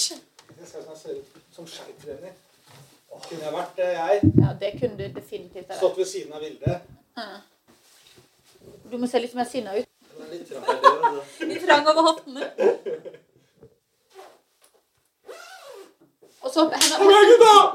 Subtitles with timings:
[0.00, 0.18] Touch.
[0.60, 2.32] Jeg skal se ut som skeitrener.
[3.28, 4.20] Kunne jeg vært det, jeg?
[4.40, 5.76] Ja, det kunne du definitivt vært.
[5.76, 6.80] Stått ved siden av Vilde.
[8.90, 9.88] Du må se litt mer sinna ut.
[10.30, 11.46] Litt trang, det.
[11.50, 12.42] Litt trang over hoftene.
[16.40, 16.96] Og så henda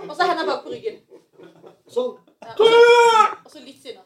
[0.10, 0.98] Og så henda bak på ryggen.
[1.88, 2.16] Sånn.
[2.42, 2.80] Ja, og, så,
[3.46, 4.04] og så litt sinna.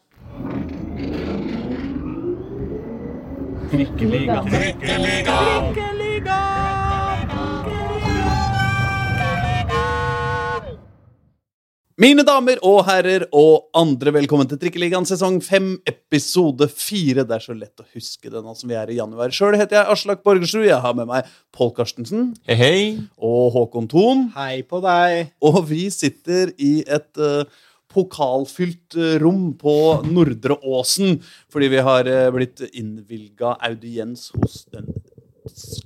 [12.00, 17.26] Mine damer og herrer og andre, velkommen til Trikkeligaen sesong 5, episode 4.
[17.28, 19.34] Det er så lett å huske det nå som vi er i januar.
[19.36, 20.64] Sjøl heter jeg Aslak Borgersrud.
[20.64, 22.80] Jeg har med meg Pål Karstensen Hei, hei.
[23.20, 24.24] og Håkon Thon.
[24.38, 25.34] Hei på deg.
[25.44, 27.44] Og vi sitter i et uh,
[27.92, 29.76] pokalfylt eh, rom på
[30.08, 31.20] Nordre Åsen
[31.52, 34.88] fordi vi har uh, blitt innvilga audiens hos den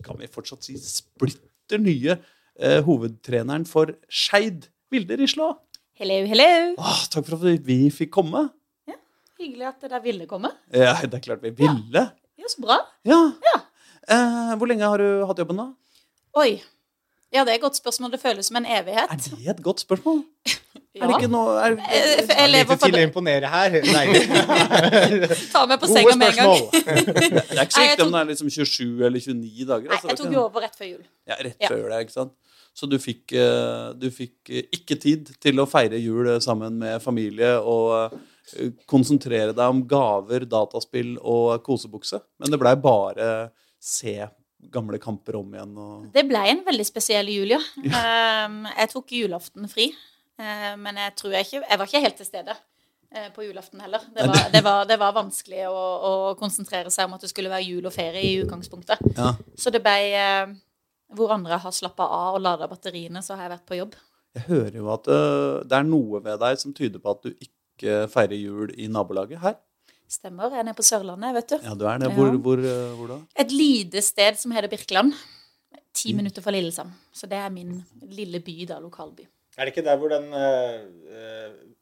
[0.05, 5.55] kan vi fortsatt si splitter nye uh, hovedtreneren for Skeid, Vilde Rislå.
[5.99, 6.49] Hello, hello.
[6.81, 8.47] Åh, takk for at vi fikk komme.
[9.39, 10.49] Hyggelig at dere ville komme.
[10.73, 12.03] Ja, det er klart vi ville.
[12.39, 12.77] Ja, så bra.
[13.07, 13.19] Ja.
[13.43, 13.57] Ja.
[14.13, 15.65] Eh, hvor lenge har du hatt jobben, da?
[16.39, 16.61] Oi.
[17.33, 18.11] Ja, det er et godt spørsmål.
[18.13, 19.09] Det føles som en evighet.
[19.09, 20.23] Er det et godt spørsmål?
[20.49, 20.59] Ja.
[20.93, 23.77] Er det ikke noe er, Eh, Jeg lever Lite til å imponere her.
[25.55, 26.67] Ta meg på senga med en gang.
[26.69, 29.87] Det er ikke så viktig om det er liksom 27 eller 29 dager.
[29.89, 30.99] Nei, altså, jeg tok jo over rett før jul.
[31.25, 31.71] Ja, rett Ja.
[31.73, 32.35] før det, ikke sant?
[32.73, 36.79] Så du fikk, eh, du fikk eh, ikke tid til å feire jul eh, sammen
[36.81, 38.15] med familie og
[38.89, 42.19] konsentrere deg om gaver, dataspill og kosebukse.
[42.41, 43.27] Men det blei bare
[43.79, 44.17] se
[44.73, 47.61] gamle kamper om igjen og Det ble en veldig spesiell jul, ja.
[48.43, 49.87] Um, jeg tok julaften fri,
[50.35, 52.55] men jeg tror jeg ikke Jeg var ikke helt til stede
[53.35, 54.01] på julaften heller.
[54.15, 57.51] Det var, det var, det var vanskelig å, å konsentrere seg om at det skulle
[57.51, 59.03] være jul og ferie i utgangspunktet.
[59.13, 59.35] Ja.
[59.55, 59.93] Så det ble
[61.13, 63.97] Hvor andre har slappa av og lada batteriene, så har jeg vært på jobb.
[64.33, 67.33] Jeg hører jo at eh, det er noe ved deg som tyder på at du
[67.33, 69.59] ikke feirer jul i nabolaget her.
[70.09, 70.51] Stemmer.
[70.53, 71.55] Jeg er nede på Sørlandet, vet du.
[71.65, 72.09] Ja, du er det.
[72.09, 72.17] Ja.
[72.17, 73.19] Hvor, hvor, eh, hvor da?
[73.43, 75.13] Et lite sted som heter Birkeland.
[75.93, 76.93] Ti minutter fra Lillesand.
[77.13, 77.77] Så det er min
[78.09, 78.79] lille by, da.
[78.81, 79.27] Lokalby.
[79.57, 80.77] Er det ikke der hvor den eh,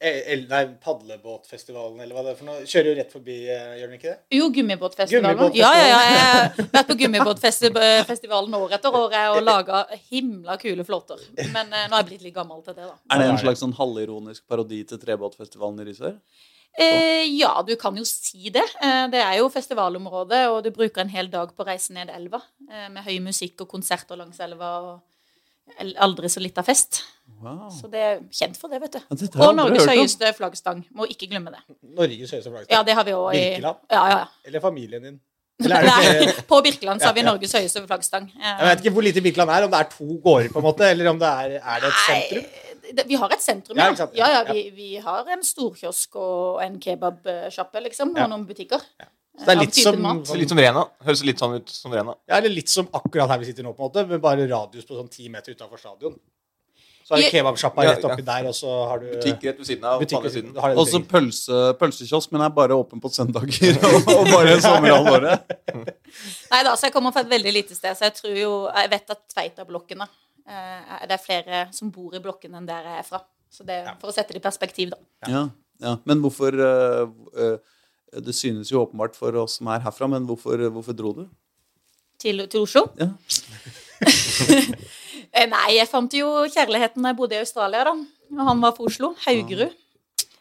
[0.01, 3.77] eh, el- Nei, padlebåtfestivalen, eller hva det er for noe, kjører jo rett forbi, eh,
[3.79, 4.17] gjør den ikke det?
[4.35, 5.37] Jo, gummibåtfestivalen.
[5.37, 5.79] Gummibåtfestivalen.
[5.79, 6.23] Ja, ja, ja.
[6.57, 11.21] Jeg har vært på gummibåtfestivalen år etter år og laga himla kule flåter.
[11.53, 12.95] Men eh, nå er jeg blitt litt gammel til det, da.
[13.15, 16.17] Er det en slags sånn halvironisk parodi til Trebåtfestivalen i Risør?
[16.79, 18.63] Eh, ja, du kan jo si det.
[18.83, 22.11] Eh, det er jo festivalområdet, og du bruker en hel dag på å reise ned
[22.15, 22.39] elva
[22.69, 24.75] eh, med høy musikk og konserter langs elva.
[24.79, 24.99] og
[26.03, 27.01] Aldri så lita fest.
[27.41, 27.69] Wow.
[27.73, 28.99] Så det er kjent for det, vet du.
[29.01, 30.83] Ja, Og Norges høyeste flaggstang.
[30.93, 31.61] Må ikke glemme det.
[31.97, 32.75] Norges høyeste flaggstang.
[32.75, 33.77] Ja, det har vi også i Birkeland?
[33.89, 34.25] Ja, ja, ja.
[34.45, 35.19] Eller familien din?
[35.61, 37.31] Eller er det Nei, på Birkeland så har vi Ja, ja.
[37.33, 38.27] Norges høyeste flaggstang.
[38.35, 40.65] Eh, Jeg vet ikke hvor lite Birkeland er, om det er to gårder, på en
[40.67, 42.45] måte, eller om det er, er det et sentrum?
[42.91, 44.07] Nei, vi har et sentrum, Ja, ja.
[44.13, 44.53] Ja, ja, Ja.
[44.53, 48.23] vi, vi har en storkiosk og en kebabsjappe, liksom, Ja.
[48.25, 48.81] og noen butikker.
[49.41, 50.09] Så det er litt som.
[50.29, 50.83] Så litt som Rena.
[51.01, 52.13] Høres litt sånn ut som Rena.
[52.29, 54.85] ja, eller litt som akkurat her vi sitter nå, på en måte, med bare radius
[54.85, 56.19] på sånn ti meter utafor stadion.
[57.03, 57.31] Så har du Ja.
[57.33, 59.99] kebabsjappa rett oppi der, og så har du Butikk rett ved siden av.
[59.99, 60.53] butikk siden.
[60.55, 61.09] Også begge.
[61.09, 65.51] pølse, pølsekiosk, men er bare åpen på søndager og, og bare sommerhalvåret.
[66.51, 68.89] Nei da, så jeg kommer fra et veldig lite sted, så jeg tror jo Jeg
[68.91, 70.07] vet at Tveita-blokkene
[70.47, 73.23] eh, Det er flere som bor i blokken enn der jeg er fra.
[73.51, 74.97] Så det, For å sette det i perspektiv, da.
[75.27, 75.43] Ja,
[75.81, 75.97] ja.
[76.05, 77.57] Men hvorfor uh, eh,
[78.11, 81.23] Det synes jo åpenbart for oss som er herfra, men hvorfor, hvorfor dro du?
[82.19, 82.87] Til, til Oslo.
[82.99, 83.11] Ja.
[85.31, 87.93] Eh, Nei, jeg fant jo kjærligheten da jeg bodde i Australia, da.
[88.35, 89.13] Og han var fra Oslo.
[89.23, 89.71] Haugerud.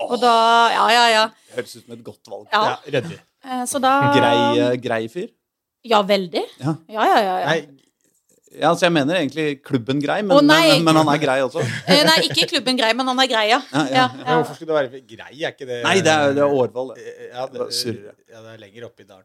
[0.03, 0.33] Og da
[0.75, 1.21] Ja, ja, ja.
[1.55, 2.49] Høres ut som et godt valg.
[2.51, 2.73] ja.
[2.91, 3.03] Ja.
[3.45, 5.29] Eh, Så da Grei, eh, grei fyr?
[5.87, 6.43] Ja, veldig.
[6.59, 6.75] Ja.
[6.91, 7.37] Ja, ja, ja.
[7.39, 7.47] ja.
[7.53, 7.61] Nei,
[8.51, 11.63] Ja, altså Jeg mener egentlig klubben grei, men, oh, men, men han er grei også.
[11.91, 13.61] Eh, Nei, ikke klubben grei, men han er grei, ja.
[13.71, 15.37] Ja, ja, ja, hvorfor skulle det være grei?
[15.45, 16.91] Er ikke det Nei, det er, det er Årvoll.
[16.97, 17.05] det.
[17.07, 17.69] Eh, Ja, det,
[18.31, 19.25] ja, det er lenger oppe i dalen.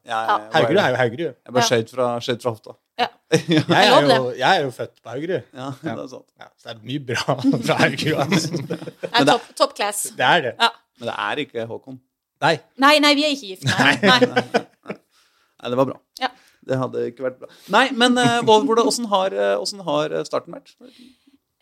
[0.54, 1.26] Haugerud er jo Haugerud.
[1.34, 2.78] Jeg bare skjøt fra, fra hofta.
[3.02, 3.08] Ja.
[3.36, 5.42] Jeg er, jo, jeg er jo født på Haugerud.
[5.58, 6.28] Ja, det er sant.
[6.40, 7.36] Ja, så det er mye bra
[7.68, 8.22] fra Haugerud.
[8.22, 8.62] Altså.
[9.02, 10.04] Det er top, top class.
[10.16, 10.54] Det er det.
[10.62, 10.70] Ja.
[11.02, 11.98] Men det er ikke Håkon.
[12.46, 12.54] Nei.
[12.86, 13.66] Nei, nei, vi er ikke gift.
[13.74, 13.96] Nei.
[14.06, 14.20] nei.
[14.94, 15.98] Nei, det var bra.
[16.22, 16.30] Ja.
[16.66, 17.52] Det hadde ikke vært bra.
[17.74, 20.76] Nei, men åssen hvordan, hvordan, har, eh, har starten vært?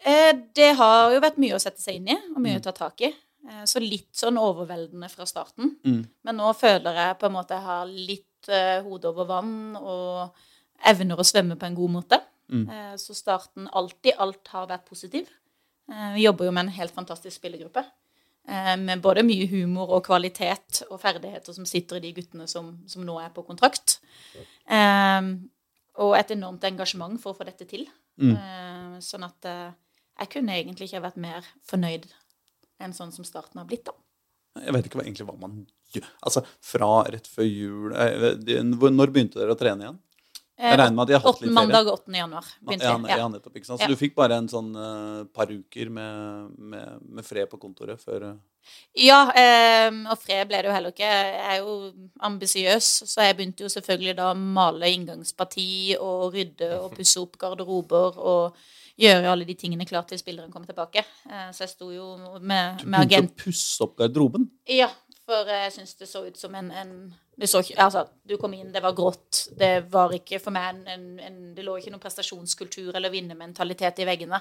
[0.04, 2.74] Eh, Det har jo vært mye å sette seg inn i, og mye å ta
[2.76, 3.12] tak i.
[3.50, 5.76] Eh, Så litt sånn overveldende fra starten.
[5.86, 6.04] Mm.
[6.24, 10.34] Men nå føler jeg på en måte jeg har litt uh, hodet over vann og
[10.84, 12.20] evner å svømme på en god måte.
[12.52, 12.66] Mm.
[12.68, 15.30] Uh, Så starten alltid alt har vært positiv.
[15.90, 17.86] Uh, Vi jobber jo med en helt fantastisk spillergruppe.
[18.50, 22.74] Eh, Med både mye humor og kvalitet og ferdigheter som sitter i de guttene som,
[22.88, 24.00] som nå er på kontrakt.
[24.68, 25.50] Um,
[26.02, 27.86] Og et enormt engasjement for å få dette til.
[28.18, 28.34] Mm.
[28.34, 29.74] Uh, sånn at uh,
[30.20, 32.08] jeg kunne egentlig ikke vært mer fornøyd
[32.82, 33.94] enn sånn som starten har blitt, da.
[34.62, 35.62] Jeg vet ikke hva, egentlig hva man
[35.94, 36.10] gjør.
[36.26, 39.98] Altså, fra rett før jul Når begynte dere å trene igjen?
[40.54, 41.56] Jeg regner med at de har hatt litt ferie.
[41.58, 42.14] Mandag 8.
[42.14, 43.28] januar begynte Ja, ja, Ja.
[43.28, 43.82] nettopp, ikke sant?
[43.82, 43.88] Ja.
[43.88, 48.02] Så du fikk bare en sånn uh, par uker med, med, med fred på kontoret
[48.02, 48.36] før uh...
[48.96, 49.26] Ja,
[49.90, 51.10] um, og fred ble det jo heller ikke.
[51.10, 51.74] Jeg er jo
[52.30, 57.36] ambisiøs, så jeg begynte jo selvfølgelig da å male inngangsparti og rydde og pusse opp
[57.42, 58.64] garderober og
[59.02, 61.04] gjøre alle de tingene klart til spilleren kommer tilbake.
[61.26, 62.86] Uh, så jeg sto jo med, agent.
[62.86, 64.48] Du begynte å pusse opp garderoben.
[64.70, 64.92] Ja,
[65.26, 66.96] for jeg syns det så ut som en, en
[67.46, 69.48] så altså, Du kom inn, det var grått.
[69.58, 74.08] Det var ikke for meg en, en Det lå ikke noen prestasjonskultur eller vinnermentalitet i
[74.08, 74.40] veggene.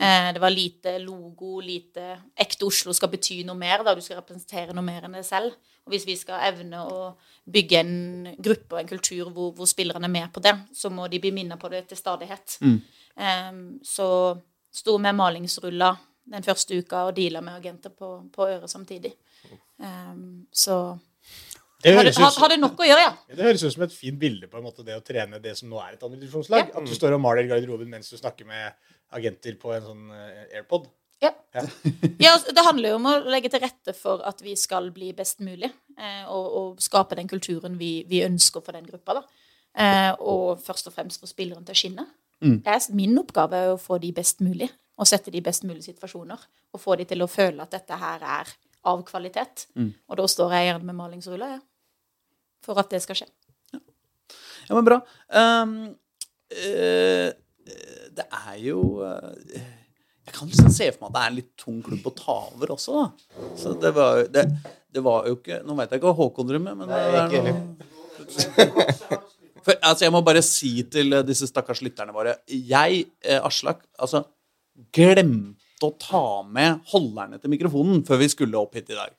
[0.00, 3.84] Eh, det var lite logo, lite Ekte Oslo skal bety noe mer.
[3.84, 5.56] da, Du skal representere noe mer enn deg selv.
[5.84, 7.10] Og hvis vi skal evne å
[7.50, 11.08] bygge en gruppe og en kultur hvor, hvor spillerne er med på det, så må
[11.08, 12.60] de bli minnet på det til stadighet.
[12.62, 12.78] Mm.
[13.16, 13.50] Eh,
[13.82, 14.08] så
[14.70, 15.98] sto med malingsruller
[16.30, 19.12] den første uka og deala med agenter på, på øret samtidig.
[19.80, 20.98] Um, så
[21.82, 23.10] Det høres, ut, hadde nok å gjøre, ja.
[23.16, 25.56] som- det høres ut som et fint bilde på en måte, det å trene det
[25.56, 26.68] som nå er et andredivisjonslag.
[26.68, 26.78] Ja.
[26.80, 28.72] At du står og maler garderoben mens du snakker med
[29.12, 30.88] agenter på en sånn eh, AirPod.
[31.20, 31.30] Ja.
[31.54, 31.62] Ja.
[32.20, 35.10] ja, altså, det handler jo om å legge til rette for at vi skal bli
[35.16, 35.68] best mulig,
[35.98, 39.18] eh, og, og skape den kulturen vi, vi ønsker for den gruppa.
[39.20, 39.24] da.
[39.76, 42.06] Eh, og først og fremst få spilleren til å skinne.
[42.40, 42.62] Mm.
[42.64, 45.64] Det er, min oppgave er å få de best mulig, og sette de i best
[45.68, 46.40] mulig situasjoner.
[46.72, 48.48] Og få de til å føle at dette her er
[48.88, 49.66] av kvalitet.
[49.76, 49.90] Mm.
[50.08, 51.60] Og da står jeg gjerne med malingsruller, ja.
[52.64, 53.28] For at det skal skje.
[53.72, 55.00] Ja, men bra.
[55.34, 55.76] Um,
[56.54, 57.28] uh,
[58.10, 59.30] det er jo uh,
[60.26, 62.36] Jeg kan liksom se for meg at det er en litt tung klubb å ta
[62.50, 63.48] over også, da.
[63.58, 64.46] Så det var, det,
[64.90, 67.26] det var jo ikke Nå veit jeg ikke hva Håkon drømmer, men Nei, det er
[67.30, 67.88] ikke noe
[69.64, 73.82] for, altså, Jeg må bare si til eh, disse stakkars lytterne våre Jeg, eh, Aslak,
[74.00, 74.24] altså
[74.94, 79.12] glemte å ta med holderne til mikrofonen før vi skulle opp hit i dag.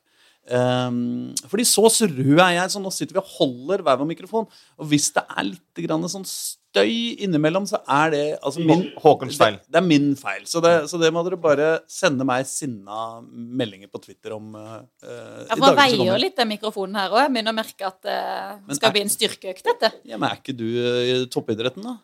[0.49, 4.47] Um, fordi så rød er jeg, så nå sitter vi og holder hver vår mikrofon.
[4.81, 9.37] Og hvis det er litt grann sånn støy innimellom, så er det altså min, Håkons
[9.39, 9.59] feil.
[9.59, 10.43] Det, det er min feil.
[10.49, 14.49] Så det, så det må dere bare sende meg sinna meldinger på Twitter om.
[14.57, 17.21] Uh, Ja, for Man veier litt den mikrofonen her òg.
[17.27, 19.93] Jeg begynner å merke at det uh, skal er- bli en styrkeøkt, dette.
[20.09, 21.99] Ja, men er ikke du uh, i toppidretten, da?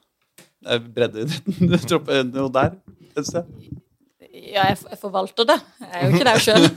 [0.67, 2.33] Breddeidretten?
[2.41, 2.73] Jo der
[3.17, 3.49] et sted?
[4.37, 5.55] Ja, jeg, jeg forvalter det.
[5.81, 6.67] Jeg er jo ikke der sjøl.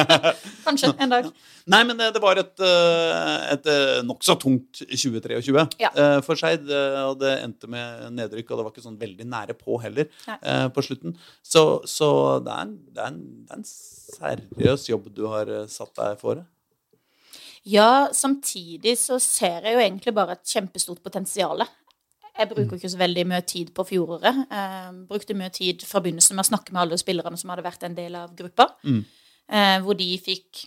[0.66, 1.26] Kanskje en dag.
[1.70, 5.90] Nei, men det, det var et, uh, et uh, nokså tungt 2023 Ja.
[6.26, 6.70] for Skeid.
[7.08, 10.38] Og det endte med nedrykk, og det var ikke sånn veldig nære på heller Nei.
[10.74, 11.16] på slutten.
[11.42, 12.12] Så, så
[12.46, 16.16] det, er en, det, er en, det er en seriøs jobb du har satt deg
[16.22, 16.44] for.
[17.68, 21.60] Ja, samtidig så ser jeg jo egentlig bare et kjempestort potensial.
[22.40, 24.44] Jeg bruker ikke så veldig mye tid på fjoråret.
[24.48, 27.84] Eh, brukte mye tid fra begynnelsen med å snakke med alle spillerne som hadde vært
[27.84, 28.70] en del av gruppa.
[28.84, 29.02] Mm.
[29.50, 30.66] Eh, hvor de fikk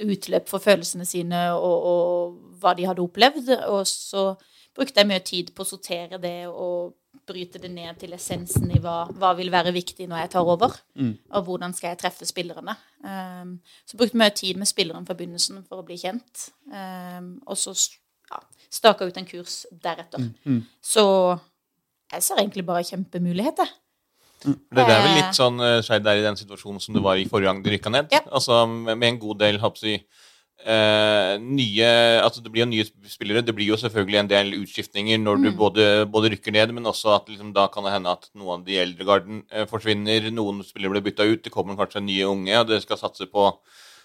[0.00, 3.52] utløp for følelsene sine og, og hva de hadde opplevd.
[3.70, 4.32] Og så
[4.76, 6.96] brukte jeg mye tid på å sortere det og
[7.30, 10.74] bryte det ned til essensen i hva, hva vil være viktig når jeg tar over.
[10.98, 11.14] Mm.
[11.36, 12.74] Og hvordan skal jeg treffe spillerne.
[13.04, 16.50] Um, så brukte jeg mye tid med spilleren fra begynnelsen for å bli kjent.
[16.70, 17.74] Um, og så
[18.30, 18.40] ja,
[18.70, 20.30] staka ut en kurs deretter.
[20.46, 20.62] Mm.
[20.82, 21.04] Så
[22.12, 23.68] jeg ser egentlig bare kjempemuligheter.
[24.40, 25.16] Det, det er vel Eh.
[25.20, 27.68] litt sånn uh, Skeid er i den situasjonen som du var i forrige gang du
[27.70, 28.08] rykka ned.
[28.14, 28.22] Ja.
[28.32, 29.98] Altså med, en god del jeg,
[30.64, 31.90] eh, nye
[32.22, 33.42] Altså det blir jo nye spillere.
[33.44, 35.56] Det blir jo selvfølgelig en del utskiftninger når du Mm.
[35.58, 38.64] både, både rykker ned, men også at liksom, da kan det hende at noen av
[38.64, 40.30] de eldre garden eh, forsvinner.
[40.32, 41.42] Noen spillere blir bytta ut.
[41.44, 43.50] Det kommer kanskje nye unge, og det skal satse på,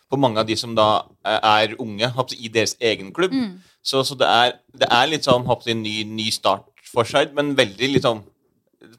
[0.10, 0.90] på mange av de som da
[1.26, 3.34] eh, er unge i deres egen klubb.
[3.34, 3.58] Mm.
[3.86, 7.56] Så, så det, er, det er litt sånn en ny, ny start for Skeid, men
[7.58, 8.24] veldig litt sånn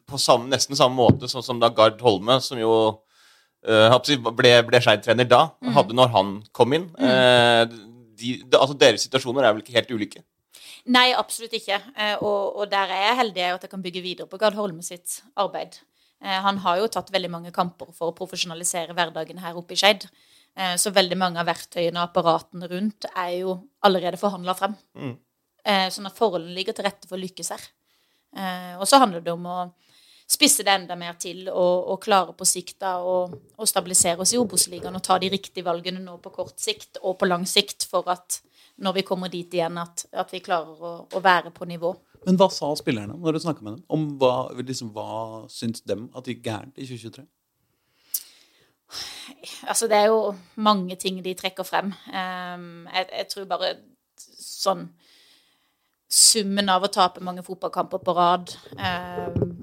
[0.07, 2.73] på samme, nesten samme måte sånn som da Gard Holme, som jo
[3.67, 3.97] eh,
[4.35, 6.89] ble, ble Skeid-trener da, hadde når han kom inn.
[6.99, 7.67] Eh,
[8.17, 10.23] de, de, altså Deres situasjoner er vel ikke helt ulike?
[10.87, 11.81] Nei, absolutt ikke.
[12.23, 15.19] Og, og der er jeg heldig at jeg kan bygge videre på Gard Holme sitt
[15.35, 15.81] arbeid.
[16.23, 20.07] Han har jo tatt veldig mange kamper for å profesjonalisere hverdagen her oppe i Skeid.
[20.57, 24.77] Eh, så veldig mange av verktøyene og apparatene rundt er jo allerede forhandla frem.
[24.97, 25.17] Mm.
[25.67, 27.67] Eh, sånn at forholdene ligger til rette for å lykkes her.
[28.37, 29.59] Eh, og så handler det om å
[30.27, 34.33] spisse det enda mer til og, og klare på sikt da å å stabilisere oss
[34.35, 37.87] i Obos-ligaen og ta de riktige valgene nå på kort sikt og på lang sikt
[37.89, 38.41] for at
[38.83, 41.95] når vi kommer dit igjen, at, at vi klarer å, å være på nivå.
[42.27, 43.85] Men hva sa spillerne når du snakka med dem?
[43.89, 47.25] Om hva, liksom, hva syns dem at det gikk gærent i 2023?
[49.67, 51.93] Altså, det er jo mange ting de trekker frem.
[52.15, 53.75] Ehm, jeg, jeg tror bare
[54.17, 54.89] sånn
[56.07, 59.57] Summen av å tape mange fotballkamper på rad, ehm,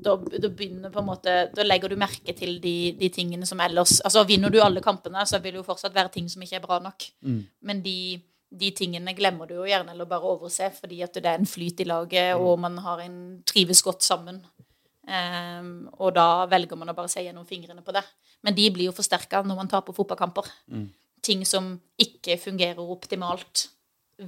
[0.00, 3.60] da, da begynner på en måte Da legger du merke til de, de tingene som
[3.60, 6.56] ellers Altså, vinner du alle kampene, så vil det jo fortsatt være ting som ikke
[6.60, 7.04] er bra nok.
[7.26, 7.42] Mm.
[7.68, 7.98] Men de,
[8.62, 11.84] de tingene glemmer du jo gjerne eller bare overse, fordi at det er en flyt
[11.84, 14.40] i laget, og man har en trives godt sammen.
[15.10, 18.04] Um, og da velger man å bare se gjennom fingrene på det.
[18.46, 20.48] Men de blir jo forsterka når man taper fotballkamper.
[21.24, 23.68] Ting som ikke fungerer optimalt,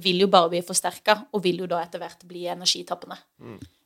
[0.01, 3.17] vil jo bare bli forsterka, og vil jo da etter hvert bli energitappende.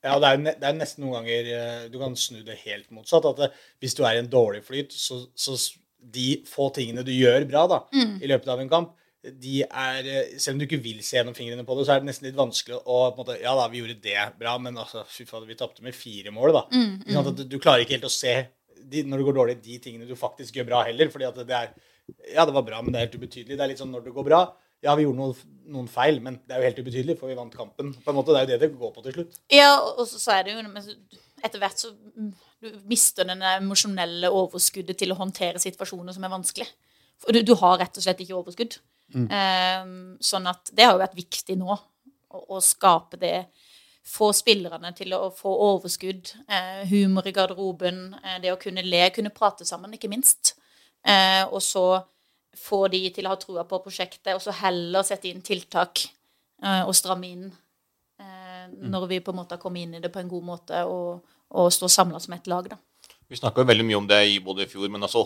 [0.03, 3.27] Ja, det er, det er nesten noen ganger eh, du kan snu det helt motsatt.
[3.27, 3.49] At det,
[3.83, 5.57] hvis du er i en dårlig flyt, så, så
[5.97, 7.81] de få tingene du gjør bra da,
[8.23, 8.93] i løpet av en kamp,
[9.27, 12.03] de er, eh, selv om du ikke vil se gjennom fingrene på det, så er
[12.03, 14.77] det nesten litt vanskelig å på en måte, Ja da, vi gjorde det bra, men
[14.79, 16.63] altså, fy fader, vi tapte med fire mål, da.
[16.71, 18.37] Mm, du, du klarer ikke helt å se
[18.83, 21.11] de, når det går dårlig, de tingene du faktisk gjør bra heller.
[21.13, 21.75] fordi at det er
[22.31, 23.57] Ja, det var bra, men det er helt ubetydelig.
[23.57, 24.41] Det er litt sånn når det går bra.
[24.85, 27.55] Ja, vi gjorde noen, noen feil, men det er jo helt ubetydelig, for vi vant
[27.57, 27.89] kampen.
[28.05, 29.39] På en måte, Det er jo det det går på til slutt.
[29.51, 30.91] Ja, og så, er det jo men
[31.43, 32.29] Etter hvert så mm,
[32.63, 36.69] du mister den emosjonelle overskuddet til å håndtere situasjoner som er vanskelig.
[37.21, 38.79] For du, du har rett og slett ikke overskudd.
[39.15, 41.77] Ehm, sånn at det har jo vært viktig nå å,
[42.57, 43.35] å skape det
[44.07, 49.09] Få spillerne til å få overskudd, eh, humor i garderoben, eh, det å kunne le,
[49.11, 50.55] kunne prate sammen, ikke minst.
[51.05, 52.03] Eh, og så
[52.57, 56.07] få de til å ha trua på prosjektet, og så heller sette inn tiltak
[56.63, 57.45] eh, og stramme inn
[58.19, 60.83] eh, når vi på en måte har kommet inn i det på en god måte
[60.89, 62.69] og, og står samla som et lag.
[62.71, 62.79] da.
[63.27, 65.25] Vi snakka veldig mye om det i både i fjor, men også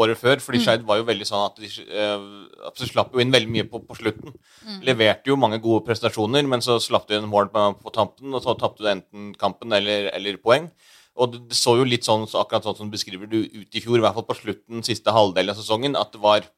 [0.00, 0.40] året før.
[0.40, 2.22] fordi Skeid var jo veldig sånn at de, eh,
[2.64, 4.32] at de slapp jo inn veldig mye på, på slutten.
[4.86, 8.40] Leverte jo mange gode prestasjoner, men så slapp de inn mål på, på tampen, og
[8.44, 10.70] så tapte du enten kampen eller, eller poeng.
[11.16, 13.76] Og det, det så jo litt sånn, så akkurat sånn som du beskriver det ut
[13.76, 16.48] i fjor, i hvert fall på slutten, siste halvdel av sesongen, at det var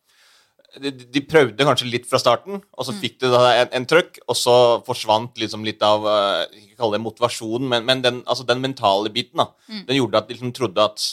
[0.82, 4.18] de, de prøvde kanskje litt fra starten, og så fikk de da en, en trøkk,
[4.28, 4.56] og så
[4.86, 9.08] forsvant liksom litt av eh, Ikke kalle det motivasjonen, men, men den, altså den mentale
[9.14, 9.40] biten.
[9.40, 9.48] da,
[9.88, 11.06] Den gjorde at de liksom trodde at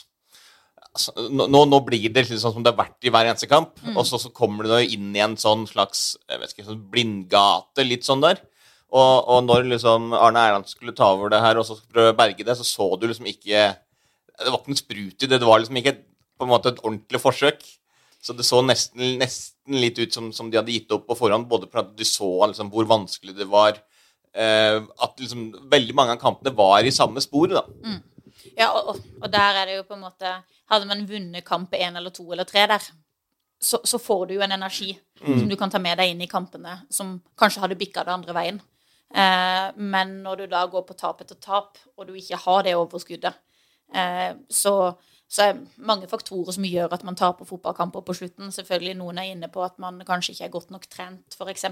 [0.96, 3.80] altså, nå, nå- blir det liksom sånn som det har vært i hver eneste kamp,
[3.96, 7.86] og så, så kommer du inn i en sånn slags jeg vet ikke, sånn blindgate,
[7.88, 8.42] litt sånn der.
[8.96, 12.18] Og, og når liksom Arne Erland skulle ta over det her og så prøve å
[12.20, 13.72] berge det, så så du liksom ikke
[14.38, 15.40] Det var ikke noe sprut i det.
[15.42, 15.96] Det var liksom ikke
[16.36, 17.64] på en måte et ordentlig forsøk.
[18.26, 21.46] Så det så nesten, nesten litt ut som, som de hadde gitt opp på forhånd,
[21.50, 23.78] både fordi du så liksom, hvor vanskelig det var.
[24.34, 28.00] Eh, at liksom, veldig mange av kampene var i samme sporet, da.
[28.58, 30.30] Ja, og, og, der er det jo på en måte
[30.70, 32.84] Hadde man vunnet kamp én eller to eller tre der,
[33.62, 36.30] så, så får du jo en energi som du kan ta med deg inn i
[36.30, 38.58] kampene, som kanskje hadde bikka det andre veien.
[39.14, 42.74] Eh, men når du da går på tap etter tap, og du ikke har det
[42.80, 43.38] overskuddet,
[43.94, 44.76] eh, så,
[45.36, 48.54] så er det mange faktorer som gjør at man taper fotballkamper på slutten.
[48.56, 51.66] Selvfølgelig noen er inne på at man kanskje ikke er godt nok trent, f.eks.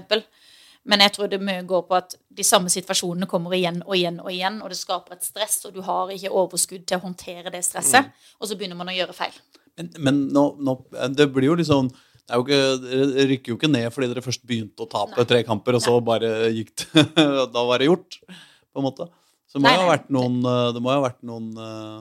[0.84, 4.20] Men jeg tror det mye går på at de samme situasjonene kommer igjen og igjen
[4.20, 7.52] og igjen, og det skaper et stress, og du har ikke overskudd til å håndtere
[7.54, 9.38] det stresset, og så begynner man å gjøre feil.
[9.78, 10.76] Men, men nå, nå,
[11.16, 11.88] det blir jo litt sånn
[12.24, 15.26] jo ikke, Dere rykker jo ikke ned fordi dere først begynte å tape Nei.
[15.28, 17.02] tre kamper, og så bare gikk det
[17.56, 19.08] Da var det gjort, på en måte.
[19.48, 21.98] Så det må jo ha vært noen Det må jo ha vært noen eh,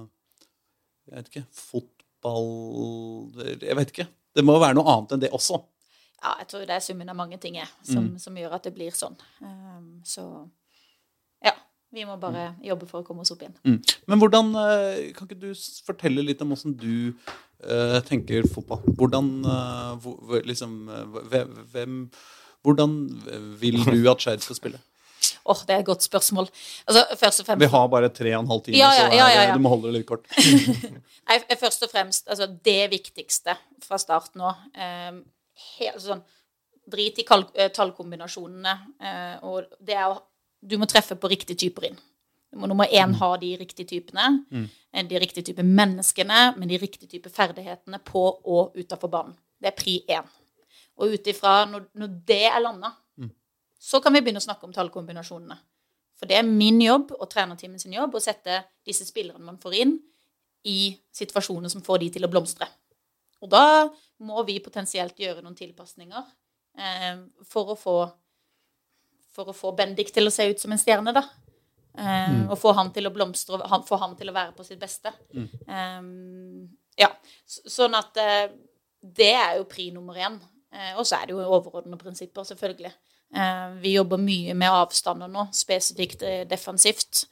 [1.09, 2.49] Jeg vet ikke Fotball
[3.61, 4.07] Jeg vet ikke.
[4.33, 5.59] Det må jo være noe annet enn det også.
[6.23, 8.71] Ja, jeg tror det er summen av mange ting som, som, som gjør at det
[8.75, 9.17] blir sånn.
[9.43, 10.23] Um, så
[11.43, 11.51] ja,
[11.91, 13.57] vi må bare jobbe for å komme oss opp igjen.
[13.67, 13.81] Mm.
[14.07, 15.51] Men hvordan eh, Kan ikke du
[15.83, 17.11] fortelle litt om hvordan du
[17.67, 18.81] uh, tenker fotball?
[18.95, 20.87] Hvordan uh, hvor, liksom
[21.27, 21.99] Hvem
[22.63, 22.95] Hvordan
[23.59, 24.79] vil du at Skeid skal spille?
[25.43, 26.47] Åh, det er et godt spørsmål.
[26.87, 29.25] Altså, først og Vi har bare tre og en halv time, Ja, ja, så ja,
[29.25, 29.55] her, ja, ja.
[29.57, 30.29] du må holde det litt kort.
[31.27, 35.19] Nei, først og fremst, altså det viktigste fra start nå um,
[35.79, 36.23] helt sånn,
[36.83, 38.71] Drit i eh, tallkombinasjonene.
[38.99, 40.17] Uh, og det er å
[40.63, 41.99] Du må treffe på riktige typer inn.
[42.55, 44.45] Nummer én ha de riktige typene.
[44.51, 44.67] mm.
[45.09, 49.35] De riktige type menneskene med de riktige type ferdighetene på og utafor banen.
[49.59, 50.27] Det er pri én.
[50.99, 52.93] Og ut ifra når, når det er landa,
[53.83, 55.57] så kan vi begynne å snakke om tallkombinasjonene.
[56.19, 59.75] For det er min jobb og trenerteamet sin jobb å sette disse spillerne man får
[59.81, 59.97] inn,
[60.63, 62.63] i situasjoner som får de til å blomstre.
[63.43, 63.89] Og da
[64.23, 66.23] må vi potensielt gjøre noen tilpasninger
[66.79, 67.17] eh,
[67.51, 67.95] for å få
[69.33, 71.23] for å få Bendik til å se ut som en stjerne, da.
[71.97, 74.63] Eh, Og få han til å blomstre og han- få han til å være på
[74.63, 75.11] sitt beste.
[75.67, 76.01] Eh,
[77.01, 77.09] ja.
[77.45, 78.51] Så, sånn at eh,
[79.01, 80.39] det er jo pri nummer én.
[80.71, 82.93] Eh, og så er det jo overordnede prinsipper, selvfølgelig.
[83.35, 87.25] Eh, vi jobber mye med avstander nå, spesifikt eh, defensivt.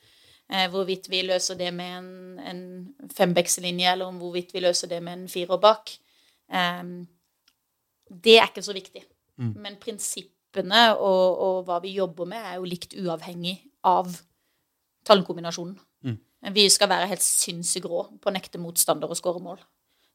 [0.51, 2.63] Eh, hvorvidt vi løser det med en, en
[3.15, 5.93] fembekslinje, eller om hvorvidt vi løser det med en firer bak.
[8.12, 9.05] Det er ikke så viktig.
[9.39, 13.55] Men prinsippene og, og hva vi jobber med, er jo likt uavhengig
[13.88, 14.12] av
[15.08, 15.77] tallkombinasjonen.
[16.51, 19.62] Vi skal være helt sinnssykt rå på å nekte motstander å skåre mål.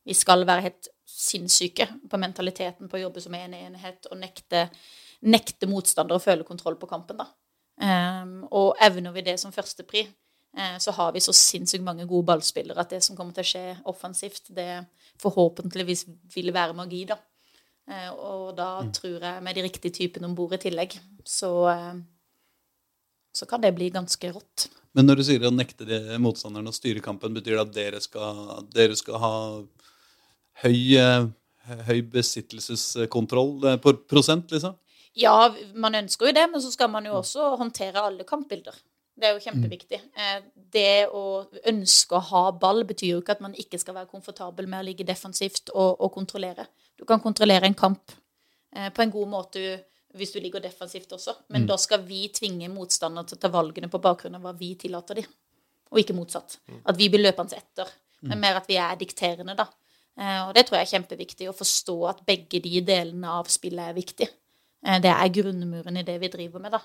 [0.06, 4.66] Vi skal være helt sinnssyke på mentaliteten på å jobbe som en enhet og nekte,
[5.22, 7.22] nekte motstander å føle kontroll på kampen.
[7.22, 7.28] da.
[7.76, 10.06] Um, og evner vi det som førstepri,
[10.56, 13.50] eh, så har vi så sinnssykt mange gode ballspillere at det som kommer til å
[13.50, 14.86] skje offensivt, det
[15.20, 17.18] forhåpentligvis vil være magi, da.
[17.86, 22.00] Eh, og da tror jeg med de riktige typene om bord i tillegg, så, eh,
[23.36, 24.68] så kan det bli ganske rått.
[24.96, 28.00] Men når du sier å nekte de motstanderne å styre kampen, betyr det at dere
[28.00, 29.34] skal, dere skal ha
[30.62, 31.26] høy, eh,
[31.86, 34.76] høy besittelseskontroll eh, på prosent, liksom?
[35.16, 38.74] Ja, man ønsker jo det, men så skal man jo også håndtere alle kampbilder.
[39.16, 40.00] Det er jo kjempeviktig.
[40.14, 40.40] Eh,
[40.76, 44.66] Det å ønske å ha ball betyr jo ikke at man ikke skal være komfortabel
[44.68, 46.66] med å ligge defensivt og, og kontrollere.
[46.98, 48.12] Du kan kontrollere en kamp
[48.76, 49.62] eh, på en god måte
[50.16, 53.88] hvis du ligger defensivt også, men da skal vi tvinge motstander til å ta valgene
[53.92, 55.26] på bakgrunn av hva vi tillater dem,
[55.92, 56.58] og ikke motsatt.
[56.88, 57.88] At vi blir løpende etter,
[58.22, 59.66] men mer at vi er dikterende, da.
[60.18, 63.88] Eh, Og det tror jeg er kjempeviktig, å forstå at begge de delene av spillet
[63.90, 64.28] er viktig.
[64.86, 66.80] Eh, Det er grunnmuren i det vi driver med, da.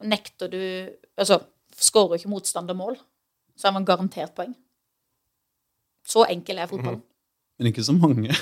[0.00, 0.60] Og Nekter du
[1.16, 1.38] Altså,
[1.78, 2.96] skårer ikke motstander mål,
[3.56, 4.54] så er man garantert poeng.
[6.06, 7.02] Så enkel er fotballen.
[7.58, 8.34] Men ikke så mange.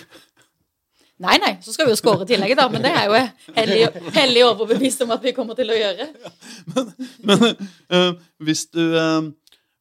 [1.24, 2.64] Nei, nei, så skal vi jo skåre tillegget, da.
[2.68, 3.14] Men det er jo
[3.54, 6.08] hellig, hellig overbevist om at vi kommer til å gjøre.
[7.28, 8.08] Men eh,
[8.42, 9.28] hvis, du, eh,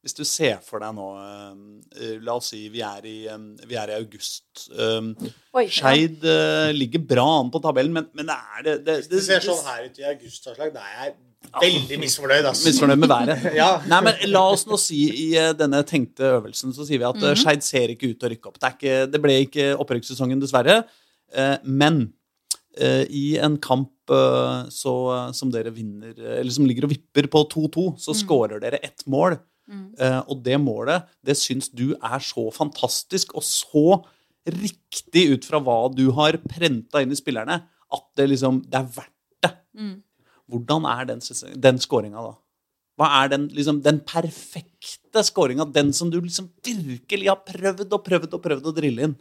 [0.04, 3.78] hvis du ser for deg nå eh, La oss si vi er i, eh, vi
[3.80, 4.66] er i august.
[4.68, 5.12] Uh,
[5.56, 6.72] Oi, Skeid ja.
[6.76, 9.86] ligger bra an på tabellen, men, men det er det, det, Det ser sånn her
[9.88, 11.14] ut i august, Da er jeg
[11.60, 12.68] veldig misfornøyd, Altså.
[12.68, 13.46] Misfornøyd med været.
[13.60, 13.70] Ja.
[13.88, 17.20] Nei, men La oss nå si i eh, denne tenkte øvelsen så sier vi at
[17.20, 18.60] mm Skeid ser ikke ut til å rykke opp.
[18.60, 20.82] Det, er ikke, det ble ikke opprykkssesongen, dessverre.
[21.34, 22.04] Eh, men
[22.78, 24.94] eh, i en kamp eh, så,
[25.34, 29.38] som dere vinner Eller som ligger og vipper på 2-2, så skårer dere ett mål.
[29.98, 34.02] Eh, og det målet, det syns du er så fantastisk og så
[34.44, 37.62] riktig ut fra hva du har prenta inn i spillerne,
[37.94, 39.52] at det liksom Det er verdt det.
[40.50, 41.22] Hvordan er den,
[41.56, 42.34] den scoringa, da?
[43.00, 45.64] Hva er den, liksom, den perfekte scoringa?
[45.64, 49.16] Den som du liksom virkelig har prøvd og prøvd og prøvd å drille inn?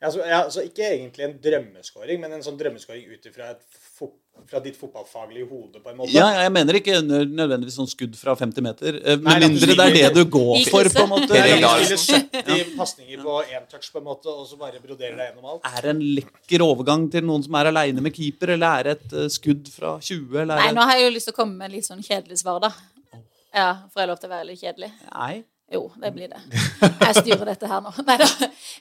[0.00, 4.78] Ja, så, ja, så ikke egentlig en drømmeskåring, men en sånn drømmeskåring ut fra ditt
[4.80, 6.14] fotballfaglige hode, på en måte.
[6.14, 8.96] Ja, jeg mener ikke nødvendigvis sånn skudd fra 50 meter.
[9.20, 11.36] Med Nei, mindre det er det du går for, på en måte.
[11.36, 15.20] Er du spiller 70 pasninger på én touch, på en måte, og så bare broderer
[15.20, 15.68] deg gjennom alt.
[15.68, 18.96] Er det en lekker overgang til noen som er aleine med keeper, eller er det
[18.96, 20.32] et eh, skudd fra 20?
[20.46, 22.64] Eller Nei, nå har jeg jo lyst til å komme med litt sånn kjedelig svar,
[22.64, 22.72] da.
[23.52, 24.94] Ja, Får jeg lov til å være litt kjedelig?
[25.12, 25.34] Nei.
[25.70, 26.40] Jo, det blir det.
[26.82, 27.92] Jeg styrer dette her nå.
[28.08, 28.26] Nei da.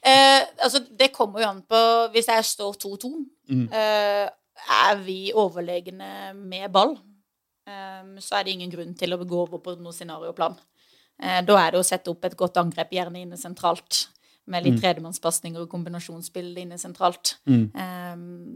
[0.02, 1.82] Eh, altså, det kommer jo an på
[2.16, 3.12] Hvis jeg står 2-2,
[3.70, 4.26] eh,
[4.80, 6.96] er vi overlegne med ball,
[7.70, 10.58] eh, så er det ingen grunn til å gå over på noe scenarioplan.
[11.22, 14.08] Eh, da er det å sette opp et godt angrep, gjerne inne sentralt,
[14.50, 17.36] med litt tredjemannspasninger og kombinasjonsspill inne sentralt.
[17.50, 18.16] Eh,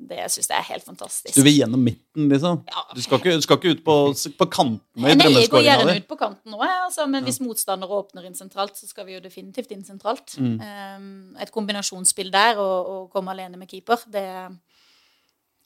[0.09, 1.35] det syns jeg er helt fantastisk.
[1.37, 2.63] Du vil gjennom midten, liksom?
[2.69, 2.85] Ja.
[2.93, 3.97] Du skal ikke, du skal ikke ut på,
[4.39, 8.27] på kantene Nei, jeg går gjerne ut på kanten òg, altså, men hvis motstandere åpner
[8.27, 10.35] inn sentralt, så skal vi jo definitivt inn sentralt.
[10.37, 10.57] Mm.
[10.59, 11.07] Um,
[11.43, 14.27] et kombinasjonsspill der og, og komme alene med keeper, det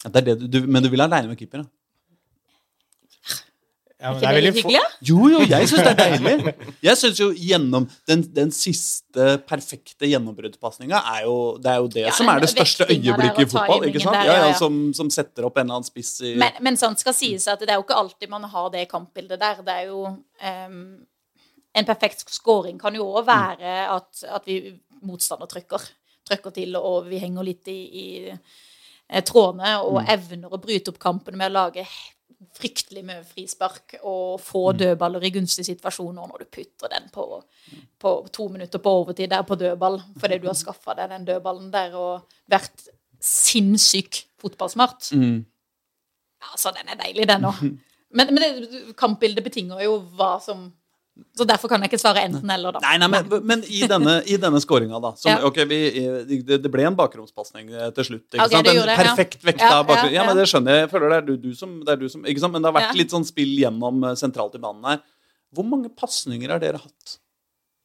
[0.03, 1.71] Ja, det det du, men du vil aleine med keeper, ja?
[3.97, 4.73] Ja, men ikke det litt hyggelig?
[4.77, 4.81] ja?
[5.09, 6.51] Jo, jo, jeg syns det er deilig.
[6.85, 12.03] Jeg synes jo gjennom Den, den siste perfekte gjennombruddspasninga er jo det er jo det
[12.03, 13.87] Ja, som er det største øyeblikket i fotball.
[13.89, 14.13] ikke sant?
[14.19, 14.57] der, Ja, ja, ja, ja.
[14.59, 17.63] som, som setter opp en eller annen spiss i Men, men sånn skal sies at
[17.63, 19.63] det er jo ikke alltid man har det kampbildet der.
[19.65, 20.83] Det er jo um,
[21.77, 24.59] En perfekt scoring kan jo òg være at, at vi
[25.05, 25.81] motstander trykker,
[26.25, 30.97] trykker til, og vi henger litt i, i eh, trådene og evner å bryte opp
[31.01, 31.85] kampen med å lage
[32.57, 37.25] fryktelig mye frispark og få dødballer i gunstige situasjoner når du putter den på,
[37.97, 41.71] på to minutter på overtid der på dødball fordi du har skaffa deg den dødballen
[41.73, 42.89] der og vært
[43.23, 45.09] sinnssyk fotballsmart.
[45.17, 45.45] Mm.
[46.45, 47.61] Ja, så den er deilig, den òg.
[48.17, 50.61] Men, men det, kampbildet betinger jo hva som
[51.37, 52.81] Så derfor kan jeg ikke svare enten-eller, da.
[52.83, 55.37] Nei, nei, men, men i denne, i denne scoringa, da som, Ja.
[55.47, 55.79] Ok, vi,
[56.45, 58.25] det, ble en bakromspasning eh, til slutt.
[58.31, 58.69] Ikke okay, sant?
[58.71, 58.95] En det, ja.
[59.01, 60.13] perfekt vekta Ja, bakrom.
[60.13, 60.85] Ja, men det skjønner jeg.
[60.85, 62.55] Jeg føler det er du, du som, det er du som Ikke sant?
[62.55, 65.03] Men det har vært litt sånn spill gjennom eh, sentralt i banen her.
[65.55, 67.19] Hvor mange pasninger har dere hatt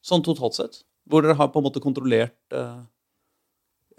[0.03, 0.81] sånn totalt sett?
[1.09, 2.81] Hvor dere har på en måte kontrollert uh,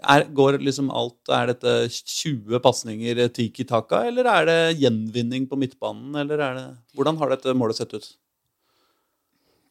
[0.01, 5.59] er, Går liksom alt Er dette 20 pasninger tiki taka, eller er det gjenvinning på
[5.59, 6.67] midtbanen, eller er det
[6.97, 8.09] Hvordan har dette målet sett ut?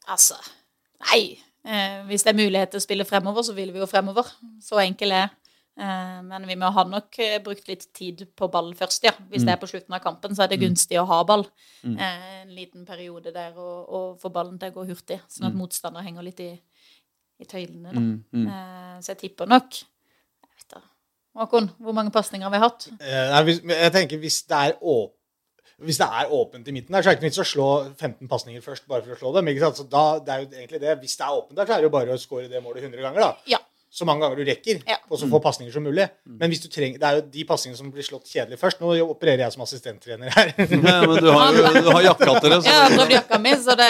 [0.07, 0.35] Altså,
[1.11, 1.39] nei.
[1.65, 4.27] Eh, hvis det er mulighet til å spille fremover, så vil vi jo fremover.
[4.61, 5.29] Så enkel er
[5.77, 9.11] Eh, Men vi må ha nok eh, brukt litt tid på ball først, ja.
[9.27, 9.45] Hvis Mm.
[9.45, 11.43] det er på slutten av kampen, så er det gunstig å ha ball.
[11.83, 15.53] Eh, En liten periode der og, og få ballen til å gå hurtig, sånn at
[15.53, 16.61] motstander henger litt i,
[17.41, 17.91] i tøylene.
[17.91, 17.99] Da.
[17.99, 18.47] Mm, mm.
[18.47, 20.81] Eh, Så jeg tipper nok jeg vet da.
[21.35, 22.87] Håkon, hvor mange pasninger har vi hatt?
[23.01, 25.13] Eh, nei, hvis, jeg tenker hvis det er åp
[25.83, 27.67] hvis det er åpent i midten der, så er det ikke noe vits å slå
[27.99, 29.47] 15 pasninger først bare for å slå dem.
[29.51, 29.77] ikke sant?
[29.81, 30.99] Så da, det er jo egentlig det.
[31.01, 33.01] Hvis det er åpent der, så er det jo bare å score det målet 100
[33.01, 33.19] ganger.
[33.19, 33.35] da.
[33.45, 33.59] Ja.
[33.95, 34.97] Så mange ganger du rekker, Ja.
[35.09, 36.09] og så få pasninger som mulig.
[36.27, 38.81] Men hvis du trenger, det er jo de pasningene som blir slått kjedelig først.
[38.83, 40.51] Nå opererer jeg som assistenttrener her.
[40.59, 43.53] Ja, men du har, du har jakka til det, Jeg har så prøvd jakka mi,
[43.63, 43.87] så det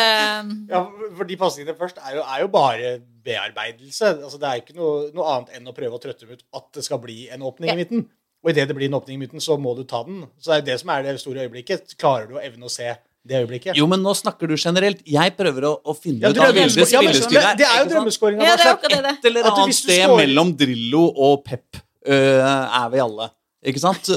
[0.69, 0.83] Ja,
[1.17, 2.91] for de pasningene først er jo, er jo bare
[3.25, 4.11] bearbeidelse.
[4.23, 6.69] Altså, det er ikke noe, noe annet enn å prøve å trøtte dem ut at
[6.77, 7.73] det skal bli en åpning Ja.
[7.73, 8.05] i midten.
[8.45, 10.19] Og idet det blir en åpning i midten, så må du ta den.
[10.37, 11.95] Så det er det som er det store øyeblikket.
[11.97, 12.91] Klarer du å evne å se
[13.25, 13.73] det øyeblikket?
[13.79, 15.01] Jo, men nå snakker du generelt.
[15.09, 17.55] Jeg prøver å, å finne Ja, ut av drømme- bildet ja.
[17.57, 18.45] Det er jo drømmeskåringa.
[18.45, 19.09] Ja, det er.
[19.15, 23.31] Et eller annet du sted scorer- mellom Drillo og Pep øh, er vi alle.
[23.65, 24.09] Ikke sant?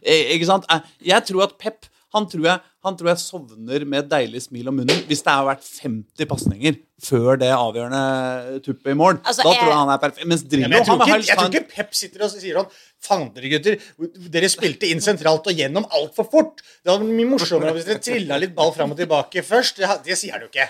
[0.00, 0.64] Eh, ikke sant?
[0.72, 4.40] Eh, Jeg tror at Pep han tror jeg, han tror jeg sovner med et deilig
[4.42, 9.20] smil om munnen hvis det har vært 50 pasninger før det avgjørende tuppet i mål.
[9.22, 10.26] Altså, da jeg- tror jeg han er perfekt.
[10.26, 12.70] Mens Ja, Drillo men jeg, tror ikke, jeg tror ikke Pep sitter og sier sånn
[13.00, 13.78] Faen dere, gutter.
[14.30, 16.60] Dere spilte inn sentralt og gjennom altfor fort.
[16.84, 19.76] Det hadde vært mye morsommere hvis dere trilla litt ball fram og tilbake først.
[19.80, 20.68] Det, det sier han jo ikke.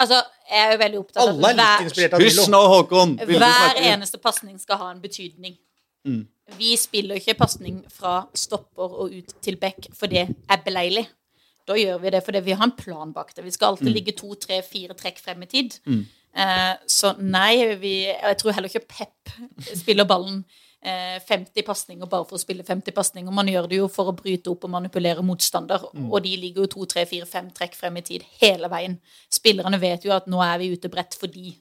[0.00, 3.16] Altså, jeg er jo veldig opptatt av er hver, nå, Håkon!
[3.18, 5.58] Hver eneste pasning skal ha en betydning.
[6.06, 6.26] Mm.
[6.58, 11.06] Vi spiller ikke pasning fra stopper og ut til back, for det er beleilig.
[11.68, 13.44] Da gjør vi det fordi vi har en plan bak det.
[13.44, 13.76] Vi skal Mm.
[13.76, 15.76] alltid ligge to, tre, fire trekk frem i tid.
[16.34, 19.30] Eh, så nei, vi, jeg tror heller ikke Pep
[19.76, 20.44] spiller ballen
[20.82, 23.30] eh, 50 pasninger bare for å spille 50 pasninger.
[23.32, 26.66] Man gjør det jo for å bryte opp og manipulere motstander, og de ligger jo
[26.66, 28.98] to, tre, fire, fem trekk frem i tid hele veien.
[29.30, 31.56] Spillerne vet jo at nå er vi ute bredt fordi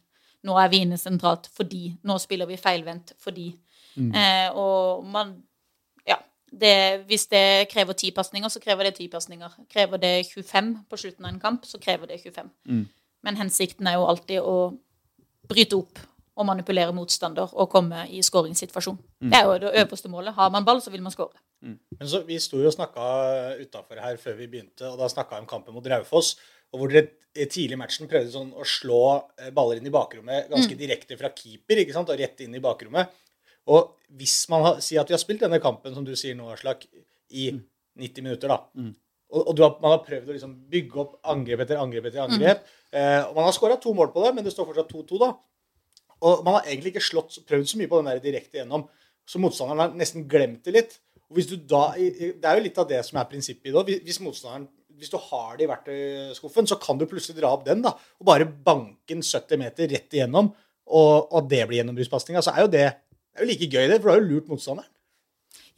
[0.47, 3.49] nå er vi inne sentralt fordi nå spiller vi feilvendt fordi
[4.15, 5.43] eh, Og man
[6.07, 6.17] Ja.
[6.51, 9.49] Det, hvis det krever ti pasninger, så krever det ti pasninger.
[9.69, 12.49] Krever det 25 på slutten av en kamp, så krever det 25.
[13.23, 14.55] Men hensikten er jo alltid å
[15.49, 15.99] bryte opp
[16.39, 18.97] og manipulere motstander og komme i skåringssituasjon.
[19.29, 20.33] Det er jo det øverste målet.
[20.33, 21.35] Har man ball, så vil man skåre.
[21.99, 25.35] Men så, Vi sto jo og snakka utafor her før vi begynte, og da snakka
[25.35, 26.37] vi om kampen mot Raufoss.
[26.71, 27.09] Og hvor dere
[27.49, 29.01] tidlig i matchen prøvde sånn å slå
[29.37, 32.61] eh, baller inn i bakrommet ganske direkte fra keeper ikke sant, og rett inn i
[32.63, 33.09] bakrommet.
[33.69, 36.47] Og hvis man har, sier at vi har spilt denne kampen, som du sier nå,
[36.53, 36.87] Aslak,
[37.29, 37.51] i
[37.99, 38.63] 90 minutter, da,
[39.29, 42.23] og, og du har, man har prøvd å liksom bygge opp angrep etter angrep etter
[42.23, 45.19] angrep, eh, og man har skåra to mål på det, men det står fortsatt 2-2,
[45.21, 45.29] da.
[46.25, 48.87] Og man har egentlig ikke slått, prøvd så mye på den der direkte gjennom,
[49.29, 50.97] så motstanderen har nesten glemt det litt.
[51.29, 53.83] Og hvis du da, Det er jo litt av det som er prinsippet i det.
[53.85, 54.65] Hvis, hvis motstanderen
[54.99, 58.25] hvis du har det i verktøyskuffen, så kan du plutselig dra opp den da, og
[58.27, 60.49] bare banke den 70 meter rett igjennom,
[60.89, 62.41] og, og det blir gjennombruddspasninga.
[62.43, 62.87] Så er jo det
[63.39, 64.91] er jo like gøy, det, for du har jo lurt motstanderen.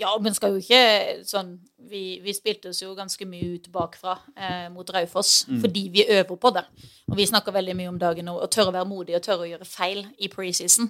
[0.02, 1.52] Ja, men skal jo ikke sånn
[1.92, 6.38] Vi, vi spilte oss jo ganske mye ut bakfra eh, mot Raufoss fordi vi øver
[6.40, 6.64] på det.
[7.10, 9.46] Og vi snakker veldig mye om dagen nå, å tørre å være modig og tørre
[9.46, 10.90] å gjøre feil i preseason.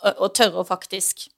[0.00, 1.28] Og, og tørre å faktisk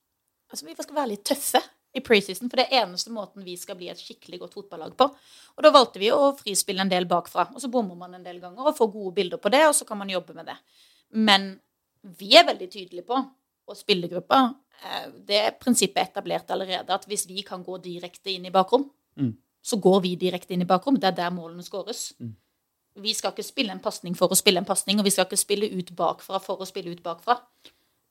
[0.53, 1.63] Altså, vi skal være litt tøffe
[1.97, 5.07] i preseason, for det er eneste måten vi skal bli et skikkelig godt fotballag på.
[5.57, 7.47] Og da valgte vi å frispille en del bakfra.
[7.55, 9.87] Og så bommer man en del ganger og får gode bilder på det, og så
[9.89, 10.59] kan man jobbe med det.
[11.17, 11.55] Men
[12.21, 13.17] vi er veldig tydelige på,
[13.65, 14.43] og spillergruppa
[15.27, 19.37] Det prinsippet er etablert allerede, at hvis vi kan gå direkte inn i bakrom, Mm.
[19.63, 20.97] så går vi direkte inn i bakrom.
[20.99, 22.15] Det er der målene skåres.
[22.19, 22.35] Mm.
[22.97, 25.37] Vi skal ikke spille en pasning for å spille en pasning, og vi skal ikke
[25.39, 27.39] spille ut bakfra for å spille ut bakfra.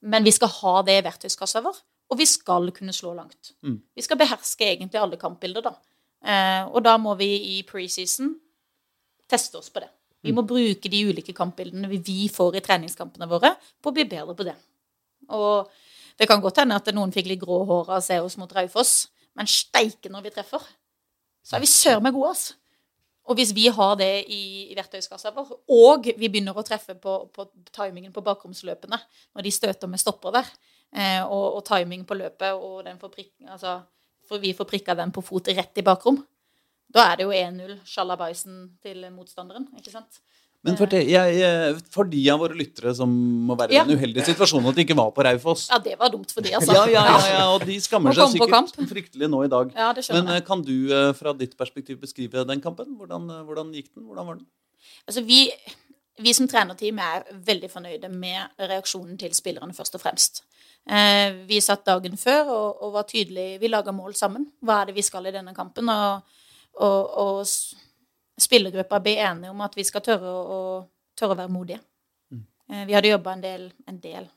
[0.01, 1.75] Men vi skal ha det i verktøyskassa vår,
[2.09, 3.53] og vi skal kunne slå langt.
[3.63, 3.81] Mm.
[3.95, 5.75] Vi skal beherske egentlig alle kampbilder, da.
[6.23, 8.35] Eh, og da må vi i preseason
[9.27, 9.89] teste oss på det.
[9.89, 10.23] Mm.
[10.23, 14.03] Vi må bruke de ulike kampbildene vi- vi får i treningskampene våre, på å bli
[14.05, 14.55] bedre på det.
[15.29, 15.67] Og
[16.21, 18.51] det kan godt hende at noen fikk litt grå hår av å se oss mot
[18.53, 20.65] Raufoss, men steike når vi treffer,
[21.41, 22.57] så er vi søren meg gode, altså.
[23.31, 27.15] Og hvis vi har det i, i verktøyskassa vår, og vi begynner å treffe på,
[27.33, 30.49] på timingen på bakromsløpene når de støter med stopper der,
[30.93, 33.79] eh, og, og timing på løpet, og den får prikk, altså,
[34.27, 36.21] for vi får prikka den på fot rett i bakrom,
[36.91, 40.21] da er det jo 1-0 sjalabaisen til motstanderen, ikke sant?
[40.63, 43.09] Men for, det, jeg, for de av våre lyttere som
[43.47, 43.83] må være i Ja.
[43.87, 46.51] den uheldige situasjonen at de ikke var på Raufoss Ja, det var dumt for de,
[46.53, 46.75] altså.
[46.75, 49.71] ja, ja, ja, ja, og de skammer seg sikkert fryktelig nå i dag.
[49.73, 52.93] Ja, det skjønner Men eh, kan du eh, fra ditt perspektiv beskrive den kampen?
[52.99, 54.05] Hvordan, eh, hvordan gikk den?
[54.05, 54.45] Hvordan var den?
[55.09, 55.47] Altså, vi,
[56.21, 60.43] vi som trenerteam er veldig fornøyde med reaksjonen til spillerne, først og fremst.
[60.85, 63.57] Eh, vi satt dagen før og, og var tydelige.
[63.61, 64.45] Vi laga mål sammen.
[64.61, 65.89] Hva er det vi skal i denne kampen?
[65.89, 66.21] Og,
[66.77, 67.41] og, og
[68.39, 70.59] spillergruppa ble enige om at vi skal tørre å,
[71.17, 71.81] tørre å være modige.
[72.31, 72.45] Mm.
[72.87, 74.29] vi hadde jobba en del, en del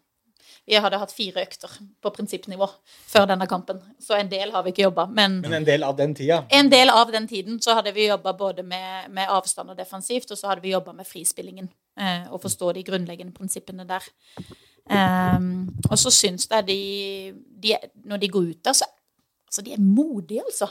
[0.67, 1.71] Vi hadde hatt fire økter
[2.03, 2.67] på prinsippnivå
[3.07, 5.07] før denne kampen, så en del har vi ikke jobba.
[5.07, 8.09] Men, Men en del av den tida en del av den tiden så hadde vi
[8.09, 11.69] jobba både med, med avstand og defensivt, og så hadde vi jobba med frispillingen
[12.01, 14.09] eh, og forstå de grunnleggende prinsippene der.
[14.85, 16.81] Um, og så syns jeg de,
[17.57, 17.71] de
[18.05, 18.85] Når de går ut der, så
[19.55, 20.67] Altså, de er modige, altså.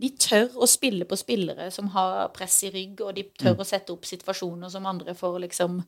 [0.00, 3.66] De tør å spille på spillere som har press i rygg, og de tør å
[3.68, 5.82] sette opp situasjoner som andre får liksom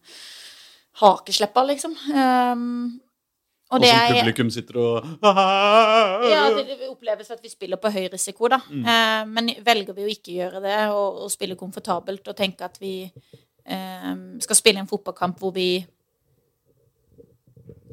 [1.00, 1.96] hakeslepper, liksom.
[2.12, 3.00] Um,
[3.72, 7.90] og Og det som er publikum sitter og ja, det, oppleves at vi spiller på
[7.90, 8.60] høy risiko, da.
[8.70, 12.76] Eh, men velger vi å ikke gjøre det, og, og spille komfortabelt og tenke at
[12.82, 14.12] vi eh,
[14.44, 15.68] skal spille en fotballkamp hvor vi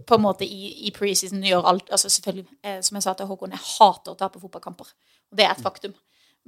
[0.06, 3.30] på en måte i, i preseason gjør alt altså Selvfølgelig, eh, som jeg sa til
[3.32, 4.92] Håkon, jeg hater å tape fotballkamper.
[5.32, 5.94] Og det er et faktum.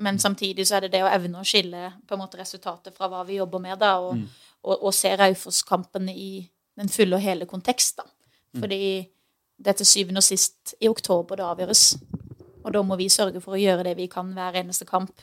[0.04, 3.10] Men samtidig så er det det å evne å skille på en måte resultatet fra
[3.12, 4.24] hva vi jobber med, da, og,
[4.66, 6.48] og, og se Raufoss-kampen i
[6.80, 8.08] den fulle og hele kontekst, da.
[8.58, 8.80] Fordi
[9.64, 11.84] det er til syvende og sist i oktober det avgjøres.
[12.64, 15.14] Og da må vi sørge for å gjøre det vi kan hver eneste kamp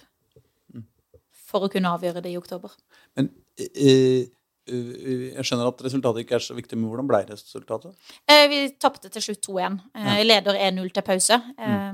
[1.51, 2.75] for å kunne avgjøre det i oktober.
[3.19, 4.29] Men eh,
[4.71, 7.97] eh, jeg skjønner at resultatet ikke er så viktig, men hvordan ble resultatet?
[8.31, 9.81] Eh, vi tapte til slutt 2-1.
[9.99, 11.41] Eh, leder 1-0 til pause.
[11.59, 11.91] Eh,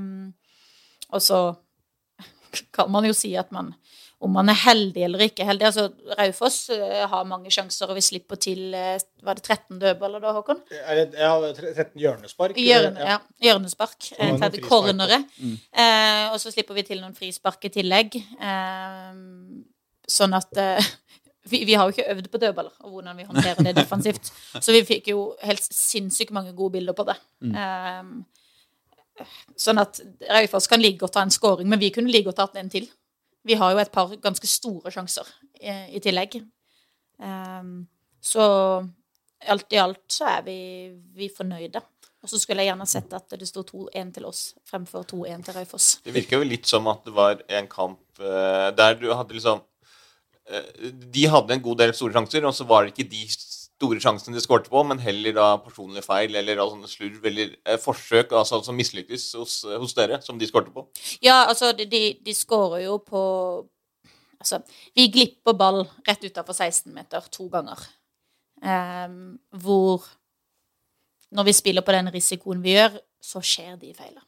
[1.12, 1.40] og så
[2.72, 3.74] kan man jo si at man
[4.24, 5.82] om man er heldig eller ikke heldig altså
[6.16, 8.94] Raufoss eh, har mange sjanser, og vi slipper til eh,
[9.26, 10.62] Var det 13 dødballer da, Håkon?
[10.72, 12.56] Ja, 13 hjørnespark.
[12.56, 13.18] Hjørne, Ja.
[13.44, 14.08] hjørnespark.
[14.16, 15.18] var Eh, noen 30 frispark, cornere.
[15.68, 18.16] Eh, og så slipper vi til noen frispark i tillegg.
[18.16, 19.20] Eh,
[20.16, 20.80] sånn at eh,
[21.52, 24.32] vi, vi har jo ikke øvd på dødballer og hvordan vi håndterer det defensivt.
[24.64, 27.18] Så vi fikk jo helt sinnssykt mange gode bilder på det.
[27.52, 28.00] Eh,
[29.58, 32.60] sånn at Raufoss kan like godt ta en scoring, men vi kunne like godt tatt
[32.60, 32.88] en til.
[33.46, 35.28] Vi har jo et par ganske store sjanser
[35.60, 36.40] i, i tillegg.
[37.22, 37.86] Um,
[38.20, 38.44] så
[39.46, 40.58] alt i alt så er vi,
[41.14, 41.82] vi fornøyde.
[42.24, 45.54] Og så skulle jeg gjerne sett at det sto 2-1 til oss fremfor 2-1 til
[45.60, 45.88] Raufoss.
[46.02, 49.60] Det virker jo litt som at det var en kamp eh, der du hadde liksom
[50.50, 53.22] eh, De hadde en god del store sjanser, og så var det ikke de
[53.76, 57.78] store sjansene de skårte på, men heller da personlige feil eller sånne slurv eller eh,
[57.80, 60.86] forsøk altså, som mislykkes hos, hos dere, som de skårte på.
[61.24, 63.22] Ja, altså, de, de, de skårer jo på
[64.36, 64.58] Altså,
[64.92, 67.80] vi glipper ball rett utafor 16 meter to ganger.
[68.60, 70.04] Um, hvor
[71.32, 74.22] når vi spiller på den risikoen vi gjør, så skjer de feilene.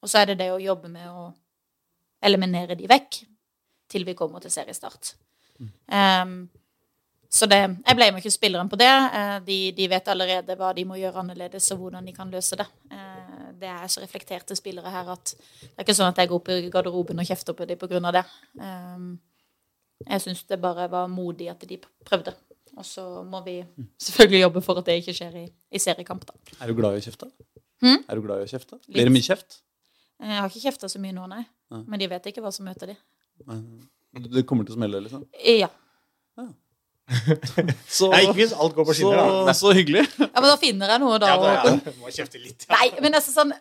[0.00, 1.26] Og så er det det å jobbe med å
[2.24, 3.20] eliminere de vekk
[3.90, 5.14] til vi kommer til seriestart.
[5.92, 6.48] Ehm,
[7.30, 8.88] så det, jeg blamer ikke spilleren på det.
[8.90, 12.56] Eh, De, de vet allerede hva de må gjøre annerledes, og hvordan de kan løse
[12.58, 12.66] det.
[12.90, 13.16] Eh,
[13.60, 16.48] Det er så reflekterte spillere her at det er ikke sånn at jeg går opp
[16.48, 18.12] i garderoben og kjefter på dem pga.
[18.12, 18.24] det.
[18.60, 19.16] Eh,
[20.10, 22.34] Jeg syns det bare var modig at de prøvde.
[22.76, 23.58] Og så må vi
[24.00, 26.32] selvfølgelig jobbe for at det ikke skjer i, i seriekamp, da.
[26.62, 27.28] Er du glad i å kjefte?
[27.82, 28.04] Hmm?
[28.08, 28.78] Er du glad i å kjefte?
[28.88, 29.60] Blir det mye kjeft?
[30.20, 31.44] Jeg har ikke kjefta så mye nå, nei.
[31.70, 31.82] nei.
[31.86, 32.96] Men de vet ikke hva som møter de.
[34.30, 35.26] Det kommer til å smelle, liksom?
[35.58, 35.68] Ja.
[37.98, 39.54] Så, Nei, ikke hvis alt går på skinner, så, da.
[39.56, 40.04] så hyggelig.
[40.20, 41.32] ja, men da finner jeg noe, da.
[41.32, 41.94] Ja, da, ja.
[41.98, 42.66] Må kjefte litt.
[42.68, 42.78] Ja.
[42.78, 43.54] Nei, men altså sånn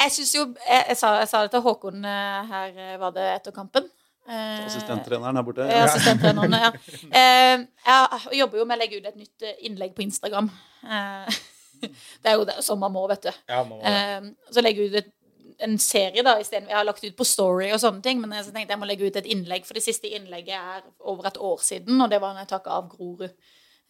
[0.00, 3.14] Jeg syns jo jeg, jeg, sa, jeg sa det til Håkon eh, her, eh, var
[3.16, 3.88] det etter kampen.
[4.28, 5.66] Eh, Assistenttreneren her borte.
[5.68, 5.82] Ja.
[5.88, 6.70] Assistenttreneren, ja.
[7.20, 10.48] Eh, jeg jobber jo med å legge ut et nytt eh, innlegg på Instagram.
[10.84, 11.42] Eh,
[12.24, 13.32] det er jo det, sånn man må, vet du.
[13.50, 13.82] Ja, man må.
[13.84, 15.12] Eh, så legger jeg ut et,
[15.62, 16.68] en serie da, isteden.
[16.68, 19.06] Jeg har lagt ut på Story og sånne ting, men jeg tenkte jeg må legge
[19.06, 22.34] ut et innlegg, for det siste innlegget er over et år siden, og det var
[22.34, 23.30] når jeg takket av Grorud.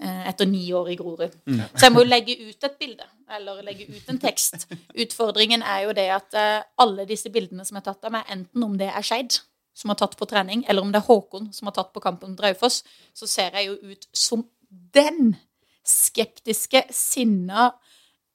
[0.02, 1.30] eh, Etter ni år i Grorud.
[1.76, 4.66] Så jeg må jo legge ut et bilde, eller legge ut en tekst.
[4.94, 8.62] Utfordringen er jo det at eh, alle disse bildene som er tatt av meg, enten
[8.66, 9.38] om det er Skeid
[9.74, 12.30] som har tatt på trening, eller om det er Håkon som har tatt på kampen
[12.34, 12.82] mot Raufoss,
[13.14, 15.36] så ser jeg jo ut som den
[15.84, 17.72] skeptiske, sinna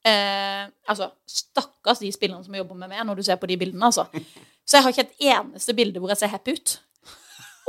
[0.05, 3.85] eh, Altså, stakkars de spillerne som jobber med meg, når du ser på de bildene,
[3.85, 4.05] altså.
[4.65, 6.79] Så jeg har ikke et eneste bilde hvor jeg ser happy ut.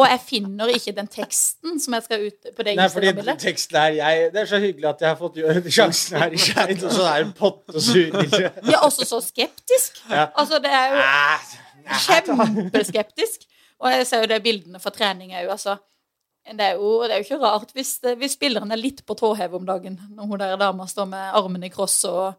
[0.01, 3.41] Og jeg finner ikke den teksten som jeg skal ut på det Nei, fordi Instagram-bildet.
[3.43, 5.37] teksten er jeg, Det er så hyggelig at jeg har fått
[5.77, 8.17] sjansen her i Skeid, og så er det sur.
[8.39, 10.01] Jeg er også så skeptisk.
[10.09, 10.31] Ja.
[10.41, 11.03] Altså, det er jo
[12.07, 13.45] kjempeskeptisk.
[13.81, 15.77] Og jeg ser jo det bildene fra trening òg, altså.
[16.57, 19.33] Det er, jo, det er jo ikke rart hvis, hvis spilleren er litt på tå
[19.39, 22.35] hev om dagen, når hun der dama står med armene i kross og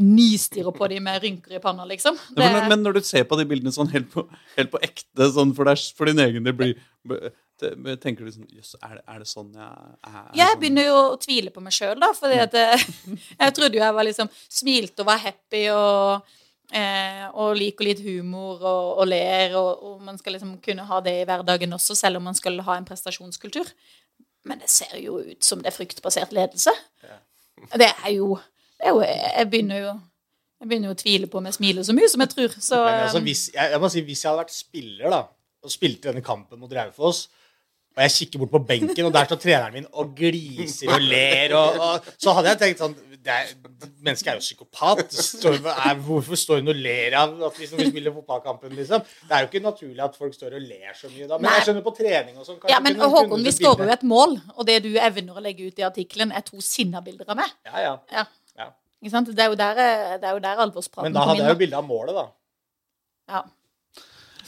[0.00, 2.16] nistirrer på dem med rynker i panna, liksom.
[2.38, 4.24] Ja, men, men når du ser på de bildene sånn helt på,
[4.56, 6.78] helt på ekte, sånn for, deg, for din egen del, blir,
[8.00, 10.30] tenker du sånn Jøss, er, det- er det sånn jeg er?
[10.38, 10.60] jeg sånn?
[10.62, 12.08] begynner jo å tvile på meg sjøl, da.
[12.16, 16.32] For jeg trodde jo jeg var liksom smilte og var happy og,
[16.74, 21.00] eh, og liker litt humor og, og ler, og, og man skal liksom kunne ha
[21.04, 23.68] det i hverdagen også, selv om man skal ha en prestasjonskultur.
[24.48, 26.74] Men det ser jo ut som det er fryktbasert ledelse.
[27.78, 28.34] Det er jo,
[28.80, 29.92] det er jo Jeg begynner jo
[30.62, 32.52] jeg begynner jo å tvile på om jeg smiler så mye som jeg tror.
[32.54, 35.18] Så, Men altså, hvis, jeg, jeg må si, hvis jeg hadde vært spiller da,
[35.62, 37.24] og spilte denne kampen mot Raufoss,
[37.92, 41.52] og jeg kikker bort på benken, og der står treneren min og gliser og ler,
[41.58, 43.50] og, og, så hadde jeg tenkt sånn er,
[44.02, 45.12] Mennesket er jo psykopat.
[45.14, 49.04] Står, er, hvorfor står hun og ler av at vi spiller fotballkampen, liksom?
[49.28, 51.36] Det er jo ikke naturlig at folk står og ler så mye da.
[51.38, 51.52] Men Nei.
[51.60, 52.58] jeg skjønner på trening og sånn.
[52.70, 55.44] ja, men kunne- Håkon, kunne vi skårer jo et mål, og det du evner å
[55.44, 57.54] legge ut i artikkelen, er to sinna-bilder av meg.
[57.70, 57.94] Ja, ja.
[58.10, 58.24] Ja.
[58.58, 58.68] Ja.
[59.02, 59.30] Ikke sant?
[59.34, 59.82] Det er jo der,
[60.18, 61.62] det er jo der alvorspraten Men da hadde jeg jo inn.
[61.62, 62.26] bilde av målet, da.
[63.36, 63.44] Ja.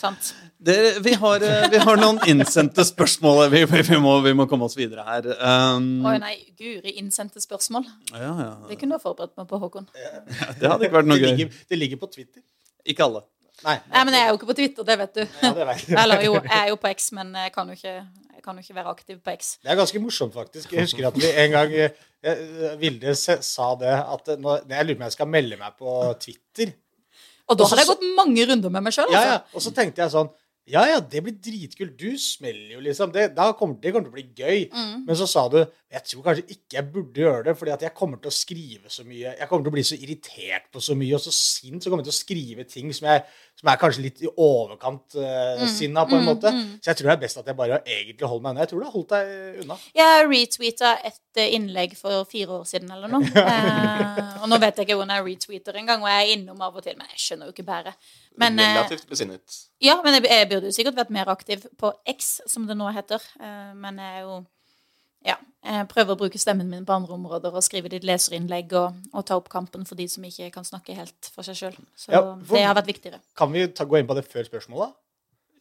[0.04, 0.30] Sant.
[0.64, 3.46] Det, vi, har, eh, vi har noen innsendte spørsmål.
[3.52, 5.28] Vi, vi, vi, må, vi må komme oss videre her.
[5.40, 7.86] Um, Oi, nei, guri, innsendte spørsmål.
[8.12, 8.50] ja, ja.
[8.68, 9.88] Det kunne du ha forberedt meg på, Håkon.
[9.94, 11.48] Det hadde ikke vært noe Det gøy.
[11.72, 12.44] det ligger på Twitter.
[12.84, 13.24] Ikke alle.
[13.64, 13.78] Nei.
[13.88, 15.22] Nei, men jeg er jo ikke på Twitter, det vet du.
[15.24, 15.98] Ja, det vet jeg.
[16.02, 17.94] Eller jo, jeg er jo på X, men jeg kan jo ikke,
[18.44, 19.52] kan jo ikke være aktiv på X.
[19.64, 20.72] Det er ganske morsomt, faktisk.
[20.74, 25.04] Jeg husker at vi en gang eh, Vilde sa det at når jeg lurer på
[25.04, 26.74] om jeg skal melde meg på Twitter
[27.50, 29.36] Og da hadde jeg gått mange runder med meg sjøl, Ja, altså.
[29.36, 29.58] ja.
[29.58, 30.30] Og så tenkte jeg sånn
[30.64, 31.90] Ja, ja, det blir dritkult.
[32.00, 33.10] Du smeller jo, liksom.
[33.12, 33.26] Det,
[33.58, 34.62] kommer, det kommer til å bli gøy.
[34.72, 35.02] Mm.
[35.04, 37.92] Men så sa du jeg tror kanskje ikke jeg burde gjøre det, fordi at jeg
[37.98, 39.34] kommer til å skrive så mye.
[39.36, 42.00] Jeg kommer til å bli så irritert på så mye, og så sint så kommer
[42.00, 43.26] jeg til å skrive ting som, jeg,
[43.60, 45.68] som er kanskje litt i overkant uh, Mm.
[45.70, 46.50] sinna, på en måte.
[46.82, 48.60] Så jeg tror det er best at jeg bare egentlig holder meg unna.
[48.64, 49.76] Jeg tror du har holdt deg unna.
[49.94, 53.22] Jeg retweeta et eh, innlegg for fire år siden eller noe.
[53.24, 56.76] uh, og nå vet jeg ikke hvordan jeg retweeter engang, og jeg er innom av
[56.76, 58.10] og til, men jeg skjønner jo ikke bæret.
[58.36, 59.60] Men, Relativt besinnet.
[59.80, 62.90] ja, men jeg, jeg burde jo sikkert vært mer aktiv på X, som det nå
[62.96, 63.22] heter.
[63.38, 64.42] Uh, men jeg er jo
[65.24, 68.98] ja, jeg prøver å bruke stemmen min på andre områder og skrive litt leserinnlegg og,
[69.14, 71.78] og ta opp kampen for de som ikke kan snakke helt for seg sjøl.
[71.96, 73.20] Så Ja, for- det har vært viktigere.
[73.36, 74.92] Kan vi ta, gå inn på det før spørsmålet?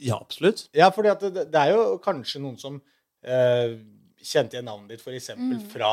[0.03, 0.65] Ja, absolutt.
[0.75, 2.81] Ja, fordi at det, det er jo kanskje noen som
[3.23, 3.77] eh,
[4.23, 5.29] kjente igjen navnet ditt, f.eks.
[5.29, 5.69] eksempel Mm.
[5.71, 5.91] fra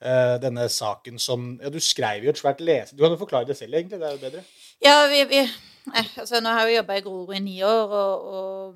[0.00, 2.96] eh, denne saken som Ja, du skrev jo et svært lese...
[2.96, 4.00] Du kan jo forklare det selv, egentlig.
[4.00, 4.42] Det er jo bedre.
[4.82, 7.94] Ja, vi, vi eh, altså, Nå har jeg jo jobba i Grorud i ni år
[8.00, 8.74] og, og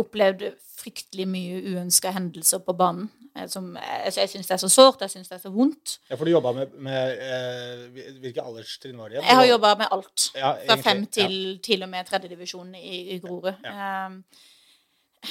[0.00, 0.46] opplevd
[0.78, 3.10] fryktelig mye uønska hendelser på banen.
[3.36, 5.98] eh, Som, altså, jeg syns det er så sårt, jeg syns det er så vondt.
[6.10, 9.20] Ja, For du jobba med, med eh, Hvilke alderstrinn var det?
[9.22, 10.30] Jeg har jobba med alt.
[10.34, 11.12] Ja, Fra fem fem ja.
[11.20, 13.54] til til og med tredjedivisjon i, i Grorud.
[13.64, 14.20] Um,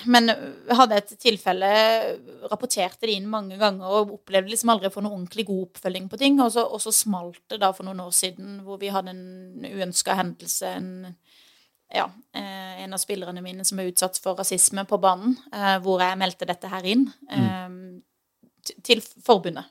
[0.10, 1.68] men jeg hadde et tilfelle,
[2.50, 6.08] rapporterte det inn mange ganger og opplevde liksom aldri å få noe ordentlig god oppfølging
[6.10, 6.40] på ting.
[6.42, 9.68] Og så, og så smalt det da for noen år siden hvor vi hadde en
[9.70, 10.72] uønska hendelse.
[10.80, 10.90] En,
[11.94, 16.02] ja, eh, en av spillerne mine som er utsatt for rasisme på banen, eh, hvor
[16.02, 17.76] jeg meldte dette her inn eh,
[18.84, 19.70] til forbundet.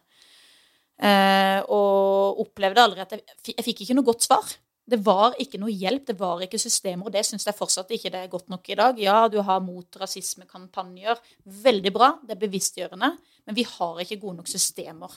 [1.03, 3.25] Eh, og opplevde aldri at jeg,
[3.57, 4.55] jeg fikk ikke noe godt svar.
[4.83, 8.11] Det var ikke noe hjelp, det var ikke systemer, og det syns jeg fortsatt ikke
[8.13, 8.99] det er godt nok i dag.
[9.03, 11.21] Ja, du har mot rasismekampanjer.
[11.63, 13.13] Veldig bra, det er bevisstgjørende,
[13.47, 15.15] men vi har ikke gode nok systemer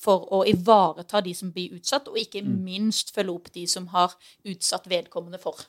[0.00, 4.14] for å ivareta de som blir utsatt, og ikke minst følge opp de som har
[4.48, 5.66] utsatt vedkommende for.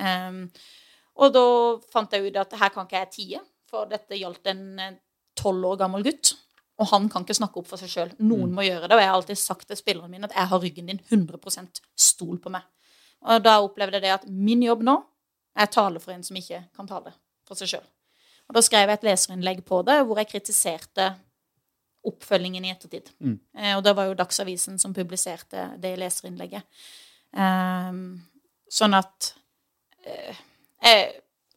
[0.00, 0.44] Um,
[1.20, 1.44] og da
[1.92, 4.64] fant jeg ut at her kan ikke jeg tie, for dette gjaldt en
[5.38, 6.34] tolv år gammel gutt.
[6.80, 8.12] Og han kan ikke snakke opp for seg sjøl.
[8.24, 8.96] Noen må gjøre det.
[8.96, 12.38] Og jeg har alltid sagt til spillerne mine at jeg har ryggen din 100% Stol
[12.40, 12.64] på meg.
[13.28, 14.96] Og da opplevde jeg det at min jobb nå
[15.60, 17.12] er å tale for en som ikke kan tale
[17.48, 17.88] for seg sjøl.
[18.48, 21.10] Og da skrev jeg et leserinnlegg på det hvor jeg kritiserte
[22.08, 23.10] oppfølgingen i ettertid.
[23.58, 26.64] Eh, og det var jo Dagsavisen som publiserte det leserinnlegget.
[27.36, 28.22] Ehm,
[28.72, 29.39] sånn at eh,
[30.06, 31.10] jeg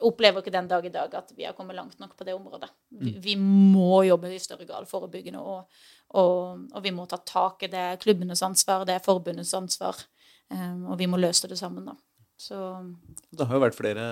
[0.04, 2.70] opplever ikke den dag i dag at vi har kommet langt nok på det området.
[2.90, 5.84] Vi, vi må jobbe i større grad forebyggende, og,
[6.20, 7.84] og, og vi må ta tak i det.
[7.94, 10.02] er klubbenes ansvar, det er forbundets ansvar,
[10.52, 11.96] ehm, og vi må løse det sammen, da.
[12.44, 12.58] Så
[13.32, 14.06] Det har jo vært flere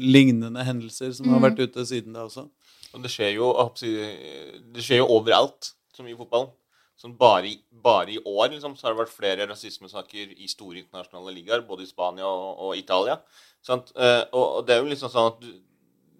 [0.00, 2.48] lignende hendelser som har vært ute siden det også.
[2.96, 6.48] Og det skjer jo, det skjer jo overalt, som i fotball.
[6.98, 11.34] Sånn bare, bare i år liksom, så har det vært flere rasismesaker i store internasjonale
[11.36, 13.20] ligaer, både i Spania og, og Italia.
[13.62, 13.92] Sant?
[13.94, 15.52] Eh, og, og det er jo liksom sånn at du,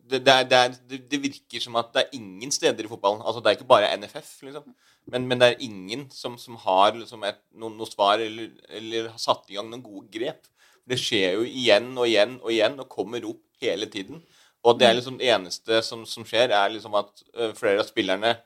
[0.09, 3.43] det, det, er, det, det, virker som at det er ingen steder i fotballen Altså
[3.43, 4.71] det er ikke bare NFF, liksom.
[5.11, 9.11] Men, men det er ingen som, som har liksom et, noen, noe svar eller, eller
[9.11, 10.47] har satt i gang noen gode grep.
[10.88, 14.23] Det skjer jo igjen og igjen og igjen og kommer opp hele tiden.
[14.63, 17.27] Og det er liksom det eneste som, som skjer, er liksom at
[17.59, 18.37] flere av spillerne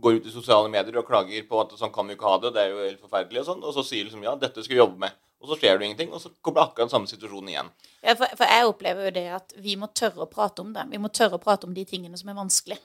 [0.00, 2.52] går ut i sosiale medier og klager på at sånn kan vi ikke ha det,
[2.56, 4.82] det er jo helt forferdelig og sånn, og så sier liksom ja, dette skal vi
[4.82, 5.16] jobbe med.
[5.40, 7.72] Og så skjer det ingenting, og så kommer akkurat samme situasjon igjen.
[8.00, 10.86] Ja, for, for jeg opplever jo det at vi må tørre å prate om det.
[10.92, 12.78] Vi må tørre å prate om de tingene som er vanskelig.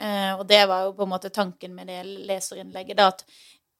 [0.00, 3.00] Eh, og det var jo på en måte tanken med det leserinnlegget.
[3.00, 3.24] da, at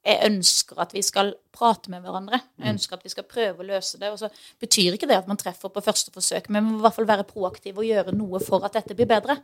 [0.00, 2.40] jeg ønsker at vi skal prate med hverandre.
[2.56, 4.08] Jeg ønsker at vi skal prøve å løse det.
[4.08, 4.30] Og så
[4.62, 7.08] betyr ikke det at man treffer på første forsøk, men vi må i hvert fall
[7.10, 9.36] være proaktive og gjøre noe for at dette blir bedre.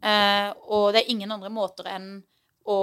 [0.00, 2.14] Eh, og det er ingen andre måter enn
[2.68, 2.80] å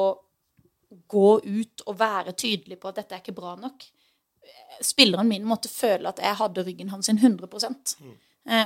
[1.07, 3.84] gå ut og være tydelig på at dette er ikke bra nok.
[4.84, 7.49] Spilleren min måtte føle at jeg hadde ryggen hans sin 100
[7.99, 8.17] mm.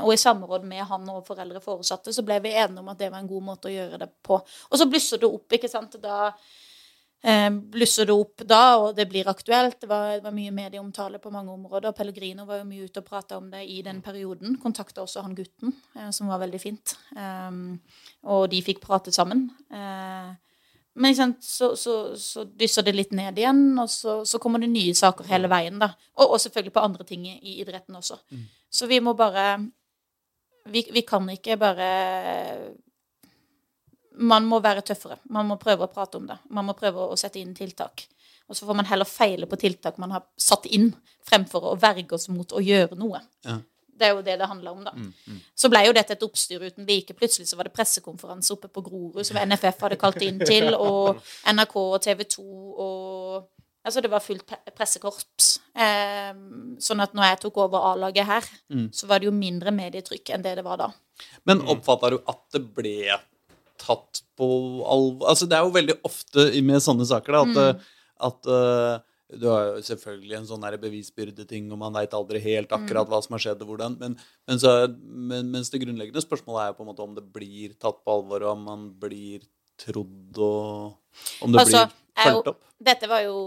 [0.03, 3.09] Og i samråd med han og foreldre foresatte så ble vi enige om at det
[3.09, 4.38] var en god måte å gjøre det på.
[4.38, 5.97] Og så blusser det opp, ikke sant.
[6.03, 6.28] Da
[7.24, 9.80] eh, blusser det opp da, og det blir aktuelt.
[9.82, 11.97] Det var, det var mye medieomtale på mange områder.
[11.97, 14.59] Pellegrino var jo mye ute og prata om det i den perioden.
[14.62, 16.95] Kontakta også han gutten, eh, som var veldig fint.
[17.18, 17.59] Eh,
[18.30, 19.47] og de fikk prate sammen.
[19.74, 20.32] Eh,
[20.93, 24.95] men så, så, så dysser det litt ned igjen, og så, så kommer det nye
[24.97, 25.79] saker hele veien.
[25.79, 25.93] da.
[26.19, 28.17] Og, og selvfølgelig på andre ting i idretten også.
[28.71, 29.53] Så vi må bare
[30.69, 31.87] vi, vi kan ikke bare
[34.21, 35.15] Man må være tøffere.
[35.31, 36.35] Man må prøve å prate om det.
[36.51, 38.03] Man må prøve å sette inn tiltak.
[38.51, 40.89] Og så får man heller feile på tiltak man har satt inn,
[41.23, 43.21] fremfor å verge oss mot å gjøre noe.
[43.47, 43.61] Ja.
[43.97, 44.91] Det er jo det det handler om, da.
[45.55, 47.13] Så ble jo dette et oppstyr uten like.
[47.13, 51.19] Plutselig så var det pressekonferanse oppe på Grorud som NFF hadde kalt inn til, og
[51.45, 52.45] NRK og TV 2
[52.77, 53.49] og
[53.83, 54.45] Altså, det var fullt
[54.77, 55.55] pressekorps.
[55.73, 56.33] Eh,
[56.77, 58.45] sånn at når jeg tok over A-laget her,
[58.93, 60.91] så var det jo mindre medietrykk enn det det var da.
[61.49, 63.15] Men oppfatta du at det ble
[63.81, 64.45] tatt på
[64.85, 67.89] alvor Altså, det er jo veldig ofte med sånne saker da, at, eh,
[68.29, 68.99] at eh,
[69.39, 73.38] du har jo selvfølgelig en sånn bevisbyrdeting, og man veit aldri helt akkurat hva som
[73.38, 73.97] har skjedd, og hvordan.
[74.01, 74.17] Men,
[74.49, 74.73] men så,
[75.03, 78.17] men, mens det grunnleggende spørsmålet er jo på en måte om det blir tatt på
[78.17, 79.45] alvor, og om man blir
[79.79, 82.61] trodd, og om det Altså, blir fulgt opp.
[82.91, 83.39] Dette var jo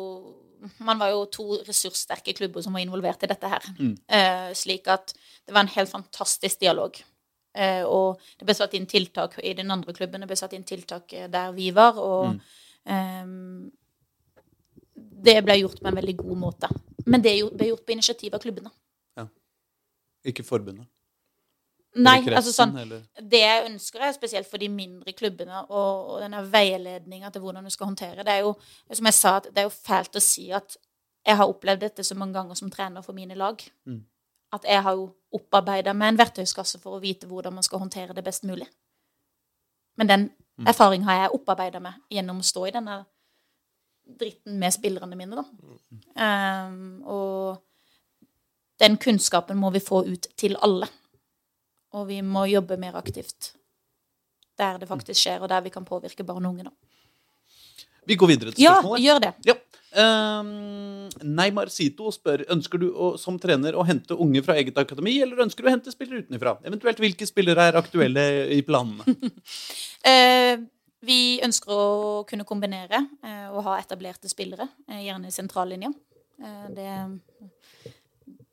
[0.80, 3.66] Man var jo to ressurssterke klubber som var involvert i dette her.
[4.08, 5.12] Eh, slik at
[5.44, 6.96] det var en helt fantastisk dialog.
[7.54, 10.64] Uh, og det ble satt inn tiltak i den andre klubben, det ble satt inn
[10.66, 12.40] tiltak eh, der vi var, og
[12.90, 13.68] ehm,
[15.24, 16.70] det ble gjort på en veldig god måte.
[17.06, 18.72] Men det ble gjort på initiativ av klubbene.
[20.24, 20.86] Ikke forbundet.
[21.94, 26.14] Nei, kretsen, altså sånn eller Det jeg ønsker, er spesielt for de mindre klubbene og,
[26.14, 28.32] og denne veiledninga til hvordan du skal håndtere det.
[28.32, 28.54] er jo,
[28.90, 30.74] som jeg sa, at det er jo fælt å si at
[31.24, 33.62] jeg har opplevd dette så mange ganger som trener for mine lag.
[33.86, 34.00] Mm.
[34.56, 35.06] At jeg har jo
[35.38, 38.66] opparbeida meg en verktøyskasse for å vite hvordan man skal håndtere det best mulig.
[39.96, 40.68] Men den Mm.
[40.70, 43.00] erfaring har jeg opparbeida meg gjennom å stå i denne
[44.04, 45.44] dritten med spillerne mine, da.
[46.68, 47.62] Um, og
[48.82, 50.88] den kunnskapen må vi få ut til alle.
[51.94, 53.54] Og vi må jobbe mer aktivt
[54.58, 56.68] der det faktisk skjer, og der vi kan påvirke barn og unge.
[56.68, 56.70] Da.
[58.06, 59.02] Vi går videre til spørsmålet.
[59.02, 59.32] Ja, gjør det.
[59.48, 59.56] Ja.
[59.94, 65.16] Um, Neymar Sito spør ønsker du å, som trener å hente unge fra eget akademi,
[65.22, 66.56] eller ønsker du å hente spillere utenfra?
[66.66, 69.06] Eventuelt hvilke spillere er aktuelle i planene?
[70.04, 70.58] Eh,
[71.06, 71.86] vi ønsker å
[72.28, 75.90] kunne kombinere eh, og ha etablerte spillere, eh, gjerne i sentrallinja.
[76.42, 76.90] Eh, det,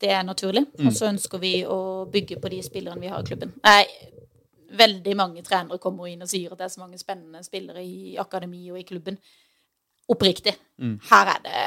[0.02, 0.66] det er naturlig.
[0.82, 3.54] Og så ønsker vi å bygge på de spillerne vi har i klubben.
[3.66, 3.86] Nei,
[4.82, 8.18] veldig mange trenere kommer inn og sier at det er så mange spennende spillere i
[8.22, 9.20] akademi og i klubben.
[10.12, 10.56] Oppriktig.
[11.12, 11.60] Her er det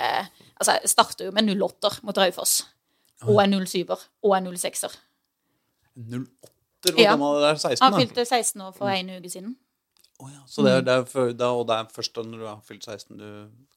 [0.54, 2.62] Altså, jeg starter jo med 08-er mot Raufoss.
[3.26, 4.00] Og en 07-er.
[4.22, 4.94] Og en 06-er.
[5.96, 6.92] 08-er?
[6.92, 7.82] hvor gammel er 16?
[7.82, 9.56] Han fylte 16 år for en uke siden.
[10.24, 12.46] Å ja, så det er, det er for, da, og det er først når du
[12.48, 13.28] har fylt 16 du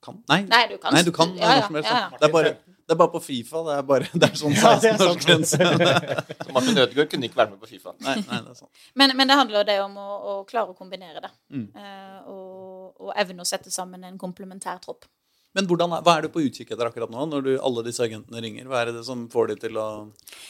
[0.03, 0.17] kan?
[0.31, 1.67] Nei, Nei, du kan Nei, du kan ja, ja.
[2.13, 3.63] Det, er bare, det er bare på Fifa.
[3.67, 5.59] Det er, bare, det er sånn Ja, det er 16-årsgrense.
[6.47, 7.95] Så Martin Ødegaard kunne ikke være med på Fifa.
[8.05, 8.87] nei, nei, det er sant.
[8.95, 11.33] Men, men det handler jo det om å, å klare å kombinere det.
[11.51, 11.67] Mm.
[11.75, 15.09] Uh, og, og evne å sette sammen en komplementær tropp.
[15.57, 18.41] Men hvordan, hva er du på utkikk etter akkurat nå, når du, alle disse agentene
[18.43, 18.67] ringer?
[18.69, 19.87] Hva er det som får, de til å,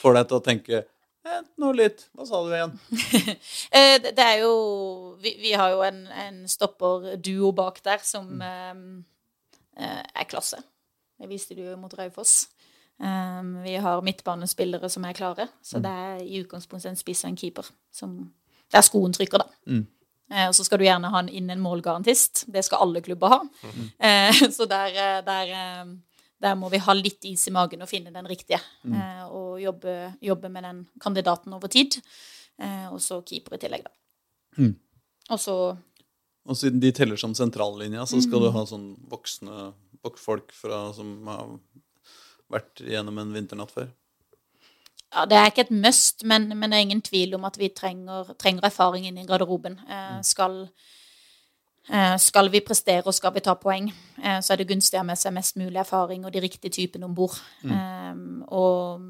[0.01, 0.81] får deg til å tenke
[1.27, 2.05] eh, nå litt.
[2.15, 2.73] Hva sa du igjen?
[3.77, 4.51] Eh, det, er jo
[5.21, 9.03] Vi, vi har jo en, en stopperduo bak der som Mm.
[9.77, 10.59] eh, eh, er klasse.
[11.19, 12.47] Det viste du jo mot Raufoss.
[12.99, 15.63] Um, vi har midtbanespillere som er klare, Mm.
[15.63, 17.67] så det er i utgangspunktet en spiss og en keeper.
[17.93, 18.31] Som,
[18.73, 19.45] der skoen trykker, da.
[19.69, 19.83] Mm.
[20.31, 22.45] Eh, og så skal du gjerne ha en inn en målgarantist.
[22.51, 23.39] Det skal alle klubber ha.
[23.99, 25.53] Eh, så der, der,
[26.41, 28.59] der må vi ha litt is i magen og finne den riktige.
[28.85, 31.97] Eh, og jobbe, jobbe med den kandidaten over tid.
[32.59, 33.91] Eh, og så keeper i tillegg, da.
[34.57, 34.75] Mm.
[35.29, 35.77] Og så
[36.47, 38.43] Og siden de teller som sentrallinja, så skal Mm.
[38.45, 39.73] du ha sånn voksne
[40.15, 41.59] folk fra, som har
[42.49, 43.89] vært gjennom en vinternatt før.
[45.13, 47.69] Ja, det er ikke et must, men, men det er ingen tvil om at vi
[47.69, 49.77] trenger, trenger erfaring inn i garderoben.
[49.87, 50.69] Eh, skal, eh,
[52.19, 53.85] skal vi prestere og skal vi ta poeng,
[54.19, 56.73] eh, så er det gunstig å ha med seg mest mulig erfaring og de riktige
[56.73, 57.37] typene om bord.
[57.63, 58.43] Mm.
[58.47, 59.05] og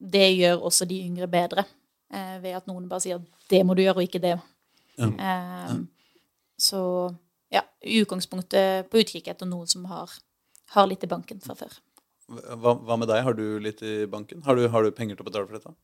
[0.00, 1.64] det gjør også de yngre bedre,
[2.12, 4.40] eh, ved at noen bare sier 'det må du gjøre', og ikke 'det'.
[4.98, 5.76] Eh,
[6.58, 7.14] så
[7.52, 10.10] ja, i utgangspunktet på utkikk etter noen som har,
[10.74, 11.78] har litt i banken fra før.
[12.28, 13.22] Hva, hva med deg?
[13.24, 14.42] Har du litt i banken?
[14.42, 15.74] Har du, har du penger til å betale for dette?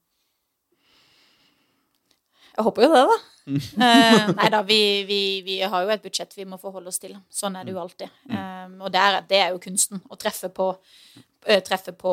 [2.56, 3.16] Jeg håper jo det, da.
[3.52, 7.16] uh, nei da, vi, vi, vi har jo et budsjett vi må forholde oss til.
[7.32, 8.12] Sånn er det jo alltid.
[8.32, 10.02] Um, og det er, det er jo kunsten.
[10.08, 12.12] Å treffe på, uh, treffe på,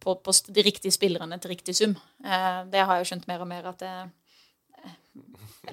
[0.00, 1.96] på, på de riktige spillerne til riktig sum.
[2.24, 4.08] Uh, det har jeg jo skjønt mer og mer at det er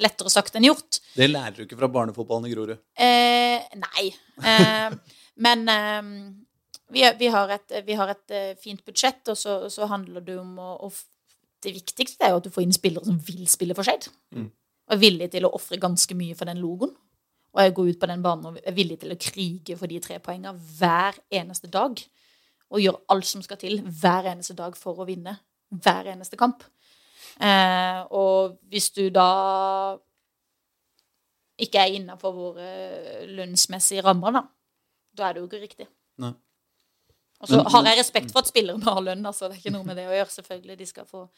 [0.01, 0.99] lettere sagt enn gjort.
[1.15, 2.81] Det lærer du ikke fra barnefotballen i Grorud.
[2.93, 4.07] Eh, nei.
[4.43, 4.97] Eh,
[5.45, 6.09] men eh,
[6.93, 10.37] vi, vi har et, vi har et eh, fint budsjett, og så, så handler det
[10.41, 10.91] om å, å
[11.63, 14.09] Det viktigste er jo at du får inn spillere som vil spille for Skeid.
[14.87, 16.93] Og er villige til å ofre ganske mye for den logoen.
[17.53, 19.99] Og jeg går ut på den banen og er villig til å krige for de
[20.03, 21.97] tre poengene hver eneste dag.
[22.69, 25.37] Og gjøre alt som skal til hver eneste dag for å vinne
[25.69, 26.63] hver eneste kamp.
[27.41, 29.97] Eh, og hvis du da
[31.57, 32.67] ikke er innafor våre
[33.33, 34.43] lønnsmessige rammer, da,
[35.17, 35.87] da er det jo ikke riktig.
[36.21, 36.35] Nei.
[37.41, 39.21] Og så har jeg respekt for at spillere må ha lønn.
[39.29, 40.31] altså Det er ikke noe med det å gjøre.
[40.33, 40.77] selvfølgelig.
[40.79, 41.29] De skal få,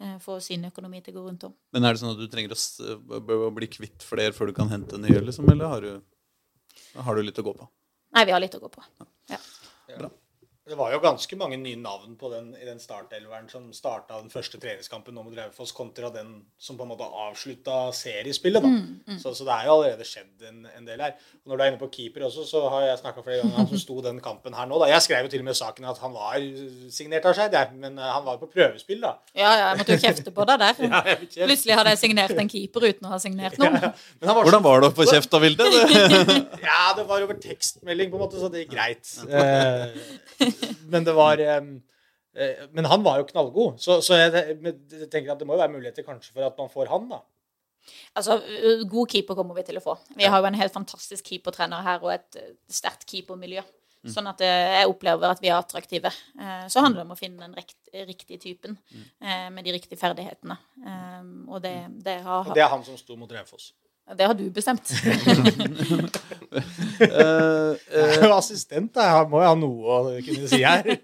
[0.00, 1.54] eh, få sin økonomi til å gå rundt om.
[1.72, 2.80] Men er det sånn at du trenger å, s-
[3.58, 5.48] bli kvitt flere før du kan hente nye, liksom?
[5.52, 6.00] Eller har du,
[6.96, 7.68] har du litt å gå på?
[8.14, 8.82] Nei, vi har litt å gå på.
[9.28, 9.36] Ja.
[10.64, 14.30] Det var jo ganske mange nye navn på den, i den startelveren som starta den
[14.32, 18.64] første treningskampen nå mot Raufoss, kontra den som på en måte avslutta seriespillet.
[18.64, 18.70] da.
[18.72, 21.18] Mm, Så, så det er jo allerede skjedd en, en del her.
[21.44, 23.60] Og når du er inne på keeper også, så har jeg snakka flere ganger om
[23.60, 24.78] han som sto den kampen her nå.
[24.80, 24.88] da.
[24.94, 26.46] Jeg skrev jo til og med saken at han var
[26.96, 29.12] signert av Skeid, men eh, han var på prøvespill, da.
[29.36, 30.82] ja, ja, jeg måtte jo kjefte på deg der.
[30.94, 31.46] Ja.
[31.50, 33.76] Plutselig hadde jeg signert en keeper uten å ha signert noen.
[34.22, 35.68] Men han var Hvordan var det å få kjeft av Vilde?
[36.64, 39.12] Ja, det var over tekstmelding, på en måte, så det gikk greit.
[40.92, 41.60] Men det var eh,
[42.72, 44.32] Men han var jo knallgod, så, så jeg,
[44.64, 47.20] jeg tenker at det må jo være muligheter kanskje for at man får han, da.
[48.16, 48.38] Altså,
[48.88, 49.94] God keeper kommer vi til å få.
[50.16, 52.38] Vi har jo en helt fantastisk keepertrener her og et
[52.72, 53.62] sterkt keepermiljø.
[54.04, 56.10] Sånn at jeg opplever at vi er attraktive.
[56.36, 57.78] Eh, Så handler det om å finne den rikt,
[58.08, 60.56] riktige typen eh, med de riktige ferdighetene.
[61.48, 61.72] Og det,
[62.04, 63.70] det, Og det er han som sto mot Raufoss.
[64.12, 64.90] Det har du bestemt.
[66.52, 68.92] uh, uh, er assistent.
[69.00, 70.84] Jeg må jo ha noe å kunne si her.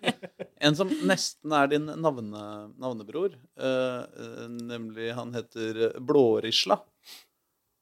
[0.61, 2.41] En som nesten er din navne,
[2.77, 6.77] navnebror, eh, eh, nemlig han heter Blårisla.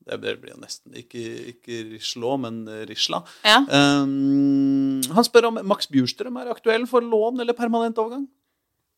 [0.06, 1.24] Det blir jo nesten ikke,
[1.56, 3.18] ikke Rislå, men Risla.
[3.42, 3.58] Ja.
[3.66, 8.28] Um, han spør om Max Bjurstrøm er aktuell for lån eller permanent overgang.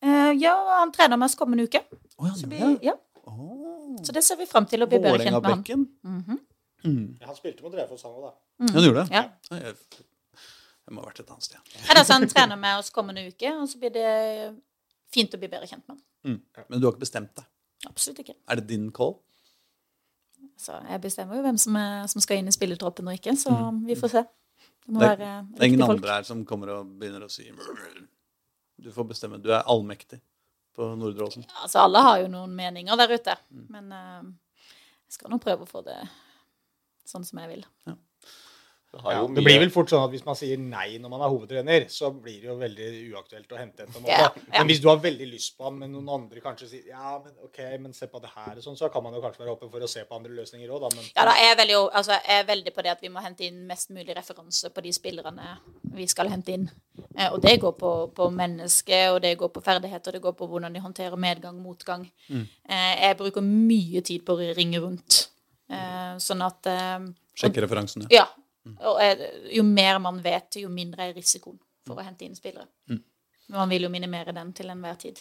[0.04, 1.80] Eh, Ja, han trener med oss kommende uke.
[2.18, 2.94] Oh, ja, Så, han vi, ja.
[4.04, 5.64] Så det ser vi fram til å bli bedre kjent med han.
[5.64, 5.86] Vålerenga-bekken.
[6.02, 6.38] Mhm.
[6.80, 7.18] Mm.
[7.28, 8.32] Han spilte mot Raufoss, han òg, da.
[8.64, 9.12] Ja, han gjorde det?
[9.12, 9.22] Ja.
[9.50, 9.74] Jeg,
[10.86, 11.74] jeg må ha vært et annet sted.
[11.88, 14.06] Ja, da, så han trener med oss kommende uke, og så blir det
[15.12, 16.38] fint å bli bedre kjent med han.
[16.70, 17.44] Men du har ikke bestemt deg.
[17.90, 18.34] Absolutt ikke.
[18.48, 19.18] Er det din call?
[20.60, 23.52] Så jeg bestemmer jo hvem som, er, som skal inn i spillertroppen og ikke, så
[23.84, 24.22] vi får se.
[24.80, 25.98] Det må Det være Det er ingen folk.
[26.00, 27.44] andre her som kommer og begynner å si
[28.80, 29.38] Du får bestemme.
[29.40, 30.20] Du er allmektig
[30.76, 31.46] på Nordre Åsen.
[31.62, 33.36] Altså, alle har jo noen meninger der ute,
[33.72, 34.22] men uh,
[35.08, 35.98] jeg skal nå prøve å få det
[37.08, 37.66] sånn som jeg vil.
[37.88, 37.98] Har
[38.90, 41.84] Ja, det blir vel fort sånn at hvis man sier nei når man er hovedtrener,
[41.94, 43.92] så blir det jo veldig uaktuelt å hente en.
[43.94, 44.10] måte.
[44.10, 44.56] Ja, ja.
[44.56, 47.36] Men hvis du har veldig lyst på han, men noen andre kanskje sier ja, men
[47.46, 49.70] ok, men se på det her og sånn, så kan man jo kanskje være åpen
[49.70, 50.90] for å se på andre løsninger òg, da.
[50.96, 53.22] Men Ja, da er jeg, veldig, altså, jeg er veldig på det at vi må
[53.22, 55.54] hente inn mest mulig referanse på de spillerne
[55.94, 56.66] vi skal hente inn.
[57.14, 60.50] Eh, og det går på, på mennesket, og det går på ferdigheter, det går på
[60.50, 62.08] hvordan de håndterer medgang, motgang.
[62.26, 62.46] Mm.
[62.66, 65.28] jeg bruker mye tid på å ringe rundt.
[65.70, 68.08] Eh, sånn at eh, Sjekke referansene.
[68.12, 68.26] Ja.
[68.66, 68.90] Ja.
[68.90, 69.20] Og er,
[69.54, 72.68] jo mer man vet, jo mindre er risikoen for å hente inn spillere.
[73.50, 75.20] Men man vil jo minimere den til enhver tid.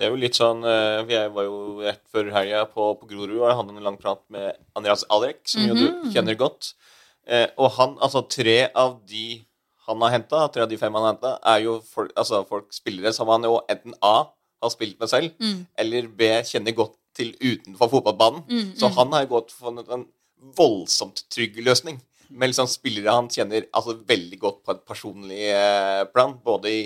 [0.00, 3.36] Det er jo litt sånn eh, Jeg var jo rett før helga på, på Grorud,
[3.36, 6.72] og jeg hadde en lang prat med Andreas Alrek, som jo du kjenner godt.
[7.28, 9.42] Eh, og han, altså tre av de
[9.90, 12.70] han har henta, tre av de fem han har henta, er jo folk, altså folk
[12.72, 14.30] spillere som han jo enten A
[14.62, 15.32] har spilt med selv,
[15.80, 18.44] eller B kjenner godt til utenfor fotballbanen.
[18.78, 20.04] Så han har gått for en, en
[20.56, 21.98] voldsomt trygg løsning
[22.30, 26.82] med liksom spillere han kjenner altså veldig godt på et personlig eh, plan, både i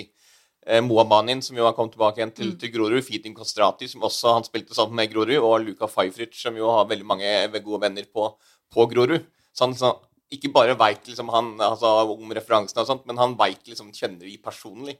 [0.66, 4.34] eh, Moamanin, som jo har kommet tilbake igjen til, til Grorud, Fitin Kostrati, som også
[4.38, 7.82] han spilte sammen med Grorud, og Luka Fajfric, som jo har veldig mange eh, gode
[7.84, 8.30] venner på,
[8.72, 9.28] på Grorud.
[9.54, 10.02] Så han liksom,
[10.34, 14.26] ikke bare veit liksom han altså, om referansene og sånt, men han veit liksom, kjenner
[14.26, 14.98] de personlig.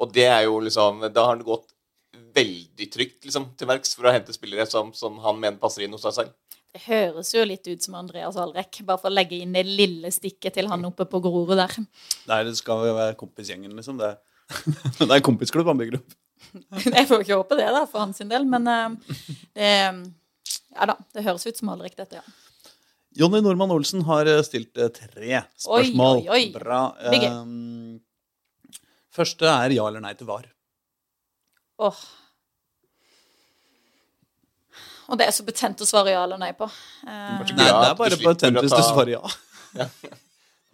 [0.00, 1.74] Og det er jo liksom Da har han gått
[2.32, 5.92] veldig trygt liksom, til verks for å hente spillere som, som han mener passer inn
[5.92, 6.32] hos seg selv.
[6.72, 10.08] Det høres jo litt ut som Andreas Alrek, bare for å legge inn det lille
[10.14, 11.74] stikket til han oppe på Grorud der.
[12.30, 14.00] Nei, det skal jo være kompisgjengen, liksom.
[14.00, 14.14] Det
[14.98, 16.14] det er kompisklubb han bygger opp.
[16.96, 19.18] Jeg får ikke håpe det, da, for hans del, men eh,
[19.56, 19.74] det
[20.72, 22.72] Ja da, det høres ut som Alrek, dette, ja.
[23.20, 26.22] Jonny Normann Olsen har eh, stilt eh, tre spørsmål.
[26.24, 26.44] Oi, oi, oi.
[26.54, 26.80] Bra.
[27.28, 28.00] Um,
[29.12, 30.48] første er ja eller nei til VAR.
[31.84, 32.00] Åh.
[35.10, 36.68] Og det er så betent å svare ja eller nei på.
[37.06, 39.22] Uh, Nei, det er bare betent hvis ta- du svarer ja.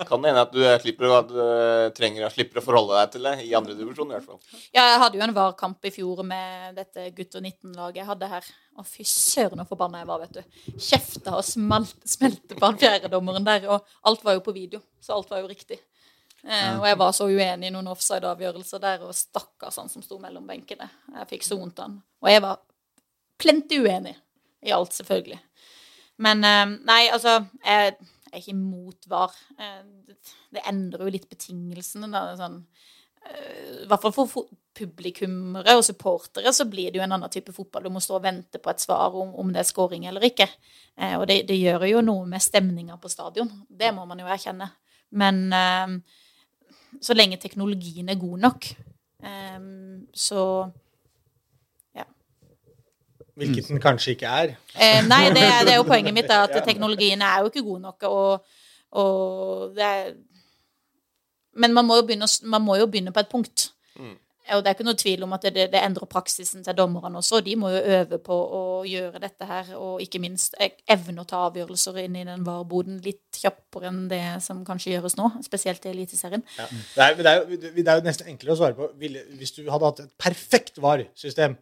[0.07, 2.95] Kan det hende at du eh, slipper å, at du eh, trenger slipper å forholde
[3.01, 4.39] deg til det i andre divisjon, i hvert fall.
[4.71, 8.47] Ja, jeg hadde jo en VAR-kamp i fjor med dette gutter 19-laget jeg hadde her.
[8.79, 10.79] Å, fy søren, så forbanna jeg var, vet du.
[10.79, 15.17] Kjefta og smalt, smelte på han fjerdedommeren der, og alt var jo på video, så
[15.19, 15.81] alt var jo riktig.
[16.47, 20.21] Eh, og jeg var så uenig i noen offside-avgjørelser der, og stakkars han som sto
[20.23, 20.87] mellom benkene.
[21.17, 21.99] Jeg fikk så vondt av han.
[22.23, 22.63] Og jeg var
[23.39, 24.17] plenty uenig
[24.67, 25.39] i alt, selvfølgelig.
[26.19, 29.35] Men eh, nei, altså Jeg er ikke imot VAR.
[29.59, 29.83] Eh,
[30.53, 32.11] det- endrer jo litt betingelsene.
[32.11, 32.65] da, sånn
[33.29, 37.53] i hvert fall for fo- publikummere og supportere så blir det jo en annen type
[37.53, 37.83] fotball.
[37.85, 40.47] Du må stå og vente på et svar om, om det er scoring eller ikke.
[40.97, 43.51] Eh, og det, det gjør jo noe med stemninga på stadion.
[43.69, 44.71] Det må man jo erkjenne.
[45.19, 45.99] Men eh,
[47.05, 48.71] så lenge teknologien er god nok,
[49.23, 49.59] eh,
[50.15, 50.43] så
[53.39, 54.55] Hvilket den kanskje ikke er.
[54.75, 58.09] Eh, nei, det det er jo poenget mitt, at teknologien er jo ikke god nok.
[58.09, 58.63] Og,
[59.03, 60.15] og det er
[61.59, 63.71] Men man må, begynne, man må jo begynne på et punkt.
[64.55, 67.41] Og det er ikke noe tvil om at det, det endrer praksisen til dommerne også.
[67.45, 71.29] De må jo øve på å gjøre dette her, og ikke minst eh, evne å
[71.29, 75.85] ta avgjørelser inn i den varboden litt kjappere enn det som kanskje gjøres nå, spesielt
[75.85, 76.45] i Eliteserien.
[76.57, 76.69] Ja.
[76.71, 78.91] Det, er, det, er jo, det er jo nesten enklere å svare på
[79.39, 81.59] Hvis du hadde hatt et perfekt VAR-system,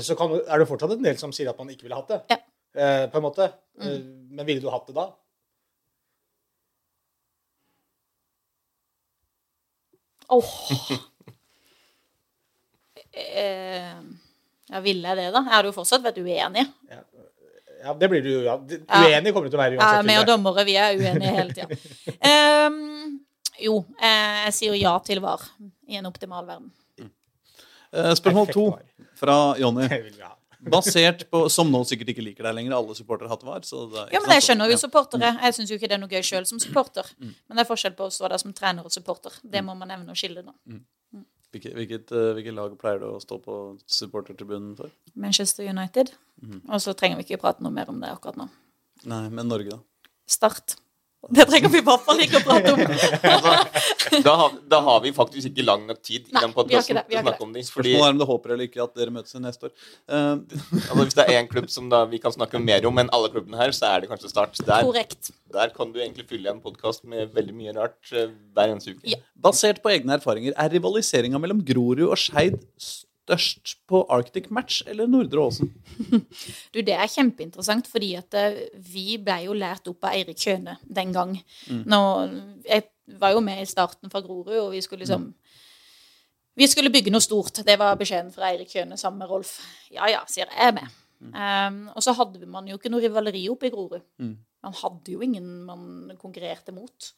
[0.00, 2.20] så kan, er det fortsatt en del som sier at man ikke ville hatt det.
[2.32, 2.38] Ja.
[2.72, 3.50] Eh, på en måte.
[3.82, 4.28] Mm.
[4.32, 5.10] Men ville du hatt det da?
[10.32, 10.52] Åh!
[13.12, 13.96] Eh,
[14.72, 15.42] ja, ville jeg det, da?
[15.44, 16.62] Jeg hadde jo fortsatt vært uenig.
[16.88, 17.02] Ja,
[17.82, 18.38] ja det blir du jo.
[18.46, 18.54] Ja.
[18.56, 19.98] Uenig kommer du til å være uansett.
[19.98, 21.76] Ja, vi og dommere, vi er uenige hele tida.
[22.70, 23.18] um,
[23.60, 25.44] jo, eh, jeg sier ja til VAR
[25.92, 26.72] i en optimal verden.
[27.92, 28.66] Eh, Spørsmål to
[29.20, 29.88] fra Jonny.
[30.62, 32.76] Basert på Som nå sikkert ikke liker deg lenger.
[32.76, 33.64] Alle supportere har hatt var.
[33.66, 35.32] Så det, Ja, men jeg skjønner jo supportere.
[35.42, 37.08] Jeg syns jo ikke det er noe gøy sjøl som supporter.
[37.18, 39.34] Men det er forskjell på å stå der som trener og supporter.
[39.42, 40.54] Det må man evne å skille, da.
[41.52, 44.88] Hvilket, hvilket, eh, hvilket lag pleier du å stå på supportertribunen for?
[45.14, 46.14] Manchester United.
[46.68, 48.48] Og så trenger vi ikke prate noe mer om det akkurat nå.
[49.04, 50.08] Nei, men Norge, da?
[50.26, 50.76] Start.
[51.30, 52.80] Det trenger vi i hvert fall ikke å prate om.
[52.82, 56.98] Altså, da, har, da har vi faktisk ikke lang nok tid i Nei, den podkasten
[56.98, 57.62] til å snakke om det.
[57.70, 59.74] Fordi Spørsmålet er om du håper eller ikke at dere møtes neste år.
[60.10, 60.42] Uh,
[60.80, 63.30] altså, Hvis det er én klubb som da vi kan snakke mer om enn alle
[63.30, 64.58] klubbene her, så er det kanskje Start.
[64.66, 65.30] Der, Korrekt.
[65.54, 69.06] der kan du egentlig fylle en podkast med veldig mye rart uh, hver eneste uke.
[69.14, 69.22] Ja.
[69.46, 72.58] basert på egne erfaringer, er rivaliseringa mellom Grorud og Skeid
[73.22, 75.72] størst på Arctic Match eller Nordre Åsen?
[76.74, 80.78] Du, det er kjempeinteressant, fordi at eh, vi ble jo lært opp av Eirik Kjøne
[80.82, 81.36] den gang.
[81.68, 82.00] Nå,
[82.66, 82.88] jeg
[83.20, 85.32] var jo med i starten fra Grorud, og vi skulle liksom
[86.52, 87.62] Vi skulle bygge noe stort.
[87.64, 89.54] Det var beskjeden fra Eirik Kjøne sammen med Rolf.
[89.90, 90.98] Ja ja, sier jeg, jeg er med.
[91.22, 94.02] Um, og så hadde man jo ikke noe rivaleri oppe i Grorud.
[94.62, 97.12] Man hadde jo ingen man konkurrerte mot.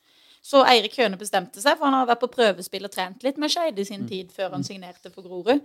[0.45, 3.53] Så Eirik Kjøne bestemte seg, for han har vært på prøvespill og trent litt med
[3.53, 5.63] Skeid i sin tid før han signerte for Grorud,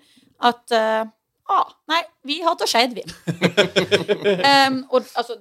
[0.47, 1.09] at uh,
[1.51, 3.03] ah, nei, vi har til Skeid, vi.
[4.69, 5.35] um, og altså,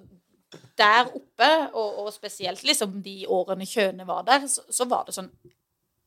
[0.78, 5.14] der oppe, og, og spesielt liksom de årene Kjøne var der, så, så var det
[5.16, 5.30] sånn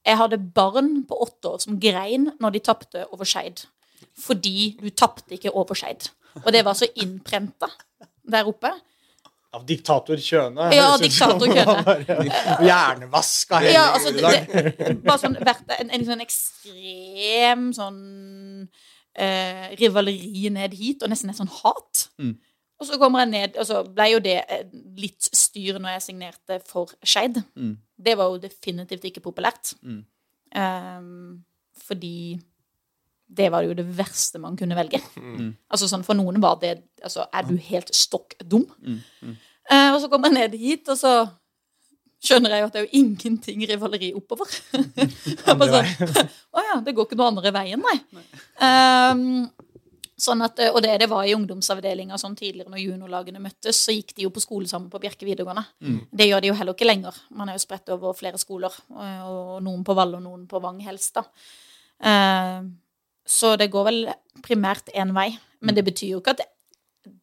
[0.08, 3.64] Jeg hadde barn på åtte år som grein når de tapte over Skeid.
[4.18, 6.10] Fordi du tapte ikke over Skeid.
[6.42, 7.70] Og det var så innprenta
[8.32, 8.72] der oppe.
[9.52, 10.70] Av diktator Kjøne.
[10.72, 11.95] Ja, diktator Kjøne.
[12.64, 14.32] Hjernevaska hele Ja, altså, det,
[14.78, 17.99] det, bare sånn, vært en, en sånn ekstrem sånn
[19.20, 22.06] eh, rivaleri ned hit, og nesten et sånn hat.
[22.82, 24.64] Og så kommer jeg ned, og så ble jo det eh,
[24.97, 27.41] litt styr når jeg signerte for Skeid.
[28.02, 29.76] Det var jo definitivt ikke populært.
[30.56, 31.43] Ehm,
[31.88, 32.39] fordi
[33.32, 35.00] det var jo det verste man kunne velge.
[35.72, 38.66] Altså sånn For noen var det altså, Er du helt stokk dum?
[39.72, 41.14] Eh, og så kommer jeg ned hit, og så
[42.22, 44.52] skjønner jeg jo at det er jo ingenting rivaleri oppover.
[45.48, 46.28] Bare sånn,
[46.58, 47.96] Å ja, det går ikke noe andre veien, nei.
[48.68, 49.24] Ehm,
[50.22, 54.14] sånn at, og det det var i ungdomsavdelinga sånn tidligere når juniorlagene møttes, så gikk
[54.18, 55.64] de jo på skole sammen på Bjerke videregående.
[56.12, 57.18] Det gjør de jo heller ikke lenger.
[57.40, 59.02] Man er jo spredt over flere skoler, og,
[59.32, 61.26] og noen på Valle og noen på Vang helst, da.
[62.12, 62.74] Ehm,
[63.28, 64.01] så det går vel
[64.45, 65.32] primært én vei.
[65.61, 66.49] Men det betyr jo ikke at det,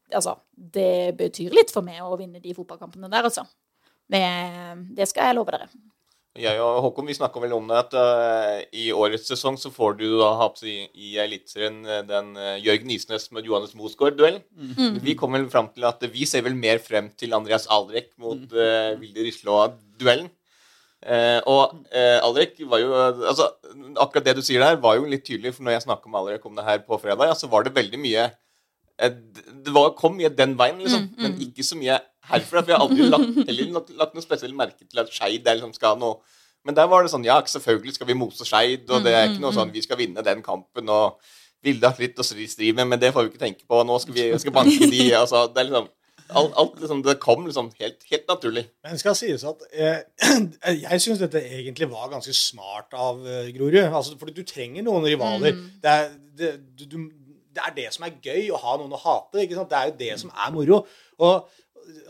[0.08, 3.42] Altså, det betyr litt for meg å vinne de fotballkampene der, altså.
[4.08, 4.22] Det,
[4.96, 5.66] det skal jeg love dere.
[6.38, 9.98] Jeg og Håkon vi snakka vel om det at uh, i årets sesong så får
[9.98, 14.44] du da ha på i, i Eliteserien eh, den uh, Jørgen Isnes med Johannes Mosgaard-duellen.
[15.02, 18.44] Vi kom vel fram til at vi ser vel mer frem til Andreas Aldrek mot
[18.54, 20.30] uh, Vilde Rislå-duellen.
[21.06, 23.44] Eh, og eh, Aldrek var jo altså,
[24.02, 25.54] Akkurat det du sier der, var jo litt tydelig.
[25.54, 27.74] For når jeg snakka med Aldrek om det her på fredag, ja, så var det
[27.76, 32.00] veldig mye eh, Det var, kom mye den veien, liksom, Mm, men ikke så mye
[32.32, 32.64] herfra.
[32.64, 35.74] For jeg har aldri lagt, eller, lagt, lagt noe spesielt merke til at Skeid liksom
[35.76, 36.18] skal ha noe
[36.66, 39.44] Men der var det sånn Ja, selvfølgelig skal vi mose Skeid, og det er ikke
[39.44, 41.20] noe sånn vi skal vinne den kampen og
[41.64, 43.80] Vilde har litt å stri med, men det får vi ikke tenke på.
[43.82, 45.00] Nå skal vi skal banke de.
[45.18, 45.88] Altså, det er liksom
[46.36, 48.64] alt, alt liksom, Det kom liksom helt, helt naturlig.
[48.82, 50.00] Men det skal sies at eh,
[50.84, 53.80] jeg syns dette egentlig var ganske smart av eh, Grorud.
[53.86, 55.56] Altså, for du trenger noen rivaler.
[55.82, 56.98] Det, er, det, du, du,
[57.54, 59.44] det er det som er gøy, å ha noen å hate.
[59.44, 59.72] Ikke sant?
[59.72, 60.82] Det er jo det som er moro.
[61.24, 61.48] Og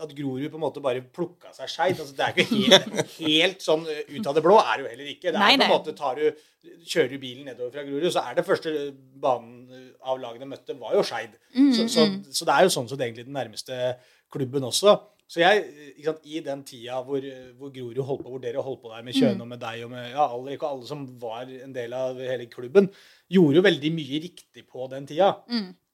[0.03, 1.99] at Grorud på en måte bare plukka seg skeit.
[1.99, 4.91] altså, Det er ikke helt, helt sånn eh, ut av det blå, er det jo
[4.93, 5.27] heller ikke.
[5.29, 6.45] Det er Nei, på en måte tar du,
[6.83, 8.73] Kjører du bilen nedover fra Grorud, så er det første
[9.23, 11.37] banen av lagene møtte, var jo Skeid.
[11.75, 12.03] så, så,
[12.35, 13.77] så det er jo sånn som det egentlig den nærmeste
[14.31, 14.97] klubben også.
[15.29, 15.61] Så jeg,
[16.03, 17.21] sant, I den tida hvor,
[17.59, 19.91] hvor Grorud holdt på, hvor dere holdt på der med Kjøne og med deg og
[19.93, 22.89] med ja, Alrik og alle som var en del av hele klubben,
[23.29, 25.35] gjorde jo veldig mye riktig på den tida.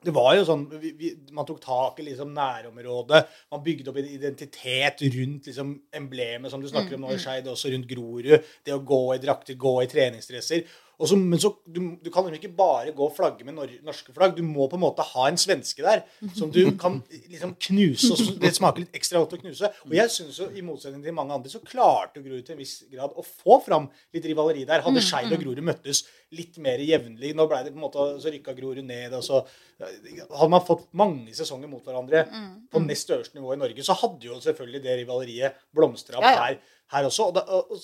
[0.03, 3.21] Det var jo sånn, vi, vi, Man tok tak i liksom nærområdet.
[3.53, 7.47] Man bygde opp en identitet rundt liksom emblemet som du snakker om nå i Skeid,
[7.49, 8.49] også rundt Grorud.
[8.65, 10.67] Det å gå i drakter, gå i treningsdresser.
[10.99, 14.13] Og så, men så, du, du kan ikke bare gå og flagge med nor norske
[14.15, 14.35] flagg.
[14.37, 16.03] Du må på en måte ha en svenske der
[16.37, 18.11] som du kan liksom knuse.
[18.15, 19.71] og Det smaker litt ekstra godt å knuse.
[19.87, 22.77] Og jeg synes jo, i motsetning til mange andre, så klarte Grorud til en viss
[22.91, 24.85] grad å få fram litt rivaleri der.
[24.85, 28.31] Hadde Skeid og Grorud møttes litt mer jevnlig Nå ble det på en måte, så
[28.33, 29.13] rykka Grorud ned.
[29.19, 29.43] og så
[29.81, 32.23] Hadde man fått mange sesonger mot hverandre
[32.71, 36.31] på nest øverste nivå i Norge, så hadde jo selvfølgelig det rivaleriet blomstra opp Ja,
[36.31, 36.43] ja.
[36.45, 36.59] her,
[36.95, 37.27] her også.
[37.29, 37.75] og da, og,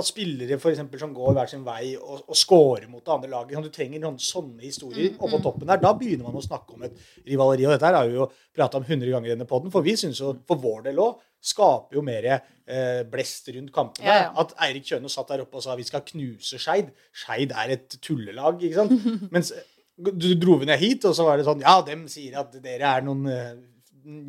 [0.00, 3.30] at spillere for eksempel, som går hver sin vei og, og scorer mot det andre
[3.32, 3.56] laget.
[3.56, 5.16] sånn, Du trenger noen sånne historier.
[5.18, 7.66] Og på toppen der, da begynner man å snakke om et rivaleri.
[7.66, 9.96] Og dette her har vi jo prata om 100 ganger i denne poden, for vi
[9.98, 11.18] syns jo for vår del òg
[11.48, 14.06] skaper jo mer eh, blest rundt kampene.
[14.06, 14.30] Ja, ja.
[14.42, 16.90] At Eirik Kjøne satt der oppe og sa vi skal knuse Skeid.
[17.14, 19.10] Skeid er et tullelag, ikke sant.
[19.34, 19.52] Mens
[19.98, 22.90] du dro vi ned hit, og så var det sånn Ja, dem sier at dere
[22.98, 23.54] er noen eh,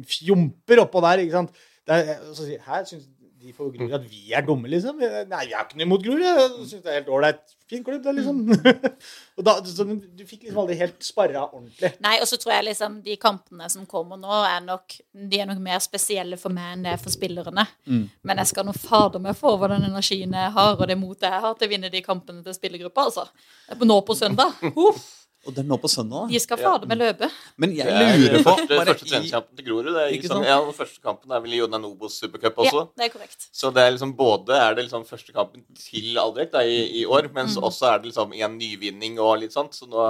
[0.10, 1.66] fjomper oppå der, ikke sant.
[1.88, 3.08] Det er, og så sier her syns
[3.50, 5.00] de på Grorud at vi er dumme, liksom.
[5.02, 6.26] Nei, vi har ikke noe imot Grorud.
[6.26, 7.42] Jeg syns det er helt ålreit.
[7.70, 8.40] Fin klubb, det, liksom.
[9.38, 11.92] og da, så du fikk liksom aldri helt sparra ordentlig.
[12.02, 15.50] Nei, og så tror jeg liksom de kampene som kommer nå, er nok, de er
[15.50, 17.68] nok mer spesielle for meg enn det er for spillerne.
[17.86, 21.30] Men jeg skal nå fader meg få over den energien jeg har, og det motet
[21.30, 23.28] jeg har til å vinne de kampene til spillergruppa, altså.
[23.90, 24.58] Nå på søndag.
[24.88, 25.06] Uff,
[25.48, 26.28] Og det er nå på søndag.
[26.28, 27.30] de skal fader meg løpe.
[27.64, 29.96] Men jeg er lurer på det bare første treningskampen til Grorud.
[30.28, 30.46] Sant?
[30.50, 32.82] ja, den første kampen er vel i Jonan Obos supercup også.
[32.84, 33.48] Ja, det er korrekt.
[33.56, 37.06] Så det er liksom både er det liksom første kampen til Aldrek da, i, i
[37.08, 37.64] år, mens Mm.
[37.70, 39.74] også er det liksom en nyvinning og litt sånt.
[39.80, 40.10] Så nå,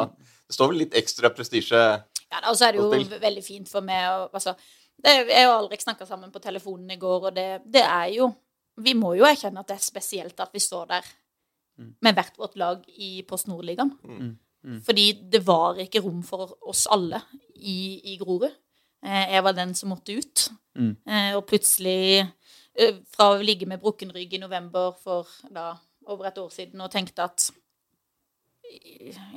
[0.50, 2.90] det står vel litt ekstra prestisje Ja, og så er det jo
[3.22, 4.56] veldig fint for meg å altså,
[4.98, 8.34] det, Jeg og Alrik snakka sammen på telefonen i går, og det, det er jo
[8.82, 11.06] Vi må jo erkjenne at det er spesielt at vi står der
[12.04, 13.94] med hvert vårt lag i Post Nord-ligaen.
[14.86, 17.22] Fordi det var ikke rom for oss alle
[17.55, 18.51] i, i Grorud.
[19.05, 20.49] Eh, jeg var den som måtte ut.
[20.76, 20.95] Mm.
[21.07, 22.26] Eh, og plutselig,
[22.76, 25.74] eh, fra å ligge med brukken rygg i november for da
[26.10, 27.49] over et år siden og tenkte at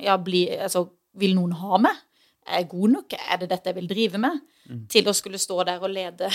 [0.01, 2.01] ja, bli, altså, vil noen ha meg?
[2.43, 3.13] Er jeg god nok?
[3.13, 4.41] Er det dette jeg vil drive med?
[4.89, 6.29] Til å skulle stå der og lede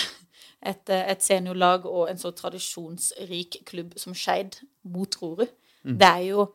[0.70, 5.48] et, et seniorlag og en så tradisjonsrik klubb som Skeid mot Grorud.
[5.84, 6.48] Det er jo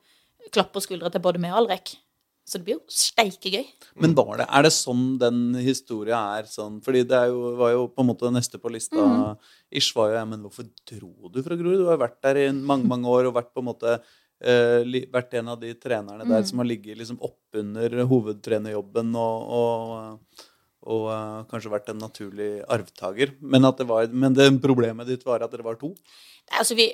[0.54, 1.96] klapp på skuldra til både meg og Alrek.
[2.44, 3.68] Så det blir jo steikegøy.
[4.04, 7.86] Men var det, er det sånn den historia er sånn Fordi det jo, var jo
[7.88, 9.46] på en måte neste på lista mm.
[9.80, 11.86] Ish var jo jeg, men hvorfor dro du fra Grorud?
[11.86, 13.96] Du har vært der i mange, mange år og vært på en måte
[14.44, 19.14] Uh, li, vært en av de trenerne der der som har ligget liksom oppunder hovedtrenerjobben
[19.16, 20.42] og, og,
[20.84, 23.38] og uh, kanskje vært en naturlig arvtaker.
[23.40, 25.94] Men, at det var, men det problemet ditt var at dere var to?
[25.94, 26.90] Nei, Altså vi,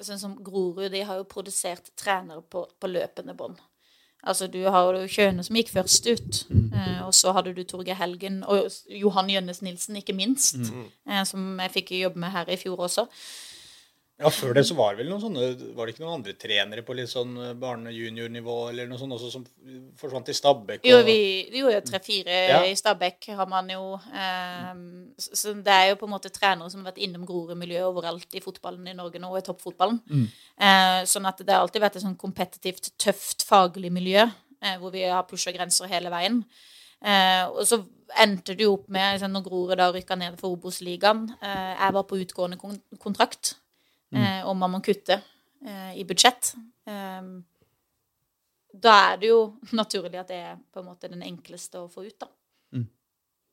[0.00, 3.60] sånn som Grorud, de har jo produsert trenere på, på løpende bånd.
[4.26, 6.38] Altså Du har jo Kjøne som gikk først ut,
[6.74, 10.56] eh, og så hadde du Torgeir Helgen og Johan Jønnes Nilsen, ikke minst,
[11.08, 13.06] eh, som jeg fikk jobbe med her i fjor også.
[14.18, 16.80] Ja, Før det så var det vel noen sånne Var det ikke noen andre trenere
[16.86, 19.42] på litt sånn barne-junior-nivå eller noe sånt også som
[20.00, 20.78] forsvant i Stabæk?
[20.80, 21.16] og- Jo, vi,
[21.52, 22.62] vi gjorde jo tre-fire Ja.
[22.64, 23.94] i Stabæk, har man jo.
[24.08, 24.72] Eh,
[25.18, 28.40] så det er jo på en måte trenere som har vært innom Grorud-miljøet overalt i
[28.40, 30.00] fotballen i Norge nå, og i toppfotballen.
[30.58, 34.24] Eh, sånn at det har alltid vært et sånn kompetitivt, tøft faglig miljø,
[34.62, 36.42] eh, hvor vi har pusha grenser hele veien.
[37.04, 37.84] Eh, og så
[38.18, 41.92] endte det jo opp med, liksom, når Grorud da rykka ned for Obos-ligaen eh, Jeg
[41.92, 42.56] var på utgående
[42.98, 43.56] kontrakt,
[44.16, 45.18] eh, og man må kutte
[45.66, 46.54] eh, i budsjett.
[46.88, 47.28] Eh,
[48.76, 49.40] da er det jo
[49.80, 52.30] naturlig at det er på en måte den enkleste å få ut, da.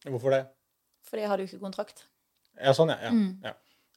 [0.04, 0.42] Hvorfor det?
[1.08, 2.02] Fordi jeg har jo ikke kontrakt.
[2.60, 2.98] Ja, sånn, ja.
[3.08, 3.12] ja.
[3.16, 3.30] Mm.
[3.46, 3.54] ja.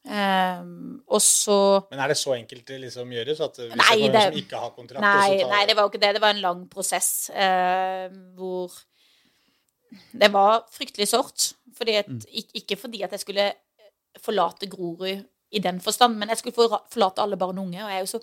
[0.07, 1.55] Um, og så
[1.89, 3.41] Men er det så enkelt det liksom gjøres?
[3.43, 5.99] At hvis Nei, det som ikke har kontrakt Nei, tar- nei, det var jo ikke
[6.05, 6.11] det.
[6.15, 8.05] Det var en lang prosess uh,
[8.37, 8.71] hvor
[10.15, 11.49] det var fryktelig sårt.
[11.75, 13.49] Fordi at, ik- Ikke fordi at jeg skulle
[14.23, 17.83] forlate Grorud i den forstand, men jeg skulle forlate alle barn og unge.
[17.83, 18.21] og Jeg er jo så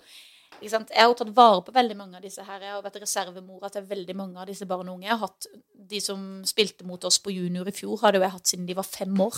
[0.55, 0.91] ikke sant?
[0.93, 2.61] Jeg har jo tatt vare på veldig mange av disse her.
[2.63, 5.07] Jeg har vært reservemora til veldig mange av disse barn og unge.
[5.09, 5.47] Jeg har hatt
[5.85, 8.77] De som spilte mot oss på junior i fjor, hadde jo jeg hatt siden de
[8.77, 9.35] var fem år.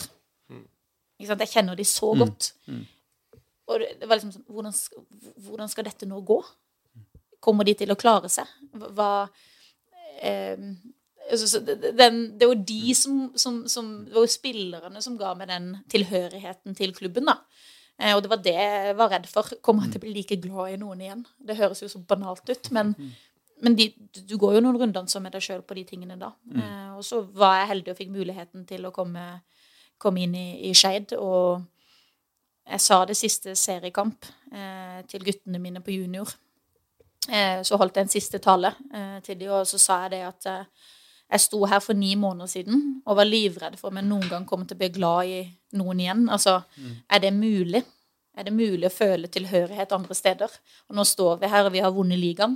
[1.18, 1.44] Ikke sant?
[1.44, 2.52] Jeg kjenner de så godt.
[3.68, 5.08] Og det det var liksom sånn hvordan skal,
[5.48, 6.38] hvordan skal dette nå gå?
[7.44, 8.48] Kommer de til å klare seg?
[8.72, 9.28] Hva
[10.22, 10.56] eh,
[11.32, 15.50] altså, den, det var de som, som, som Det var jo spillerne som ga meg
[15.52, 17.42] den tilhørigheten til klubben, da.
[18.00, 19.56] Eh, og det var det jeg var redd for.
[19.66, 21.24] Kommer jeg til å bli like glad i noen igjen?
[21.38, 22.94] Det høres jo så banalt ut, men,
[23.66, 23.90] men de,
[24.20, 26.34] du går jo noen runddanser med deg sjøl på de tingene da.
[26.52, 26.98] Mm.
[26.98, 29.26] og så var jeg heldig og fikk muligheten til å komme,
[29.98, 31.18] komme inn i, i Skeid.
[31.18, 31.66] Og
[32.68, 36.30] jeg sa det siste seriekamp eh, til guttene mine på junior.
[37.28, 40.22] Eh, så holdt jeg en siste tale eh, til dem, og så sa jeg det
[40.28, 40.94] at eh,
[41.28, 44.46] jeg sto her for ni måneder siden og var livredd for om jeg noen gang
[44.48, 45.40] kommer til å bli glad i
[45.76, 46.28] noen igjen.
[46.32, 46.62] Altså,
[47.12, 47.84] er det mulig?
[48.38, 50.54] Er det mulig å føle tilhørighet andre steder?
[50.88, 52.56] Og nå står vi her, og vi har vunnet ligaen.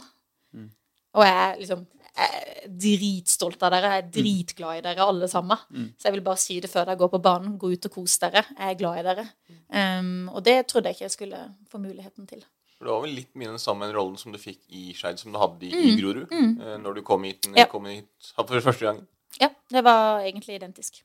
[1.18, 3.92] Og jeg er liksom jeg er dritstolt av dere.
[3.96, 5.58] Jeg er dritglad i dere alle sammen.
[5.98, 7.58] Så jeg vil bare si det før dere går på banen.
[7.58, 8.44] Gå ut og kos dere.
[8.58, 9.26] Jeg er glad i dere.
[9.72, 11.40] Um, og det trodde jeg ikke jeg skulle
[11.72, 12.44] få muligheten til.
[12.82, 15.30] For Det var vel litt mye den samme rollen som du fikk i Skeid, som
[15.32, 16.32] du hadde i, i Grorud?
[16.34, 17.66] eh, Når du kom hit, Mm, Ja.
[17.70, 19.04] kom hit for første gang?
[19.40, 21.04] Ja, det var egentlig identisk.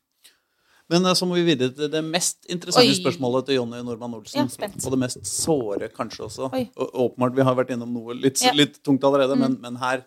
[0.89, 2.97] Men eh, så må vi videre til det mest interessante Oi.
[2.97, 4.49] spørsmålet til Jonny Normann Olsen.
[4.49, 6.49] Ja, og det mest såre, kanskje også.
[6.55, 6.70] Oi.
[6.77, 8.53] Og, åpenbart, vi har vært innom noe litt, Ja.
[8.53, 8.57] Mm.
[8.57, 10.07] litt tungt allerede, men, men her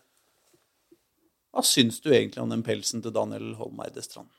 [1.53, 4.29] Hva syns du egentlig om den pelsen til Daniel Holmeide Strand?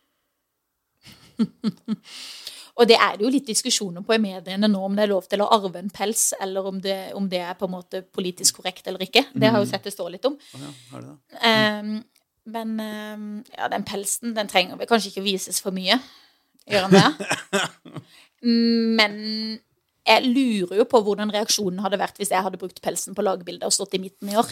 [2.80, 5.26] Og det er det jo litt diskusjoner på i mediene nå om det er lov
[5.28, 8.60] til å arve en pels, eller om det, om det er på en måte politisk
[8.60, 9.26] korrekt eller ikke.
[9.36, 10.38] Det har jo sett det stå litt om.
[10.38, 11.16] Å ja, det det?
[11.50, 11.92] Ehm,
[12.50, 16.00] men um, ja, den pelsen, den trenger vel kanskje ikke vises for mye.
[16.70, 17.66] Gjør den det?
[19.00, 19.14] Men
[20.08, 23.66] jeg lurer jo på hvordan reaksjonen hadde vært hvis jeg hadde brukt pelsen på lagbildet
[23.68, 24.48] og stått i midten i år.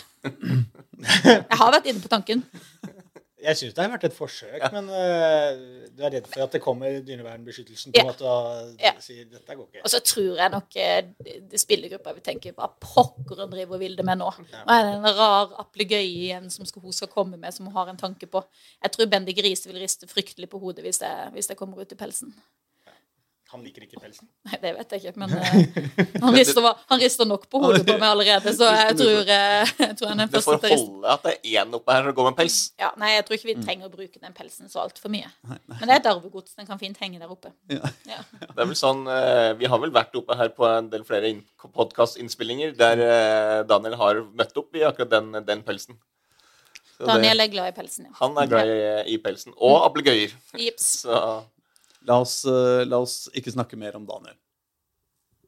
[0.98, 2.42] Jeg har vært inne på tanken.
[3.38, 6.60] Jeg syns det har vært et forsøk, men uh, du er redd for at det
[6.64, 8.02] kommer Dyrevernbeskyttelsen på Ja.
[8.02, 8.92] en måte og Ja.
[9.00, 9.82] sier dette går ikke.
[9.84, 13.80] Og så tror jeg nok uh, det spillergruppa vil tenke hva pokker hun driver og
[13.84, 14.32] vil det med nå.
[14.50, 17.74] Hva er det en rar aplegøye igjen som skal, hun skal komme med, som hun
[17.78, 18.42] har en tanke på.
[18.82, 21.92] Jeg tror Bendik Riise vil riste fryktelig på hodet hvis det, hvis det kommer ut
[21.94, 22.34] i pelsen.
[23.48, 24.26] Han liker ikke pelsen.
[24.46, 25.44] Nei, det vet jeg ikke, men uh,
[26.24, 29.94] han, rister, han rister nok på hodet på meg allerede, så jeg tror, eh, jeg
[29.96, 30.90] tror han er den Det første får til å riste.
[30.92, 32.58] holde at det er én oppe her som går med pels.
[32.82, 35.32] Ja, nei, jeg tror ikke vi trenger å bruke den pelsen så altfor mye.
[35.48, 36.52] Men det er et arvegods.
[36.60, 37.54] Den kan fint henge der oppe.
[37.72, 37.88] Ja.
[38.10, 38.20] Ja.
[38.44, 41.32] Det er vel sånn, uh, Vi har vel vært oppe her på en del flere
[41.72, 43.00] podkastinnspillinger der
[43.68, 45.96] Daniel har møtt opp i akkurat den, den pelsen.
[46.98, 48.16] Så det- Daniel er glad i pelsen, ja.
[48.20, 48.80] Han er glad i,
[49.14, 49.54] i pelsen.
[49.56, 50.34] Og ablegøyer.
[50.58, 50.98] Jips.
[51.06, 51.20] Så
[52.08, 54.36] La oss, eh, la oss ikke snakke mer om Daniel.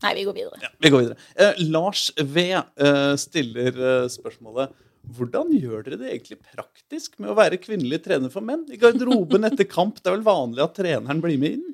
[0.00, 0.60] Nei, vi går videre.
[0.62, 1.18] Ja, vi går videre.
[1.36, 4.72] Eh, Lars V eh, stiller eh, spørsmålet
[5.16, 8.66] hvordan gjør dere det egentlig praktisk med å være kvinnelig trener for menn?
[8.68, 11.68] I garderoben etter kamp, det er vel vanlig at treneren blir med inn?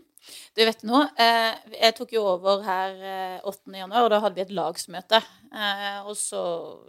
[0.56, 3.74] Du vet nå, eh, jeg tok jo over her eh, 8.
[3.76, 5.20] januar, og da hadde vi et lagsmøte.
[5.56, 6.40] Eh, og så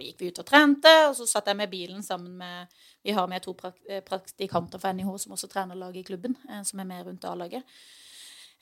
[0.01, 2.73] gikk vi ut og trente, og så satt jeg med bilen sammen med
[3.05, 3.53] Vi har med to
[3.87, 7.25] eh, praktikanter fra NIH som også trener laget i klubben, eh, som er med rundt
[7.25, 7.63] A-laget.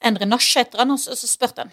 [0.06, 1.72] Endre Nash heter han, og så, så spurte han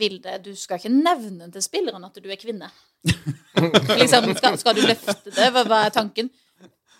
[0.00, 2.70] Vilde, du skal ikke nevne til spilleren at du er kvinne.
[4.00, 5.50] liksom, skal, skal du løfte det?
[5.54, 6.30] Hva, hva er tanken?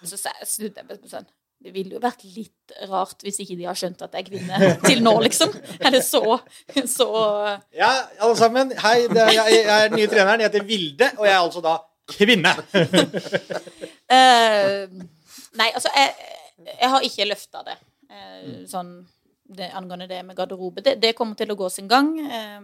[0.05, 1.29] Så snudde jeg meg sånn
[1.61, 4.71] det ville jo vært litt rart hvis ikke de har skjønt at jeg er kvinne
[4.89, 5.53] til nå, liksom.
[5.79, 6.39] Eller så,
[6.89, 7.09] så
[7.77, 8.73] Ja, alle sammen.
[8.81, 10.41] Hei, det er, jeg, jeg er den nye treneren.
[10.41, 11.77] Jeg heter Vilde, og jeg er altså da
[12.11, 12.55] kvinne.
[14.11, 14.83] uh,
[15.61, 16.15] Nei, altså, jeg,
[16.73, 17.77] jeg har ikke løfta det.
[18.11, 18.93] Eh, sånn
[19.51, 20.83] det, angående det med garderobe.
[20.85, 22.13] Det, det kommer til å gå sin gang.
[22.23, 22.61] Eh,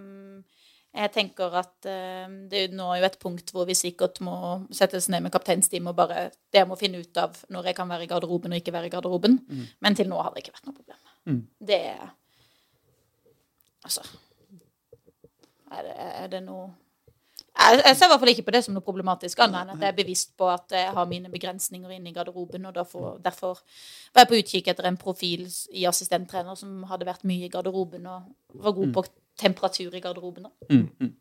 [0.97, 4.36] jeg tenker at eh, det er nå jo et punkt hvor vi sikkert må
[4.74, 7.78] sette oss ned med kapteinsteamet og bare Det jeg må finne ut av når jeg
[7.78, 9.38] kan være i garderoben og ikke være i garderoben.
[9.80, 11.03] Men til nå har det ikke vært noe problem.
[11.72, 12.09] Det er
[13.86, 14.03] Altså
[15.70, 16.72] Er det, er det noe
[17.57, 19.84] jeg, jeg ser i hvert fall ikke på det som noe problematisk, annet enn at
[19.84, 23.62] jeg er bevisst på at jeg har mine begrensninger inne i garderoben, og derfor, derfor
[24.12, 28.05] var jeg på utkikk etter en profil i assistenttrener som hadde vært mye i garderoben
[28.12, 28.28] og
[28.61, 29.07] var god på
[29.39, 30.51] temperatur i garderobene.
[30.70, 31.14] Mm.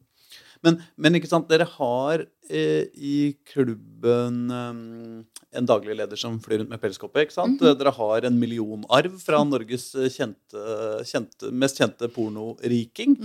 [0.66, 6.64] Men, men ikke sant, dere har eh, i klubben eh, en daglig leder som flyr
[6.64, 7.22] rundt med pelskoppe.
[7.26, 7.62] ikke sant?
[7.62, 10.64] Dere har en millionarv fra Norges eh, kjente,
[11.06, 13.18] kjente, mest kjente pornoriking.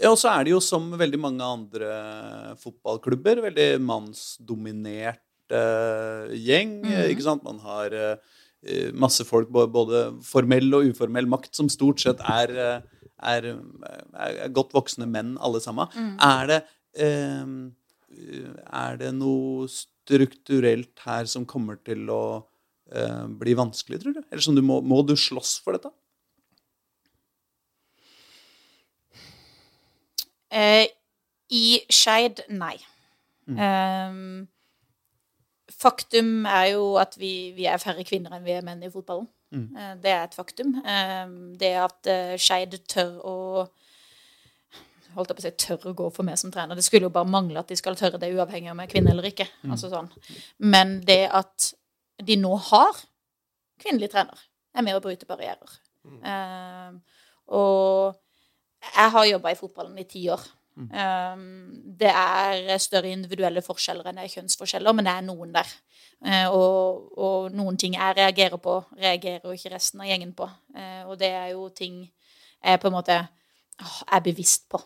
[0.00, 1.92] Ja, Og så er det jo som veldig mange andre
[2.64, 5.22] fotballklubber, veldig mannsdominert
[5.54, 6.80] eh, gjeng.
[6.90, 7.44] eh, ikke sant?
[7.46, 8.16] Man har eh,
[8.66, 12.82] eh, masse folk, både formell og uformell makt, som stort sett er,
[13.22, 13.50] er,
[14.14, 15.90] er, godt voksne menn, alle sammen.
[16.22, 16.60] Er det
[16.98, 17.46] eh,
[18.64, 22.24] Er det noe strukturelt her som kommer til å
[22.92, 24.24] eh, bli vanskelig, tror du?
[24.30, 25.92] Eller som du må, må du slåss for dette?
[30.54, 30.86] Eh,
[31.50, 32.76] I Skeid, nei.
[33.50, 34.46] Ehm,
[35.68, 39.26] faktum er jo at vi, vi er færre kvinner enn vi er menn i fotballen.
[39.52, 40.74] Eh, det er et faktum.
[40.86, 43.36] Ehm, det at uh, Skeid tør å
[45.14, 46.74] holdt jeg på å si, tør å gå for meg som trener.
[46.74, 48.94] Det skulle jo bare mangle at de skal tørre det, uavhengig av om jeg er
[48.96, 49.46] kvinne eller ikke.
[49.68, 50.10] Altså sånn.
[50.58, 51.70] Men det at
[52.24, 52.98] de nå har
[53.82, 54.42] kvinnelig trener,
[54.74, 55.78] er med å bryte barrierer.
[56.26, 56.98] Ehm,
[57.54, 58.18] og
[58.84, 60.42] jeg har jobba i fotballen i ti år.
[60.82, 61.46] Ehm,
[61.98, 65.70] det er større individuelle forskjeller enn det er kjønnsforskjeller, men det er noen der.
[66.24, 70.48] Eh, og, og noen ting jeg reagerer på, reagerer jo ikke resten av gjengen på.
[70.72, 72.00] Eh, og det er jo ting
[72.64, 74.80] jeg på en måte er bevisst på.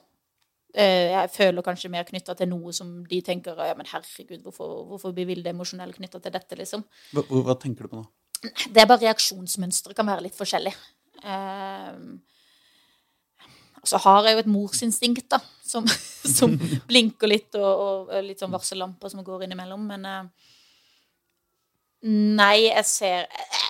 [0.74, 4.82] Eh, jeg føler kanskje mer knytta til noe som de tenker ja, men herregud, hvorfor,
[4.90, 6.82] hvorfor blir Vilde emosjonell knytta til dette, liksom.
[7.14, 8.08] Hva, hva tenker du på nå?
[8.74, 10.74] Det er bare reaksjonsmønsteret kan være litt forskjellig.
[13.88, 15.86] Så har jeg jo et morsinstinkt, da, som,
[16.38, 16.54] som
[16.90, 17.70] blinker litt, og,
[18.10, 19.86] og, litt sånn varsellamper som går innimellom.
[19.94, 20.06] Men
[22.02, 23.64] nei, jeg ser eh,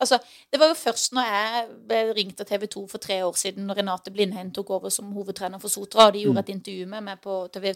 [0.00, 0.16] Altså,
[0.48, 3.66] det var jo først når jeg ble ringt av TV 2 for tre år siden,
[3.68, 7.04] når Renate Blindheim tok over som hovedtrener for Sotra, og de gjorde et intervju med
[7.04, 7.74] meg på TV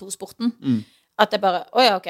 [0.00, 0.78] 2 Sporten, Mm.
[1.18, 2.08] at jeg bare Å ja, OK.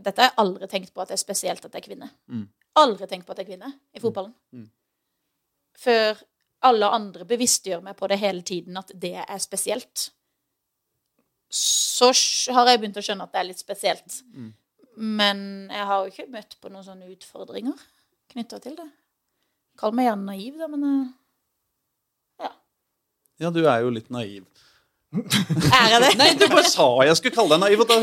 [0.00, 2.10] Dette har jeg aldri tenkt på at det er spesielt at jeg er kvinne.
[2.32, 2.48] Mm.
[2.80, 4.32] Aldri tenkt på at jeg er kvinne i fotballen.
[4.56, 4.70] Mm.
[5.76, 6.22] Før
[6.62, 10.08] alle andre bevisstgjør meg på det hele tiden at det er spesielt.
[11.52, 12.08] Så
[12.54, 14.22] har jeg begynt å skjønne at det er litt spesielt.
[14.96, 17.78] Men jeg har jo ikke møtt på noen sånne utfordringer
[18.32, 18.88] knytta til det.
[19.80, 20.84] Kall meg gjerne naiv, da, men
[22.42, 22.52] ja.
[23.40, 24.44] Ja, du er jo litt naiv.
[25.12, 26.10] Er jeg det?
[26.16, 27.96] Nei, du bare sa jeg skulle kalle deg naiv, og da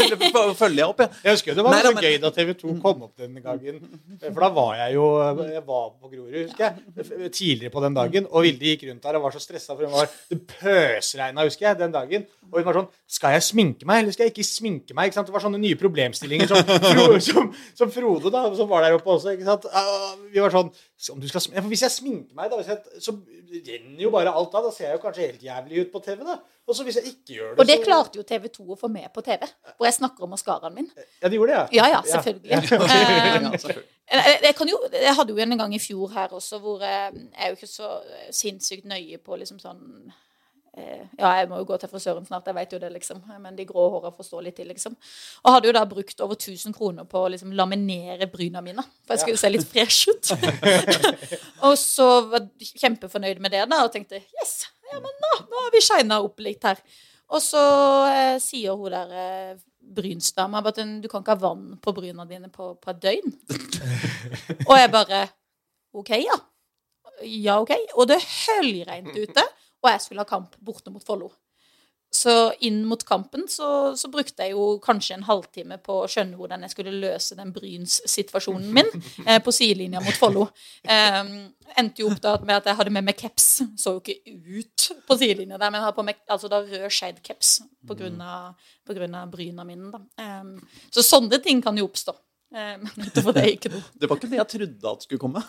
[0.60, 1.10] følger jeg opp, jeg.
[1.26, 3.39] Jeg husker det var Nei, så da, men- gøy da TV 2 kom opp den
[3.41, 3.80] gangen.
[4.28, 5.05] For da var jeg jo
[5.49, 7.32] Jeg var på Grorud, husker jeg.
[7.34, 8.28] Tidligere på den dagen.
[8.30, 11.68] Og Vilde gikk rundt der og var så stressa, for hun var Det pøsregna, husker
[11.72, 12.28] jeg, den dagen.
[12.51, 15.10] Og hun var sånn Skal jeg sminke meg, eller skal jeg ikke sminke meg?
[15.10, 15.28] Ikke sant?
[15.30, 16.62] Det var sånne nye problemstillinger som,
[17.30, 19.34] som, som Frode, da, som var der oppe også.
[19.34, 19.66] Ikke sant?
[19.74, 23.13] Ah, Vi var sånn skal, ja, for Hvis jeg sminker meg, da, hvis jeg, så
[23.15, 24.65] renner jo bare alt av.
[24.67, 26.35] Da ser jeg jo kanskje helt jævlig ut på TV, da.
[26.69, 28.77] Og så hvis jeg ikke gjør det, Og det så klarte jo TV 2 å
[28.77, 29.47] få med på TV,
[29.77, 30.89] hvor jeg snakker om maskaraen min.
[31.21, 32.51] Ja, de gjorde det, Ja ja, selvfølgelig.
[32.51, 32.59] Ja,
[33.39, 33.87] Um, selvfølgelig.
[34.11, 37.11] Jeg, jeg, kan jo, jeg hadde jo en gang i fjor her også, hvor jeg,
[37.13, 37.89] jeg er jo ikke så
[38.33, 40.17] sinnssykt nøye på liksom sånn eh,
[40.78, 43.22] Ja, jeg må jo gå til frisøren snart, jeg vet jo det, liksom.
[43.41, 44.95] Men de grå håra får stå litt til, liksom.
[45.43, 48.86] Og hadde jo da brukt over 1000 kroner på å liksom laminere bryna mine.
[49.07, 50.34] For jeg skulle se litt fresh ut.
[51.67, 54.61] og så var jeg kjempefornøyd med det da, og tenkte yes,
[54.91, 56.80] ja, men nå, nå har vi shina opp litt her.
[57.30, 57.63] Og så
[58.09, 62.49] eh, sier hun der eh, brynsdama at du kan ikke ha vann på bryna dine
[62.53, 63.36] på, på et døgn.
[64.70, 65.26] Og jeg bare
[65.97, 66.38] OK, ja.
[67.26, 67.74] Ja, OK.
[67.97, 69.43] Og det høljregnet ute,
[69.84, 71.32] og jeg skulle ha kamp borte mot Follo.
[72.11, 76.39] Så inn mot kampen så, så brukte jeg jo kanskje en halvtime på å skjønne
[76.39, 78.89] hvordan jeg skulle løse den Bryns-situasjonen min
[79.27, 80.47] eh, på sidelinja mot Follo.
[80.82, 81.19] Eh,
[81.77, 83.47] endte jo opp da med at jeg hadde med meg caps.
[83.77, 86.88] Så jo ikke ut på sidelinja der, men jeg hadde på meg altså da rød
[86.89, 88.57] Skeid-caps på grunn av,
[88.89, 89.93] av bryna mine.
[89.93, 90.01] Da.
[90.25, 92.17] Eh, så sånne ting kan jo oppstå.
[92.49, 93.83] Eh, men utover det ikke noe.
[93.93, 95.41] Det var ikke det jeg trodde at skulle komme.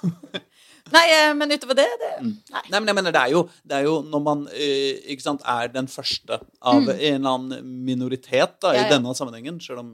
[0.95, 2.63] Nei, eh, men utover det, det Nei.
[2.69, 5.47] Nei, men jeg mener, det er jo, det er jo når man eh, ikke sant,
[5.49, 8.77] er den første av en eller annen minoritet da, Mm.
[8.77, 8.91] Ja, i ja.
[8.93, 9.89] denne sammenhengen, selv om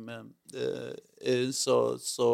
[1.55, 2.27] så, så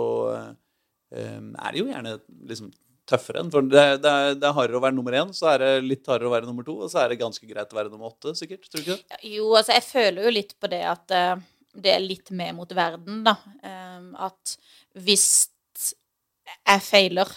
[1.13, 2.17] er det jo gjerne
[2.51, 2.73] liksom
[3.09, 3.51] tøffere enn.
[3.53, 6.09] For det, det, er, det er hardere å være nummer én, så er det litt
[6.11, 8.35] hardere å være nummer to, og så er det ganske greit å være nummer åtte,
[8.39, 8.67] sikkert.
[8.67, 9.21] Tror du ikke det?
[9.37, 11.17] Jo, altså, jeg føler jo litt på det at
[11.75, 13.37] det litt med mot verden, da.
[13.63, 14.57] Eh, at
[15.01, 15.27] hvis
[16.53, 17.29] jeg feiler,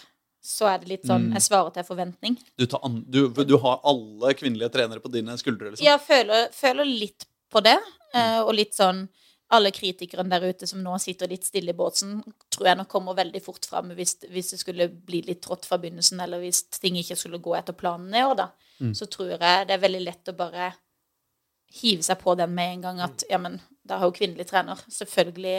[0.46, 2.36] så er det litt sånn Jeg svarer til forventning.
[2.60, 5.86] Du, tar an, du, du har alle kvinnelige trenere på dine skuldre, liksom.
[5.88, 7.78] Jeg føler, føler litt på det,
[8.14, 9.08] eh, og litt sånn
[9.56, 12.18] alle kritikerne der ute som nå sitter litt stille i båten,
[12.54, 15.78] tror jeg nok kommer veldig fort fram hvis, hvis det skulle bli litt trått fra
[15.82, 18.48] begynnelsen, eller hvis ting ikke skulle gå etter planen i år, da.
[18.98, 20.74] Så tror jeg det er veldig lett å bare
[21.82, 24.82] hive seg på den med en gang at ja, men da har jo kvinnelig trener.
[24.92, 25.58] Selvfølgelig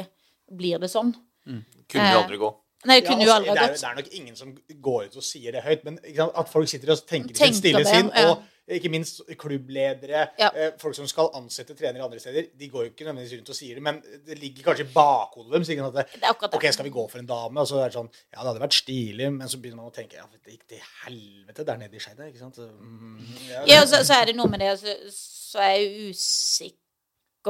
[0.57, 1.15] blir det sånn.
[1.47, 2.53] Kunne jo aldri gå.
[2.87, 4.51] Nei, Ja, altså, aldri det, er, det er nok ingen som
[4.85, 7.39] går ut og sier det høyt, men ikke sant, at folk sitter og tenker i
[7.39, 8.29] Tenker sitt stille det, sinn ja.
[8.35, 10.51] og ikke minst klubbledere, Ja.
[10.55, 13.59] eh, folk som skal ansette trenere andre steder, de går jo ikke nødvendigvis rundt og
[13.59, 15.71] sier det, men det ligger kanskje i bakhodet deres.
[15.89, 16.55] at Det er det.
[16.61, 17.61] Ok, skal vi gå for en dame?
[17.61, 19.95] Og så er det sånn Ja, det hadde vært stilig, men så begynner man å
[19.97, 22.59] tenke Ja, det gikk til helvete der nede i Skeid, ikke sant?
[22.59, 23.21] Mm,
[23.51, 26.86] ja, Ja, og så, så er det noe med det så, Så er jeg usikker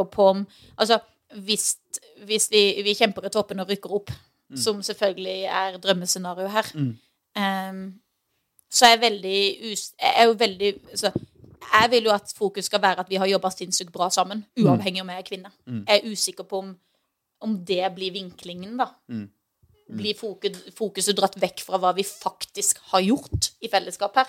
[0.04, 0.46] på om
[0.78, 0.98] Altså,
[1.34, 1.76] hvis,
[2.24, 4.10] hvis vi, vi kjemper i toppen og rykker opp,
[4.54, 6.66] som selvfølgelig er drømmescenario her,
[7.36, 8.00] em,
[8.70, 9.92] så er jeg veldig us...
[10.02, 11.10] Jeg er jo veldig så,
[11.82, 15.02] Jeg vil jo at fokus skal være at vi har jobba sinnssykt bra sammen, uavhengig
[15.02, 15.50] om jeg er kvinne.
[15.88, 16.76] Jeg er usikker på om,
[17.40, 18.86] om det blir vinklingen, da.
[19.96, 24.26] Blir fokus, fokuset dratt vekk fra hva vi faktisk har gjort i fellesskap her.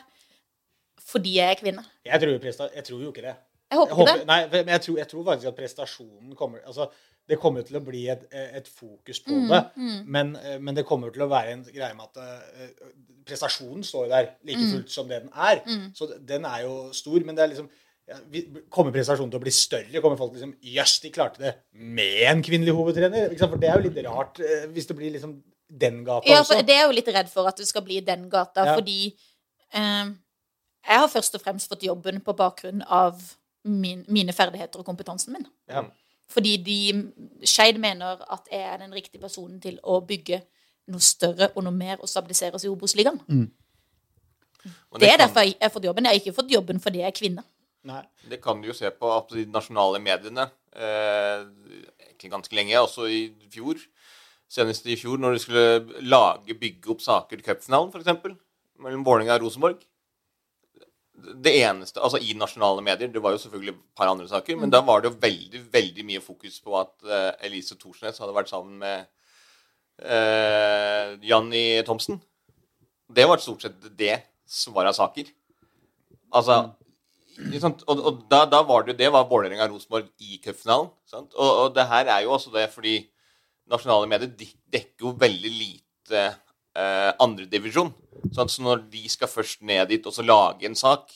[1.08, 1.84] Fordi jeg er kvinne.
[2.06, 3.36] Jeg tror, jeg tror jo ikke det.
[3.72, 4.28] Jeg håper Jeg ikke det.
[4.28, 6.88] Nei, men jeg tror, jeg tror faktisk at prestasjonen kommer Altså,
[7.28, 9.64] det kommer til å bli et, et fokus på Mm, det,
[10.08, 12.94] men, eh, men det kommer til å være en greie med at uh,
[13.28, 14.72] prestasjonen står jo der like Mm.
[14.72, 15.60] fullt som det den er.
[15.94, 17.70] Så den er jo stor, men det er liksom
[18.08, 18.16] ja,
[18.72, 20.00] Kommer prestasjonen til å bli større?
[20.02, 23.34] Kommer folk liksom Jøss, de klarte det med en kvinnelig hovedtrener?
[23.38, 26.62] For det er jo litt rart uh, hvis det blir liksom den gata Ja, også.
[26.64, 28.76] det er jo litt redd for at det skal bli den gata, Ja.
[28.80, 29.12] fordi
[29.76, 30.16] uh,
[30.88, 33.20] jeg har først og fremst fått jobben på bakgrunn av
[33.68, 35.48] min, mine ferdigheter og kompetansen min.
[35.70, 35.84] Ja.
[36.32, 36.78] Fordi de
[37.48, 40.42] Skeid mener at jeg er den riktige personen til å bygge
[40.92, 43.20] noe større og noe mer og stabilisere oss i Obos-ligaen.
[43.28, 43.48] Mm.
[45.00, 46.04] Det er kan- derfor jeg har fått jobben.
[46.04, 47.44] Jeg har ikke fått jobben fordi jeg er kvinne.
[47.88, 48.02] Nei.
[48.28, 51.46] Det kan du jo se på at de nasjonale mediene eh,
[52.28, 53.22] ganske lenge, også i
[53.54, 53.80] fjor.
[54.50, 58.38] Senest i fjor, når de skulle lage, bygge opp saker til cupfinalen, f.eks.
[58.80, 59.80] Mellom Vålerenga og Rosenborg.
[61.18, 64.70] Det eneste, altså I nasjonale medier, det var jo selvfølgelig et par andre saker, men
[64.74, 68.52] da var det jo veldig veldig mye fokus på at uh, Elise Thorsnes hadde vært
[68.52, 69.08] sammen med
[70.06, 72.22] uh, Janni Thomsen.
[73.10, 75.32] Det var stort sett det som var av saker.
[76.38, 76.62] Altså
[77.38, 77.84] ikke sant?
[77.90, 80.90] Og, og da, da var det jo det var Vålerenga-Rosenborg i cupfinalen.
[81.14, 82.98] Og, og det her er jo også det fordi
[83.70, 84.32] nasjonale medier
[84.74, 86.24] dekker jo veldig lite
[86.78, 87.94] eh, andredivisjon.
[88.34, 91.10] Sånn, Så når de skal først ned dit og så lage en sak,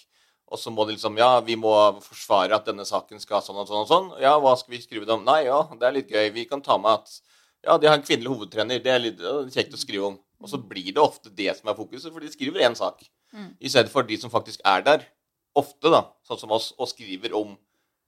[0.52, 1.72] og så må de liksom Ja, vi må
[2.04, 4.10] forsvare at denne saken skal sånn og sånn og sånn.
[4.22, 5.24] Ja, hva skal vi skrive det om?
[5.24, 6.28] Nei, ja, det er litt gøy.
[6.36, 7.14] Vi kan ta med at
[7.64, 8.82] ja, de har en kvinnelig hovedtrener.
[8.84, 10.20] Det er litt ja, det er kjekt å skrive om.
[10.42, 13.04] Og så blir det ofte det som er fokuset, for de skriver én sak.
[13.62, 15.06] I stedet for de som faktisk er der,
[15.56, 17.54] ofte, da, sånn som oss, og skriver om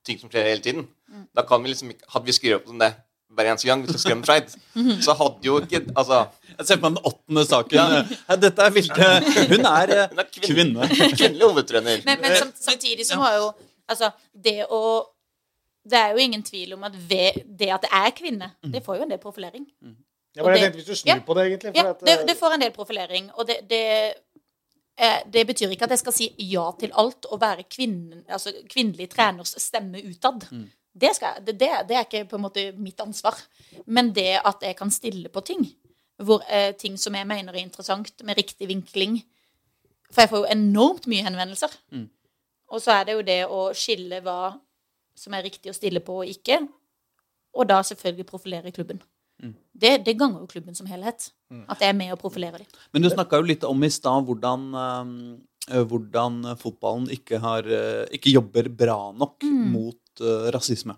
[0.03, 0.87] ting som skjer hele tiden.
[1.35, 2.91] Da kan vi liksom ikke Hadde vi skrevet om det
[3.33, 6.19] hver eneste gang vi du skrive om så hadde jo ikke Altså
[6.57, 7.77] Jeg ser på den åttende saken.
[8.29, 9.09] Ja, Dette er Vilde.
[9.51, 10.87] Hun er eh, Hun er kvinne.
[10.87, 11.15] kvinne.
[11.17, 12.01] kvinnelig hovedtrener.
[12.05, 13.51] Men, men samtidig så har jo
[13.89, 14.11] Altså,
[14.45, 14.81] det å
[15.83, 18.97] Det er jo ingen tvil om at ved, det at det er kvinne, det får
[19.01, 19.65] jo en del profilering.
[20.35, 21.19] Ja, men jeg det- tenkte hvis du snur ja.
[21.27, 21.73] på det, egentlig.
[21.75, 23.27] For Ja, det, eh, det får en del profilering.
[23.35, 23.81] Og det, det,
[24.97, 28.53] eh, det betyr ikke at jeg skal si ja til alt og være kvinnen, altså
[28.71, 30.47] kvinnelig treners stemme utad.
[30.93, 33.37] Det, skal, det, det, det er ikke på en måte mitt ansvar.
[33.85, 35.65] Men det at jeg kan stille på ting,
[36.21, 39.23] hvor eh, ting som jeg mener er interessant, med riktig vinkling
[40.13, 41.73] For jeg får jo enormt mye henvendelser.
[42.69, 44.53] Og så er det jo det å skille hva
[45.17, 46.59] som er riktig å stille på og ikke,
[47.53, 49.01] og da selvfølgelig profilere klubben.
[49.73, 51.31] Det, det ganger jo klubben som helhet.
[51.69, 52.69] At jeg er med og profilerer dem.
[52.93, 54.63] Men du snakka jo litt om i stad hvordan,
[55.69, 60.95] øh, hvordan fotballen ikke, har, eh, ikke jobber bra nok mot eh, rasisme.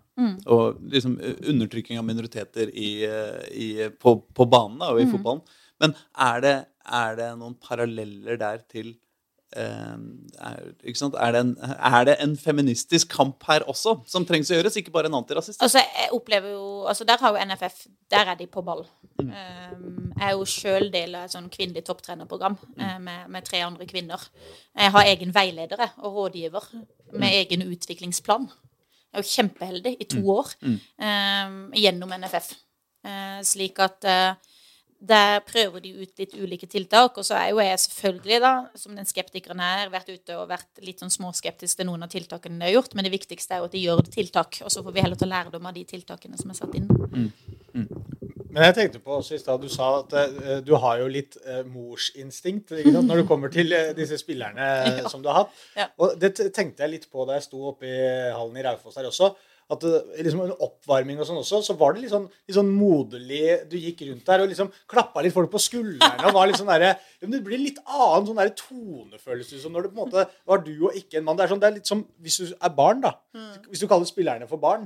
[0.51, 3.69] Og liksom eh, undertrykking av minoriteter i, eh, i,
[4.01, 5.41] på, på banen da, og i fotballen.
[5.83, 5.95] Men
[6.27, 6.55] er det,
[7.01, 8.95] er det noen paralleller der til
[9.55, 11.13] er, ikke sant?
[11.15, 14.91] Er, det en, er det en feministisk kamp her også som trengs å gjøres, ikke
[14.91, 15.61] bare en antirasist?
[15.63, 18.83] Altså, jeg opplever jo altså Der har jo NFF Der er de på ball.
[19.21, 22.83] Um, jeg er jo sjøl del av et sånn kvinnelig topptrenerprogram mm.
[23.05, 24.27] med, med tre andre kvinner.
[24.75, 26.69] Jeg har egen veileder og rådgiver
[27.15, 28.49] med egen utviklingsplan.
[29.15, 32.51] Er jo kjempeheldig i to år um, gjennom NFF.
[33.05, 34.53] Eh, slik at eh,
[35.05, 37.17] der prøver de ut litt ulike tiltak.
[37.19, 40.81] Og så er jo jeg selvfølgelig, da, som den skeptikeren her, vært ute og vært
[40.85, 42.95] litt sånn småskeptisk til noen av tiltakene de har gjort.
[42.97, 44.61] Men det viktigste er jo at de gjør tiltak.
[44.65, 46.89] Og så får vi heller ta lærdom av de tiltakene som er satt inn.
[48.55, 51.35] Men jeg tenkte på også i stad, du sa at uh, du har jo litt
[51.43, 54.69] uh, morsinstinkt når du kommer til uh, disse spillerne
[55.01, 55.09] ja.
[55.11, 55.57] som du har hatt.
[55.75, 55.89] Ja.
[55.99, 57.99] Og det tenkte jeg litt på da jeg sto oppe i
[58.31, 59.33] hallen i Raufoss her også.
[59.75, 59.81] At
[60.21, 63.73] liksom en oppvarming og sånn også, så var det litt sånn, litt sånn moderlig Du
[63.81, 66.91] gikk rundt der og liksom klappa litt folk på skuldrene og var litt sånn derre
[67.17, 70.69] Det blir litt annen sånn der tonefølelse som når det på en måte var du
[70.75, 71.39] og ikke en mann.
[71.39, 73.15] Det er sånn, det er litt som hvis du er barn, da.
[73.65, 74.85] Hvis du kaller spillerne for barn,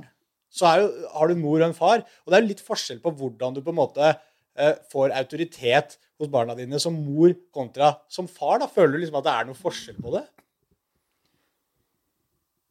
[0.50, 2.04] så er jo, har du en mor og en far.
[2.26, 6.30] Og det er litt forskjell på hvordan du på en måte eh, får autoritet hos
[6.32, 8.58] barna dine som mor kontra som far.
[8.60, 8.68] da.
[8.70, 10.24] Føler du liksom at det er noe forskjell på det?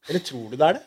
[0.09, 0.85] Eller tror du det er det?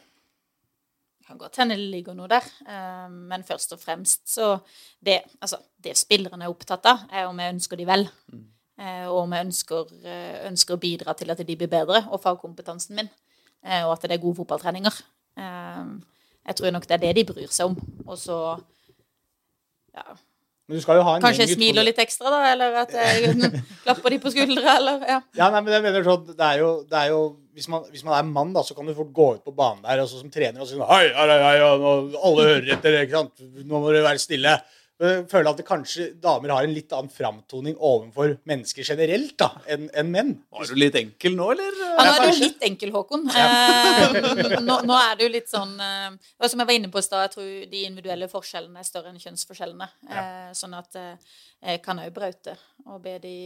[1.22, 4.56] Det kan godt hende det ligger noe der, eh, men først og fremst så
[5.00, 8.08] det, altså, det spillerne er opptatt av, er om jeg ønsker de vel.
[8.32, 8.48] Mm.
[8.82, 12.96] Og om jeg ønsker, eh, ønsker å bidra til at de blir bedre, og fagkompetansen
[12.98, 13.10] min.
[13.62, 14.96] eh, Og at det er gode fotballtreninger.
[16.48, 17.76] Jeg tror nok det er det de bryr seg om.
[18.06, 18.38] Og så
[19.92, 20.16] ja,
[20.66, 23.34] Men du skal jo ha en Kanskje jeg smiler litt ekstra, da, eller at jeg
[23.84, 25.20] klapper de på skuldra, eller ja.
[25.38, 28.04] Ja, nei, men jeg mener sånn, det er jo, det er jo hvis, man, hvis
[28.06, 30.22] man er mann, da, så kan du fort gå ut på banen der og så
[30.22, 33.44] som trener og si sånn Hei, hei, hei, alle hører etter, ikke sant?
[33.60, 34.56] Nå må dere være stille.
[35.02, 39.50] Jeg føler at det kanskje damer har en litt annen framtoning overfor mennesker generelt da,
[39.70, 40.32] enn en menn.
[40.54, 41.78] Var du litt enkel nå, eller?
[41.82, 43.26] Ja, nå er du litt enkel, Håkon.
[43.32, 44.18] Eh,
[44.62, 46.10] nå, nå er det jo litt sånn eh,
[46.46, 49.22] Som jeg var inne på i stad, jeg tror de individuelle forskjellene er større enn
[49.22, 49.88] kjønnsforskjellene.
[50.10, 52.56] Eh, sånn at eh, jeg kan òg braute
[52.90, 53.36] og be de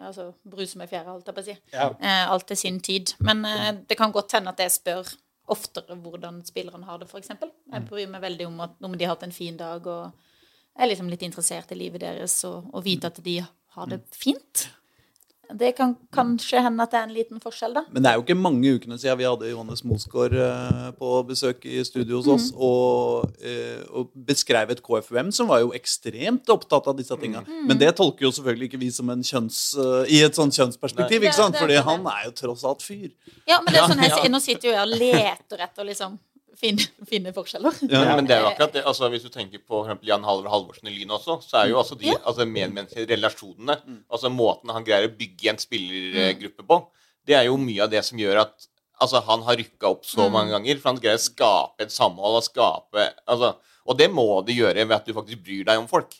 [0.00, 1.58] altså, bruse med fjæra, holdt jeg på å si.
[1.72, 1.90] Ja.
[1.96, 3.14] Eh, alt til sin tid.
[3.24, 5.12] Men eh, det kan godt hende at jeg spør
[5.52, 7.32] oftere hvordan spillerne har det, f.eks.
[7.32, 10.31] Jeg bryr meg veldig om at, om de har hatt en fin dag, og
[10.78, 13.40] er liksom litt interessert i livet deres, og, og vite at de
[13.76, 14.68] har det fint.
[15.52, 17.82] Det kan kanskje hende at det er en liten forskjell, da.
[17.92, 21.66] Men det er jo ikke mange ukene siden vi hadde Johannes Mosgaard eh, på besøk
[21.68, 26.88] i studio hos oss og, eh, og beskrev et KFUM som var jo ekstremt opptatt
[26.88, 27.44] av disse tinga.
[27.68, 31.20] Men det tolker jo selvfølgelig ikke vi som en kjønns, eh, i et sånt kjønnsperspektiv,
[31.20, 31.28] Nei.
[31.28, 31.60] ikke sant?
[31.60, 33.10] Fordi han er jo tross alt fyr.
[33.44, 36.16] Ja, men det er sånn, sier- Nå sitter jo jeg og leter etter liksom
[36.58, 37.78] finne, finne forskjeller.
[37.90, 38.16] Ja.
[38.16, 38.84] Men det er jo akkurat det.
[38.88, 41.70] altså Hvis du tenker på for eksempel Jan Halvor Halvorsen i Lyn også, så er
[41.72, 42.18] jo altså de Ja.
[42.24, 43.78] altså medmenneskelige relasjonene,
[44.10, 46.78] altså måten han greier å bygge en spillergruppe på,
[47.26, 48.68] det er jo mye av det som gjør at
[49.02, 50.78] altså han har rykka opp så mange ganger.
[50.78, 53.56] For han greier å skape et samhold og skape altså,
[53.86, 56.12] Og det må du gjøre ved at du faktisk bryr deg om folk.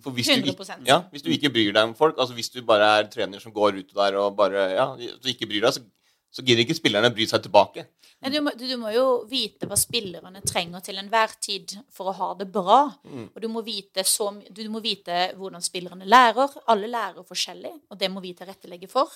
[0.00, 0.86] For hvis du, ikke, 100%.
[0.86, 3.52] ja, hvis du ikke bryr deg om folk, altså hvis du bare er trener som
[3.52, 5.82] går ute der og bare ja, du ikke bryr deg, så,
[6.30, 7.86] så gidder ikke spillerne bry seg tilbake.
[8.20, 12.16] Men du må, du, må jo vite hva spillerne trenger til enhver tid for å
[12.18, 12.82] ha det bra.
[13.32, 13.62] Og du må,
[14.04, 16.58] så, du må vite hvordan spillerne lærer.
[16.68, 19.08] Alle lærer forskjellig, og det må vi tilrettelegge for.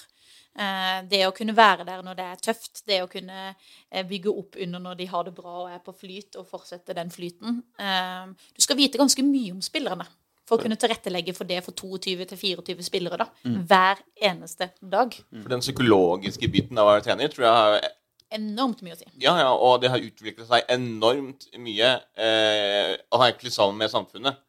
[0.56, 4.32] Eh, det å kunne være der når det er tøft, det å kunne eh, bygge
[4.32, 7.60] opp under når de har det bra og er på flyt, og fortsette den flyten.
[7.76, 10.08] Eh, du skal vite ganske mye om spillerne
[10.44, 14.00] for å kunne tilrettelegge for det for 22-24 spillere da, hver
[14.30, 15.14] eneste dag.
[15.32, 17.92] For den psykologiske biten av å være trener tror jeg har
[18.34, 19.06] Enormt mye å si.
[19.22, 23.92] Ja, ja, og det har utviklet seg enormt mye, eh, og har egentlig sammen med
[23.92, 24.40] samfunnet.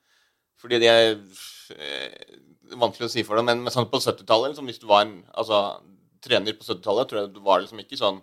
[0.57, 1.11] Fordi det er
[1.75, 2.15] eh,
[2.81, 5.19] vanskelig å si for deg, men, men sånn på 70-tallet, liksom, hvis du var en
[5.37, 5.59] altså,
[6.25, 8.17] trener på 70-tallet, tror jeg du var liksom ikke sånn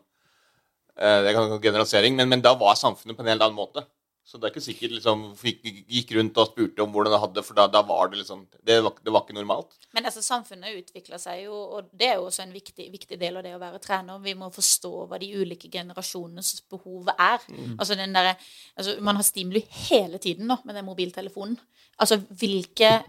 [0.97, 3.87] eh, Det kan være generalisering, men, men da var samfunnet på en helt annen måte.
[4.25, 7.59] Så det er ikke sikkert liksom gikk rundt og spurte om hvordan det hadde, for
[7.59, 9.75] da, da var det liksom det var, det var ikke normalt.
[9.97, 13.41] Men altså, samfunnet utvikler seg jo, og det er jo også en viktig, viktig del
[13.41, 14.23] av det å være trener.
[14.23, 17.43] Vi må forstå hva de ulike generasjonenes behov er.
[17.75, 18.33] Altså den der,
[18.79, 21.59] altså Man har stimuli hele tiden nå med den mobiltelefonen.
[21.99, 23.01] Altså hvilke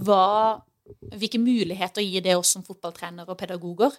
[0.00, 0.62] hva,
[1.18, 3.90] Hvilke muligheter gir det oss som fotballtrenere og pedagoger?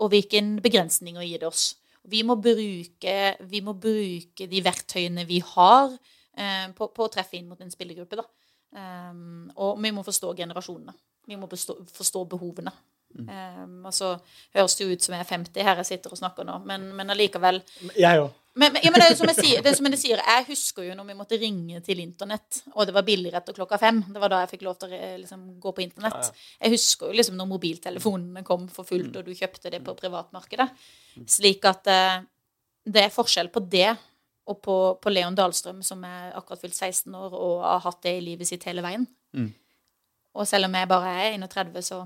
[0.00, 1.74] Og hvilken begrensninger gir det oss?
[2.08, 3.16] Vi må bruke,
[3.50, 5.92] vi må bruke de verktøyene vi har,
[6.36, 8.20] eh, på, på å treffe inn mot en spillergruppe.
[8.20, 8.26] da.
[8.70, 10.94] Um, og vi må forstå generasjonene.
[11.26, 12.72] Vi må bestå, forstå behovene.
[13.10, 14.12] Um, og så
[14.54, 16.84] høres det jo ut som jeg er 50 her jeg sitter og snakker nå, men,
[16.94, 17.58] men allikevel
[17.98, 18.36] Jeg òg.
[18.54, 20.46] Men, men, ja, men det er jo som jeg sier, det som jeg sier, jeg
[20.48, 24.00] husker jo når vi måtte ringe til internett, og det var billigere etter klokka fem.
[24.10, 26.32] Det var da jeg fikk lov til å liksom, gå på internett.
[26.58, 30.66] Jeg husker jo liksom når mobiltelefonene kom for fullt, og du kjøpte det på privatmarkedet.
[31.30, 32.20] Slik at eh,
[32.90, 33.92] det er forskjell på det
[34.50, 38.16] og på, på Leon Dahlstrøm, som er akkurat fylt 16 år og har hatt det
[38.18, 39.06] i livet sitt hele veien.
[40.34, 42.00] Og selv om jeg bare er 31, så,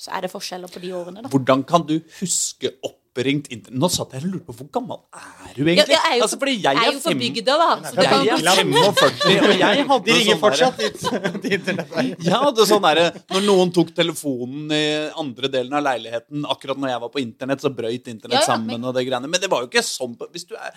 [0.00, 1.32] så er det forskjeller på de årene, da.
[1.32, 2.72] Hvordan kan du huske
[3.10, 3.48] oppringt?
[3.74, 5.90] Nå satt jeg og lurte på hvor gammel er du egentlig?
[5.90, 7.68] Ja, jeg er jo, altså, fordi jeg jeg er er jo fem- bygda, da.
[7.82, 10.96] Så det kan Jeg er 45, og jeg hadde De ringer sånn fortsatt dit
[11.42, 12.24] til internett.
[12.24, 14.82] Ja, det er sånn derre Når noen tok telefonen i
[15.18, 18.46] andre delen av leiligheten Akkurat når jeg var på internett, så brøyt internett Ja, ja,
[18.54, 19.28] sammen men- og det greiene.
[19.28, 20.70] Men det var jo ikke sånn på Hvis du er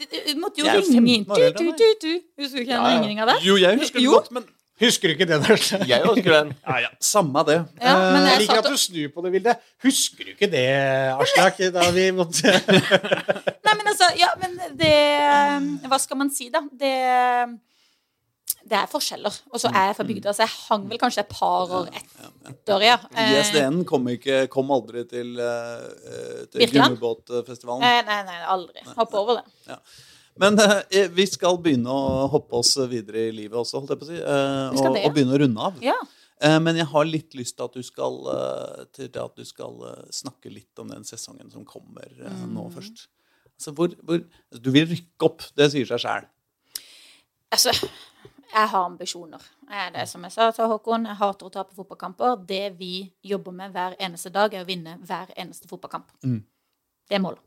[0.00, 1.24] Du du måtte jo Jeg er ringe inn.
[1.24, 2.20] 15 år eldre Tu, enn tu, tu, tu.
[2.40, 3.00] Husker du ikke den Ja, ja.
[3.00, 3.40] ringninga der?
[3.44, 4.12] Jo, jeg husker det Jo.
[4.20, 4.44] godt, men
[4.80, 5.64] Husker du ikke det der?
[5.90, 6.52] Jeg husker den.
[6.66, 7.58] ja, ja, Samme det.
[7.80, 9.54] Ja, men Jeg jeg liker at du snur på det, Vilde.
[9.84, 10.66] Husker du ikke det,
[11.20, 11.60] Aslak?
[11.74, 12.54] Da vi måtte
[13.66, 14.94] Nei, men altså, ja, men det
[15.90, 16.64] Hva skal man si, da?
[16.72, 16.94] Det
[18.70, 19.34] det er forskjeller.
[19.50, 22.84] Og så er jeg fra bygda, så jeg hang vel kanskje et par år etter,
[22.84, 22.98] ja.
[23.16, 25.32] Eh, ISDN kom, ikke, kom aldri til,
[26.52, 27.82] til Gummibåtfestivalen.
[27.82, 28.84] Nei, Nei, nei, aldri.
[28.98, 29.78] Hopp over det.
[30.40, 34.06] Men eh, vi skal begynne å hoppe oss videre i livet også, holdt jeg på
[34.08, 34.16] å si.
[34.22, 35.10] eh, og, det, ja.
[35.10, 35.78] og begynne å runde av.
[35.84, 35.96] Ja.
[36.40, 39.74] Eh, Men jeg har litt lyst til at du skal, eh, til at du skal
[39.90, 42.72] eh, snakke litt om den sesongen som kommer eh, nå Mm.
[42.78, 43.06] først.
[43.60, 46.24] Altså, hvor, hvor, altså, du vil rykke opp, det sier seg sjæl.
[47.52, 47.74] Altså,
[48.54, 49.42] jeg har ambisjoner.
[49.68, 52.38] Jeg er det som jeg sa til Håkon, jeg hater å tape fotballkamper.
[52.48, 52.94] Det vi
[53.28, 56.08] jobber med hver eneste dag, er å vinne hver eneste fotballkamp.
[56.24, 56.40] Mm.
[57.10, 57.44] Det er målet.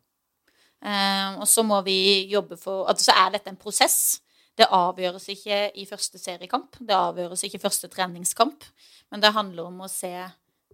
[0.84, 4.20] Eh, og så må vi jobbe for altså, Så er dette en prosess.
[4.54, 6.78] Det avgjøres ikke i første seriekamp.
[6.80, 8.68] Det avgjøres ikke i første treningskamp.
[9.12, 10.12] Men det handler om å se,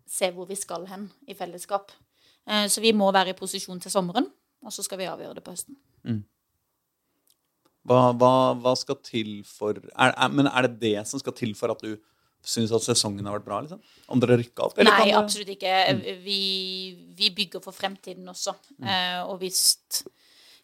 [0.10, 1.94] se hvor vi skal hen i fellesskap.
[2.50, 4.28] Eh, så vi må være i posisjon til sommeren,
[4.66, 5.78] og så skal vi avgjøre det på høsten.
[7.88, 11.56] Hva, hva, hva skal til for er, er, Men er det det som skal til
[11.58, 11.96] for at du
[12.46, 13.60] syns at sesongen har vært bra?
[13.66, 13.82] Liksom?
[14.14, 14.80] Om dere rykka opp?
[14.80, 15.74] Nei, dere- absolutt ikke.
[16.24, 16.40] Vi,
[17.18, 18.56] vi bygger for fremtiden også.
[18.80, 19.62] Eh, og hvis,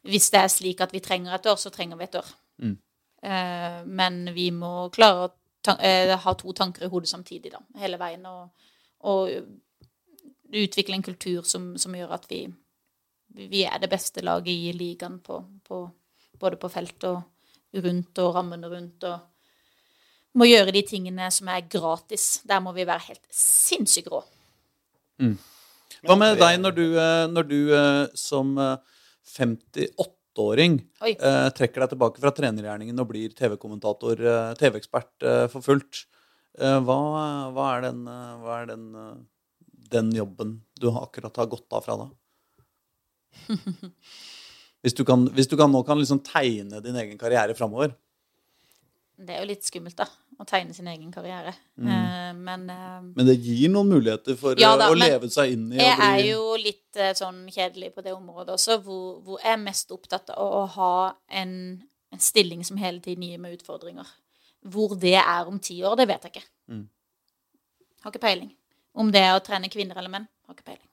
[0.07, 2.31] hvis det er slik at vi trenger et år, så trenger vi et år.
[2.63, 2.77] Mm.
[3.25, 5.29] Uh, men vi må klare å
[5.65, 8.25] ta, uh, ha to tanker i hodet samtidig, da, hele veien.
[8.29, 8.67] Og,
[9.09, 9.31] og
[10.55, 12.43] utvikle en kultur som, som gjør at vi,
[13.49, 15.81] vi er det beste laget i ligaen på, på,
[16.39, 19.03] både på felt og rundt og rammene rundt.
[19.09, 19.34] og
[20.35, 22.41] må gjøre de tingene som er gratis.
[22.47, 24.23] Der må vi være helt sinnssykt rå.
[26.05, 28.75] Hva med deg når du, eh, når du eh, som eh,
[29.35, 34.21] 58-åring eh, trekker deg tilbake fra trenergjerningen og blir TV-kommentator,
[34.59, 36.05] TV-ekspert for fullt?
[36.55, 36.99] Hva,
[37.51, 38.85] hva er, den, hva er den,
[39.91, 42.07] den jobben du akkurat har gått av fra da?
[44.85, 47.95] Hvis du, kan, hvis du kan, nå kan liksom tegne din egen karriere framover.
[49.15, 50.07] Det er jo litt skummelt, da.
[50.35, 51.53] Å tegne sin egen karriere.
[51.79, 55.53] Eh, men uh, Men det gir noen muligheter for Ja eh, da, å leve seg
[55.55, 59.21] inn i jeg bli er jo litt uh, sånn kjedelig på det området også, hvor,
[59.23, 60.97] hvor jeg er mest opptatt av å ha
[61.41, 61.55] en,
[62.11, 64.09] en stilling som hele tiden gir meg utfordringer.
[64.75, 66.47] Hvor det er om ti år, det vet jeg ikke.
[66.73, 66.83] Mm.
[68.03, 68.51] Har ikke peiling.
[68.95, 70.89] Om det er å trene kvinner eller menn, har ikke peiling.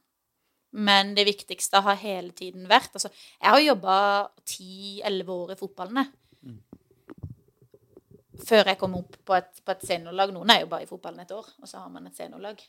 [0.73, 3.97] Men det viktigste har hele tiden vært altså, Jeg har jobba
[4.49, 6.22] ti-elleve år i fotballen, jeg.
[8.41, 10.33] Før jeg kom opp på et, på et seniorlag.
[10.33, 12.63] Noen er jo bare i fotballen et år, og så har man et seniorlag.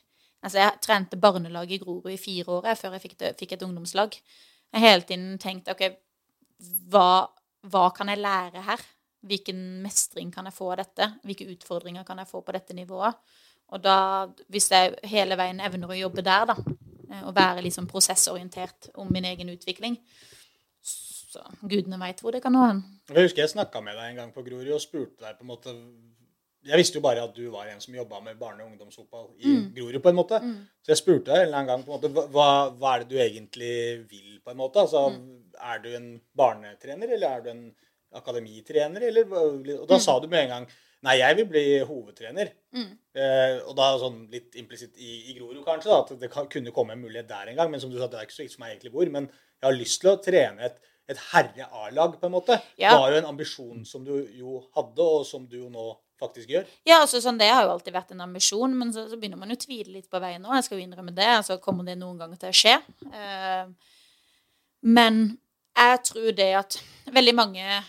[0.44, 3.64] Altså, jeg trente barnelag i Grorud i fire år før jeg fikk, det, fikk et
[3.64, 4.18] ungdomslag.
[4.74, 5.86] Jeg har hele tiden tenkt OK,
[6.92, 7.30] hva,
[7.70, 8.82] hva kan jeg lære her?
[9.24, 11.08] Hvilken mestring kan jeg få av dette?
[11.24, 13.16] Hvilke utfordringer kan jeg få på dette nivået?
[13.72, 13.96] Og da,
[14.52, 16.58] hvis jeg hele veien evner å jobbe der, da,
[17.08, 19.96] eh, og være liksom prosessorientert om min egen utvikling,
[20.84, 22.84] så gudene veit hvor det kan nå hen.
[23.10, 25.50] Jeg husker jeg snakka med deg en gang på Grorud og spurte deg på en
[25.50, 25.72] måte
[26.64, 29.50] Jeg visste jo bare at du var en som jobba med barne- og ungdomsfotball i
[29.76, 30.38] Grorud, på en måte.
[30.80, 33.10] Så jeg spurte deg en eller annen gang på en måte, hva, hva er det
[33.10, 33.74] du egentlig
[34.08, 34.80] vil, på en måte?
[34.80, 35.02] Altså,
[35.60, 37.74] Er du en barnetrener, eller er du en
[38.16, 39.28] akademitrener, eller
[39.80, 40.66] Og da sa du med en gang
[41.04, 42.48] Nei, jeg vil bli hovedtrener.
[43.14, 46.72] Eh, og da sånn litt implisitt i, i Grorud, kanskje, da, at det kan, kunne
[46.72, 47.70] komme en mulighet der en gang.
[47.70, 49.10] Men som du sa, det er ikke så viktig for meg egentlig hvor.
[49.12, 50.78] Men jeg har lyst til å trene et,
[51.10, 52.56] et herre-A-lag, på en måte.
[52.80, 52.94] Ja.
[52.98, 55.90] Var jo en ambisjon som du jo hadde, og som du jo nå
[56.20, 56.68] faktisk gjør.
[56.88, 59.52] Ja, altså sånn, Det har jo alltid vært en ambisjon, men så, så begynner man
[59.52, 60.52] jo å tvile litt på veien nå.
[60.56, 61.30] Jeg skal jo innrømme det.
[61.40, 62.76] altså Kommer det noen ganger til å skje?
[63.10, 63.66] Uh,
[64.84, 65.24] men
[65.74, 66.78] jeg tror det at
[67.12, 67.82] veldig mange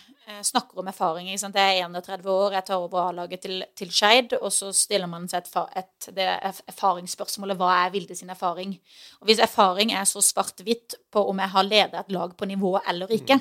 [0.43, 1.27] snakker om erfaring.
[1.30, 1.57] Ikke sant?
[1.60, 5.27] Jeg er 31 år, jeg tar over A-laget til, til Skeid, og så stiller man
[5.30, 8.77] seg et, et, det er erfaringsspørsmålet hva er Vilde sin erfaring?
[9.22, 12.77] Og Hvis erfaring er så svart-hvitt på om jeg har ledet et lag på nivå
[12.89, 13.39] eller ikke,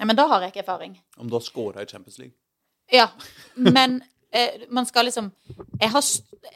[0.00, 0.94] ja, men da har jeg ikke erfaring.
[1.20, 2.36] Om du har scora i Champions League.
[2.90, 3.10] Ja,
[3.54, 4.00] men
[4.32, 5.30] eh, man skal liksom
[5.80, 6.04] har,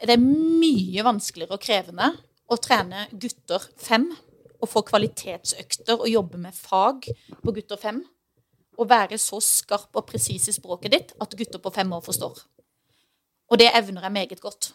[0.01, 2.09] Det er mye vanskeligere og krevende
[2.49, 4.09] å trene gutter fem
[4.55, 7.05] og få kvalitetsøkter og jobbe med fag
[7.43, 8.01] på gutter fem.
[8.77, 12.41] Og være så skarp og presis i språket ditt at gutter på fem år forstår.
[13.51, 14.73] Og det evner jeg meget godt.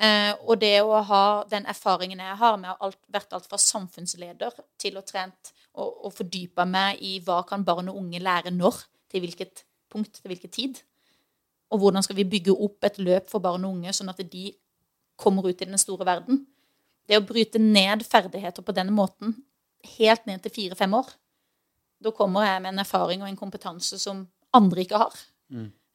[0.00, 3.58] Eh, og det å ha den erfaringen jeg har med å ha vært alt fra
[3.60, 8.54] samfunnsleder til å trent og, og fordypa meg i hva kan barn og unge lære
[8.54, 8.78] når,
[9.12, 10.80] til hvilket punkt, til hvilken tid.
[11.70, 14.48] Og hvordan skal vi bygge opp et løp for barn og unge, sånn at de
[15.20, 16.44] kommer ut i den store verden.
[17.08, 19.34] Det å bryte ned ferdigheter på denne måten,
[19.98, 21.12] helt ned til fire-fem år,
[22.00, 24.24] da kommer jeg med en erfaring og en kompetanse som
[24.56, 25.14] andre ikke har.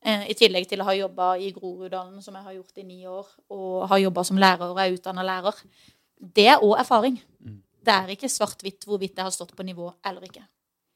[0.06, 3.00] Eh, I tillegg til å ha jobba i Groruddalen, som jeg har gjort i ni
[3.10, 5.62] år, og har jobba som lærer og er utdanna lærer.
[6.16, 7.18] Det er òg erfaring.
[7.86, 10.46] Det er ikke svart-hvitt hvorvidt jeg har stått på nivå eller ikke.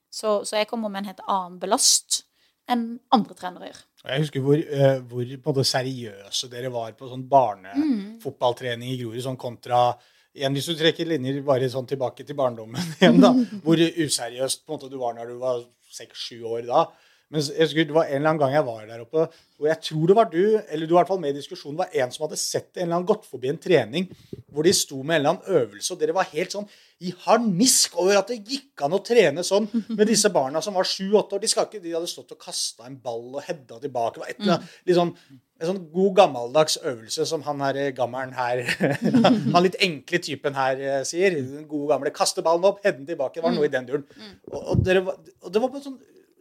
[0.09, 2.23] Så, så jeg kommer med en helt annen belast
[2.69, 3.81] enn andre trenere gjør.
[4.09, 9.39] Jeg husker hvor, uh, hvor på seriøse dere var på sånn barnefotballtrening i Grorud, sånn
[9.41, 9.89] kontra
[10.37, 13.33] igjen, Hvis du trekker linjer bare sånn tilbake til barndommen igjen, da,
[13.63, 16.83] hvor useriøst måte du var når du var seks-sju år da.
[17.29, 19.25] Men jeg husker det var en eller annen gang jeg var der oppe,
[19.59, 21.77] og jeg tror det var du, eller du var i hvert fall med i diskusjonen,
[21.77, 24.07] var en som hadde sett en eller annen gått forbi en trening
[24.49, 26.65] hvor de sto med en eller annen øvelse, og dere var helt sånn
[27.05, 30.87] i harnisk over at det gikk an å trene sånn med disse barna som var
[30.87, 31.43] sju-åtte år.
[31.43, 34.25] De, ikke, de hadde stått og kasta en ball og hedda tilbake.
[34.27, 35.13] Et annet, litt sånn,
[35.61, 38.65] en sånn god gammeldags øvelse som han her eh, gammelen her
[39.53, 41.39] Han litt enkle typen her eh, sier.
[41.39, 42.11] Den gode gamle.
[42.15, 43.39] Kaste ballen opp, hedde den tilbake.
[43.39, 44.07] Det var noe i den duren.
[44.51, 45.99] Og, og, dere og det var på en sånn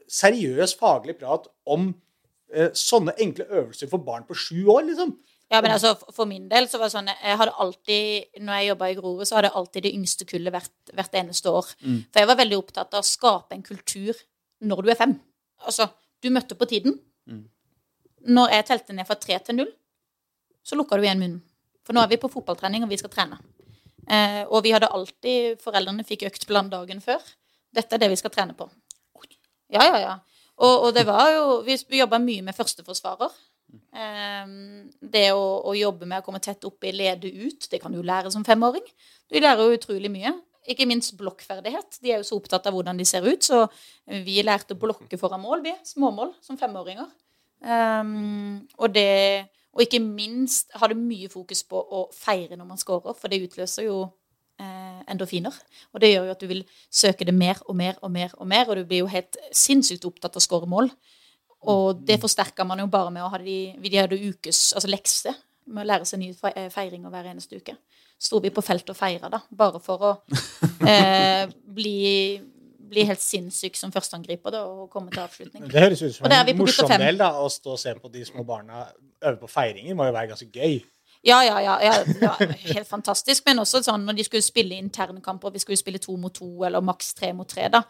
[0.08, 1.90] seriøs faglig prat om
[2.52, 5.16] eh, sånne enkle øvelser for barn på sju år, liksom.
[5.50, 8.68] Ja, men altså, for- min del så var det sånn Jeg hadde alltid, når jeg
[8.68, 11.70] jobba i Grorud, så hadde alltid det yngste kullet hvert, hvert eneste år.
[12.12, 14.14] For jeg var veldig opptatt av å skape en kultur
[14.60, 15.14] når du er fem.
[15.64, 15.88] Altså,
[16.22, 16.98] du møtte på tiden.
[18.28, 19.70] Når jeg telte ned fra tre til null,
[20.64, 21.42] så lukka du igjen munnen.
[21.86, 23.38] For nå er vi på fotballtrening, og vi skal trene.
[24.08, 27.22] Eh, og vi hadde alltid Foreldrene fikk øktplan dagen før.
[27.72, 28.68] Dette er det vi skal trene på.
[29.72, 30.16] Ja, ja, ja.
[30.58, 33.34] Og, og det var jo Vi jobba mye med førsteforsvarer.
[33.92, 34.50] Eh,
[35.00, 38.32] det å, å jobbe med å komme tett oppi, lede ut, det kan du lære
[38.32, 38.84] som femåring.
[39.28, 40.32] Du lærer jo utrolig mye.
[40.68, 42.00] Ikke minst blokkferdighet.
[42.02, 43.64] De er jo så opptatt av hvordan de ser ut, så
[44.26, 45.72] vi lærte å blokke foran mål, vi.
[45.86, 47.08] Småmål som femåringer.
[47.64, 52.80] Um, og det Og ikke minst har det mye fokus på å feire når man
[52.80, 54.17] scorer, for det utløser jo eh,
[54.58, 55.54] endorfiner.
[55.94, 58.48] Og det gjør jo at du vil søke det mer og mer og mer, og
[58.50, 60.90] mer, og du blir jo helt sinnssykt opptatt av å score mål.
[61.66, 65.34] Og det forsterker man jo bare med å ha de, de hadde ukes altså lekse,
[65.68, 67.74] med å lære seg nye eh, feiringer hver eneste uke.
[68.18, 70.12] Sto vi på feltet og feira, da, bare for å
[70.92, 72.38] eh, bli,
[72.88, 75.66] bli helt sinnssyk som førsteangriper da, og komme til avslutning.
[75.70, 77.34] Det høres ut som en morsom del, da.
[77.42, 78.86] Å stå og se på de små barna
[79.18, 80.80] øve på feiringer må jo være ganske gøy.
[81.26, 83.44] Ja, ja, ja, ja, det var helt fantastisk.
[83.48, 86.84] Men også sånn når de skulle spille internkamper, vi skulle spille to mot to eller
[86.84, 87.82] maks tre mot tre, da,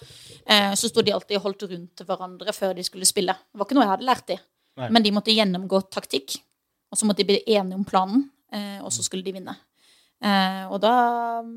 [0.47, 3.37] eh, så sto de alltid og holdt rundt hverandre før de skulle spille.
[3.37, 4.39] Det var ikke noe jeg hadde lært de.
[4.79, 4.91] Nei.
[4.95, 6.39] Men de måtte gjennomgå taktikk,
[6.89, 9.59] og så måtte de bli enige om planen, eh, og så skulle de vinne.
[10.19, 10.93] Uh, og da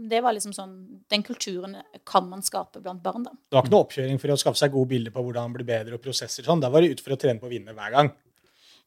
[0.06, 0.74] Det var liksom sånn
[1.10, 1.72] Den kulturen
[2.06, 3.32] kan man skape blant barn, da.
[3.34, 5.98] Det var ikke noe oppkjøring for å skaffe seg gode bilder på hvordan blir bedre
[5.98, 6.62] og prosesser sånn.
[6.62, 8.12] Da var det ut for å trene på å vinne hver gang.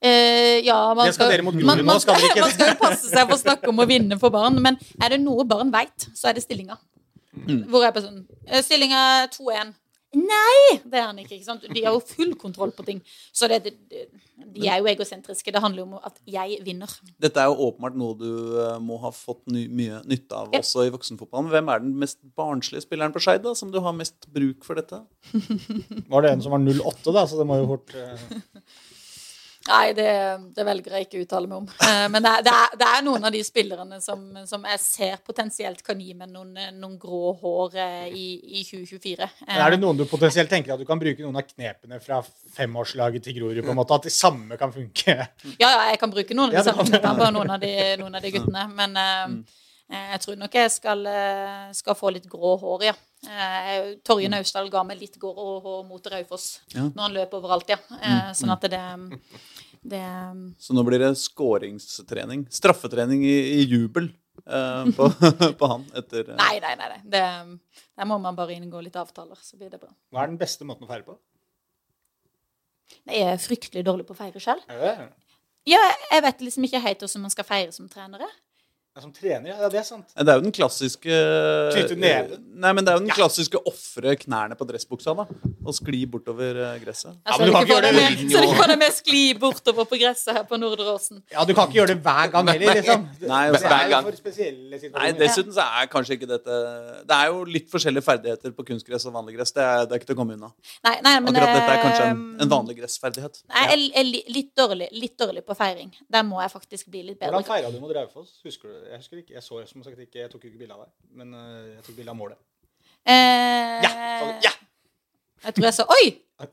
[0.05, 2.43] Eh, ja, man Det skal dere mot Grorud man, nå, man, skal skal, dere ikke?
[2.45, 5.15] man skal jo passe seg for å snakke om å vinne for barn, men er
[5.15, 6.77] det noe barn veit, så er det stillinga.
[7.73, 8.27] Hvor er personen?
[8.47, 9.01] Eh, Stillinga
[9.33, 9.73] 2-1.
[10.15, 10.79] Nei!
[10.85, 11.35] Det er han ikke.
[11.37, 11.65] ikke sant?
[11.67, 13.01] De har jo full kontroll på ting.
[13.35, 14.05] Så det, de,
[14.55, 15.51] de er jo egosentriske.
[15.51, 16.91] Det handler jo om at jeg vinner.
[17.23, 18.29] Dette er jo åpenbart noe du
[18.63, 21.51] eh, må ha fått ny, mye nytte av også i voksenfotballen.
[21.53, 25.03] Hvem er den mest barnslige spilleren på Skeid som du har mest bruk for dette?
[26.13, 28.29] Var det en som var 08, da, så det må jo fort eh,
[29.65, 30.09] Nei, det,
[30.53, 31.69] det velger jeg ikke å uttale meg om.
[31.89, 34.81] Eh, Men det er, det, er, det er noen av de spillerne som, som jeg
[34.82, 38.27] ser potensielt kan gi meg noen, noen grå hår eh, i,
[38.61, 39.28] i 2024.
[39.49, 42.20] Men er det noen du potensielt tenker at du kan bruke noen av knepene fra
[42.59, 45.16] femårslaget til Grorud, på en måte, at det samme kan funke?
[45.57, 48.20] Ja, ja, jeg kan bruke noen av de samme knepene på noen av de, noen
[48.20, 48.69] av de guttene.
[48.77, 49.45] Men eh, Mm.
[49.90, 52.94] Eh, jeg tror nok jeg skal, eh, skal få litt grå hår, ja.
[53.24, 55.32] Eh, Torje Naustdal ga meg litt grå
[55.65, 56.74] hår mot Raufoss Mm.
[56.74, 56.82] Ja.
[56.82, 56.93] Mm.
[56.94, 57.78] når han løp overalt, ja.
[58.01, 58.82] Eh, Sånn at det,
[59.85, 60.02] det
[60.61, 62.47] Så nå blir det skåringstrening.
[62.52, 64.11] Straffetrening i, i jubel
[64.47, 65.09] eh, på,
[65.61, 66.89] på han etter Nei, nei, nei.
[66.97, 67.01] nei.
[67.05, 67.23] Det,
[67.97, 69.93] der må man bare inngå litt avtaler, så blir det bra.
[70.12, 71.16] Hva er den beste måten å feire på?
[73.09, 75.11] Nei, Jeg er fryktelig dårlig på å feire det?
[75.66, 75.81] Ja,
[76.12, 78.27] jeg vet liksom ikke helt hvordan man skal feire som trenere.
[78.95, 79.69] Ja, som trener, ja.
[79.73, 80.12] Det er sant.
[80.15, 81.15] Det er jo den klassiske
[81.75, 82.43] Knytte neven.
[82.62, 85.25] Nei, men det er jo den klassiske ofre knærne på dressbuksa, da.
[85.65, 87.16] Og skli bortover eh, gresset.
[87.27, 89.23] Ja, men du kan ikke gjøre det med, det så du kan det med skli
[89.43, 91.25] bortover på gresset her på Nordre Åsen.
[91.35, 93.09] Ja, du kan ikke gjøre det hver gang heller, liksom.
[93.33, 94.07] Nei, det er hver jo gang.
[94.12, 96.61] for spesielle Nei, dessuten så er kanskje ikke dette
[97.11, 99.55] Det er jo litt forskjellige ferdigheter på kunstgress og vanlig gress.
[99.59, 100.53] Det er, det er ikke til å komme unna.
[100.87, 103.43] Nei, nei, men Akkurat dette er kanskje en, eh, en vanlig gressferdighet.
[103.51, 105.91] Nei, jeg er litt dårlig, litt dårlig på feiring.
[106.07, 107.35] Der må jeg faktisk bli litt bedre.
[107.35, 108.39] Hvordan feira du mot Raufoss?
[108.47, 108.84] Husker du?
[108.90, 109.35] Jeg husker ikke.
[109.35, 111.97] Jeg så som sagt ikke, jeg tok ikke bilde av deg, men eh, jeg tok
[112.01, 112.39] bilde av målet.
[113.06, 113.93] Eh, Ja!
[114.44, 114.52] ja!
[115.44, 116.05] Jeg tror jeg sa Oi!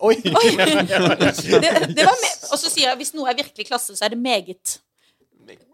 [0.04, 0.16] Oi!
[0.36, 0.50] Oi!
[1.64, 4.14] Det, det var me og så sier jeg hvis noe er virkelig klasse, så er
[4.14, 4.76] det meget.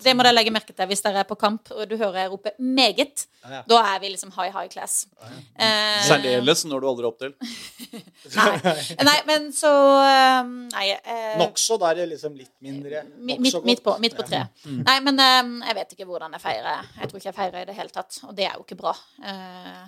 [0.04, 2.32] Det må dere legge merke til hvis dere er på kamp og du hører jeg
[2.32, 3.26] rope 'meget'.
[3.44, 3.62] Ja, ja.
[3.70, 5.08] Da er vi liksom high, high class.
[5.60, 7.34] Eh, Særdeles når du aldri opp til.
[8.36, 9.06] Nei.
[9.08, 9.72] nei, men så
[10.04, 10.44] eh,
[10.74, 10.88] Nei.
[10.92, 13.04] eh, Nokså, da er det liksom litt mindre.
[13.18, 14.46] Mi- Midt, midt, på, midt på tre.
[14.66, 16.84] Nei, men eh, jeg vet ikke hvordan jeg feirer.
[17.00, 18.94] Jeg tror ikke jeg feirer i det hele tatt, og det er jo ikke bra.
[19.24, 19.86] Eh,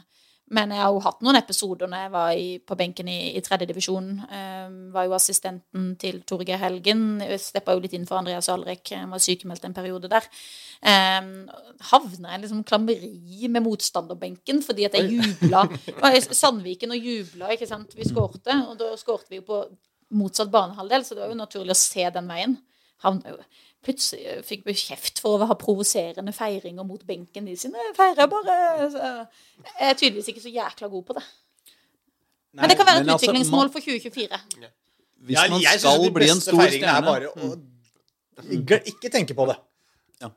[0.55, 3.41] men jeg har jo hatt noen episoder når jeg var i, på benken i, i
[3.45, 4.07] tredje divisjon.
[4.25, 7.03] Eh, var jo assistenten til Torgeir Helgen.
[7.37, 8.93] Steppa jo litt inn for Andreas Alrek.
[9.11, 10.25] Var sykemeldt en periode der.
[10.81, 11.29] Eh,
[11.91, 15.67] havna jeg liksom klammeri med motstanderbenken fordi at jeg jubla.
[16.41, 17.93] Sandviken og jubla, ikke sant.
[17.97, 19.61] Vi skårte, og da skårte vi jo på
[20.17, 22.57] motsatt banehalvdel, så det var jo naturlig å se den veien.
[23.05, 23.37] Havna jo
[23.85, 27.91] plutselig fikk vi kjeft for å ha provoserende feiringer mot benken de sine.
[27.97, 31.25] Feirer bare så Jeg er tydeligvis ikke så jækla god på det.
[32.57, 34.39] Men det kan være et altså, utviklingsmål man- for 2024.
[35.19, 37.49] Hvis man ja, skal bli en stor stjerne er bare å
[38.47, 39.57] ikke, ikke tenke på det.
[40.21, 40.29] Ja.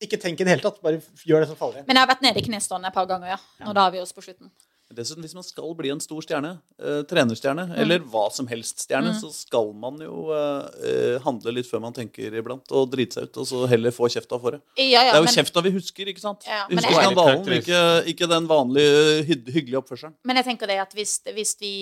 [0.00, 0.80] Ikke tenk i det hele tatt.
[0.84, 1.86] Bare gjør det som faller inn.
[1.88, 3.72] Men jeg har vært nede i knestående et par ganger, ja.
[3.72, 4.50] har vi oss på slutten.
[4.94, 9.10] Dessuten, hvis man skal bli en stor stjerne, eh, trenerstjerne, eller hva som helst stjerne,
[9.18, 13.40] så skal man jo eh, handle litt før man tenker iblant, og drite seg ut,
[13.42, 14.60] og så heller få kjefta for det.
[14.78, 16.46] Ja, ja, det er jo men, kjefta vi husker, ikke sant?
[16.46, 17.80] Ja, vi men husker jeg- skandalen, ikke,
[18.14, 20.14] ikke den vanlige hyggelige oppførselen.
[20.24, 21.74] men jeg tenker det at hvis, hvis vi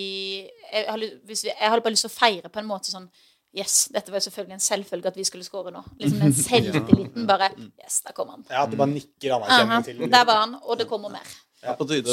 [0.73, 0.99] jeg har,
[1.29, 3.09] hvis vi jeg hadde bare lyst til å feire på en måte sånn
[3.55, 5.79] Yes, dette var jo selvfølgelig en selvfølge at vi skulle score nå.
[6.01, 8.43] Liksom den selvtilliten bare Yes, der kom han.
[8.51, 10.11] Ja, At du bare nikker anerkjennende til.
[10.11, 11.23] der var han, og det kommer mer.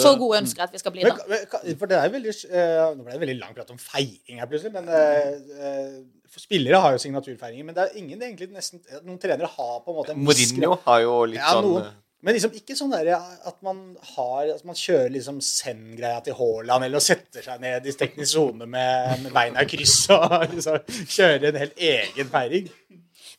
[0.02, 1.28] Så gode ønsker at vi skal bli Men, da.
[1.32, 4.49] men, for det er veldig eh, Nå ble det veldig lang prat om feiring her,
[4.52, 4.73] plutselig.
[4.76, 5.98] Men eh, eh,
[6.40, 7.68] spillere har jo signaturfeiringer.
[7.68, 11.03] Men det er ingen egentlig nesten Noen trenere har på en måte en Mourinho har
[11.06, 11.91] jo litt Ja, sånn noen.
[12.22, 13.80] Men liksom ikke sånn der at man
[14.14, 18.68] har At man kjører liksom Zen-greia til Haaland, eller setter seg ned i teknisk sone
[18.69, 22.69] med, med beina i kryss og liksom kjører en helt egen feiring.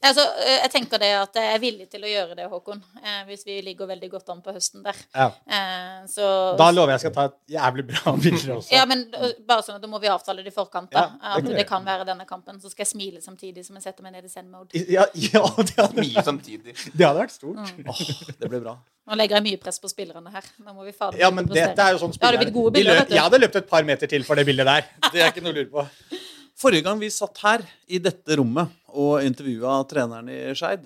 [0.02, 2.80] Altså, eh, jeg tenker det at jeg er villig til å gjøre det, Håkon.
[2.98, 4.98] Eh, hvis vi ligger veldig godt an på høsten der.
[5.14, 5.28] Ja.
[5.46, 6.26] Eh, så
[6.58, 8.74] Da lover jeg jeg skal ta et jævlig bra bilde også.
[8.74, 9.04] Ja, men
[9.46, 10.90] bare sånn at da må vi avtale det i forkant.
[10.90, 11.06] da.
[11.22, 12.58] Ja, det at det kan være denne kampen.
[12.62, 14.82] Så skal jeg smile samtidig som jeg setter meg ned i send-mode.
[14.90, 16.74] Ja, ja det, hadde, smile samtidig.
[16.98, 17.62] det hadde vært stort.
[17.62, 17.92] Mm.
[17.94, 18.02] Oh,
[18.42, 18.76] det blir bra.
[19.06, 20.50] Nå legger jeg mye press på spillerne her.
[20.62, 23.00] Nå må vi fader Ja, men dette er jo sånn Da hadde blitt gode bilder,
[23.00, 23.16] vet du.
[23.16, 24.90] Jeg hadde løpt et par meter til for det bildet der.
[25.12, 26.20] Det er ikke noe å lure på.
[26.62, 30.84] Forrige gang vi satt her i dette rommet og intervjua treneren i Skeid,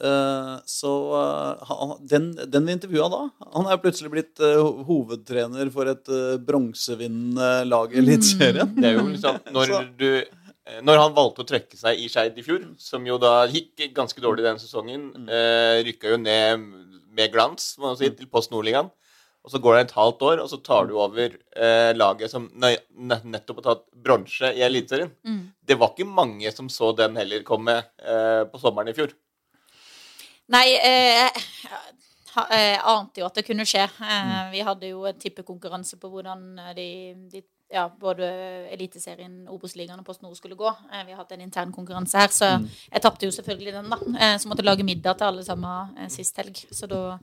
[0.00, 3.22] eh, så eh, den, den vi intervjua da,
[3.58, 6.08] han er plutselig blitt eh, hovedtrener for et
[6.48, 8.72] bronsevinnende lag i Eliteserien.
[8.78, 10.10] Det er jo liksom når du
[10.84, 14.20] når han valgte å trekke seg i Skeid i fjor, som jo da gikk ganske
[14.20, 16.66] dårlig den sesongen, eh, rykka jo ned
[17.18, 18.90] med glans må man si, til Post Nordligaen.
[19.48, 22.50] Og så går det et halvt år, og så tar du over eh, laget som
[22.52, 25.08] nettopp har tatt bronse i Eliteserien.
[25.24, 25.38] Mm.
[25.64, 29.14] Det var ikke mange som så den heller komme eh, på sommeren i fjor.
[30.52, 31.40] Nei, eh,
[32.44, 33.88] jeg eh, ante jo at det kunne skje.
[33.88, 34.50] Eh, Mm.
[34.52, 36.90] Vi hadde jo en tippekonkurranse på hvordan eh, de,
[37.32, 38.24] de ja, både
[38.72, 40.68] Eliteserien, Obos-ligaen og Post Nord skulle gå.
[40.92, 42.68] Eh, Vi har hatt en intern konkurranse her, så Mm.
[42.92, 43.96] jeg tapte jo selvfølgelig den, da.
[44.18, 46.54] Eh, Så måtte jeg lage middag til alle sammen eh, sist helg.
[46.72, 47.18] Så da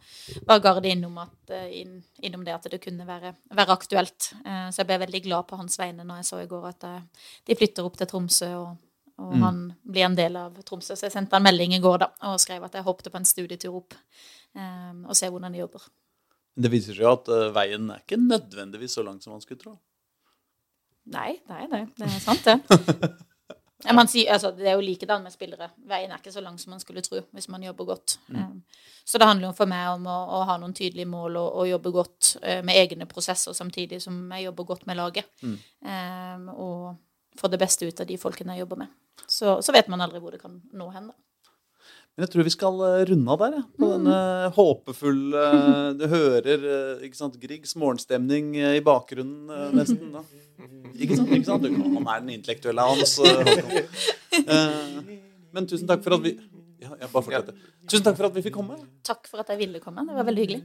[0.45, 4.34] var Gard innom, at, inn, innom det at det kunne være, være aktuelt.
[4.45, 6.80] Så jeg ble veldig glad på hans vegne når jeg så i går at
[7.45, 8.55] de flytter opp til Tromsø.
[8.55, 8.77] og
[9.17, 10.91] og han blir en del av Tromsø.
[10.93, 13.23] Så jeg sendte han melding i går da, og skrev at jeg håpte på en
[13.23, 13.93] studietur opp.
[14.53, 15.81] Um, og se hvordan de jobber.
[16.59, 19.59] Det viser seg jo at uh, veien er ikke nødvendigvis så lang som man skulle
[19.61, 19.80] tro.
[21.14, 21.86] Nei, nei, nei.
[21.98, 23.11] Det er sant, det.
[24.10, 25.68] Sier, altså, det er jo likedan med spillere.
[25.86, 28.18] Veien er ikke så lang som man skulle tro hvis man jobber godt.
[28.34, 28.64] Mm.
[29.06, 31.69] så det handler jo for meg om å, å ha noen tydelige mål og, og
[31.69, 35.30] jobbe godt eh, med egne prosesser samtidig som jeg jobber godt med laget.
[35.86, 38.95] Um, og få det beste ut av de folkene jeg jobber med.
[39.27, 41.11] Så, så vet man aldri hvor det kan nå hen.
[41.11, 41.24] da.
[42.16, 43.64] Men jeg tror vi skal eh, runde av der, ja.
[43.76, 44.18] på denne
[44.56, 50.14] håpefulle eh, Du hører eh, ikke sant, Griegs morgenstemning i bakgrunnen nesten.
[50.16, 50.24] da.
[50.96, 51.34] Ikke sant?
[51.36, 51.68] ikke sant?
[51.68, 53.18] Han er den intellektuelle hans.
[55.56, 56.38] Men tusen takk for at vi
[56.86, 57.60] ja, jeg bare fortsetter.
[57.90, 58.78] Tusen takk for at vi fikk komme.
[59.08, 60.06] Takk for at jeg ville komme.
[60.08, 60.62] Det var veldig hyggelig.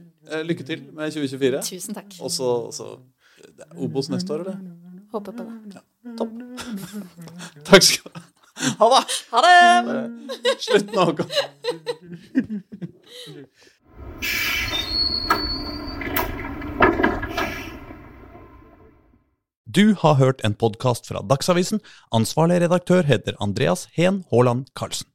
[0.47, 1.63] Lykke til med 2024.
[1.67, 2.15] Tusen takk.
[2.23, 2.91] Og så
[3.75, 4.59] Obos neste år, eller?
[5.11, 5.75] Håper på det.
[5.75, 6.29] Ja, Topp.
[7.67, 8.30] Takk skal du ha.
[8.79, 9.05] Ha det!
[9.31, 9.55] Ha det!
[10.59, 11.05] Slutt nå,
[19.71, 21.79] Du har hørt en podkast fra Dagsavisen.
[22.11, 25.07] Ansvarlig redaktør heter Andreas Heen Haaland Karlsen.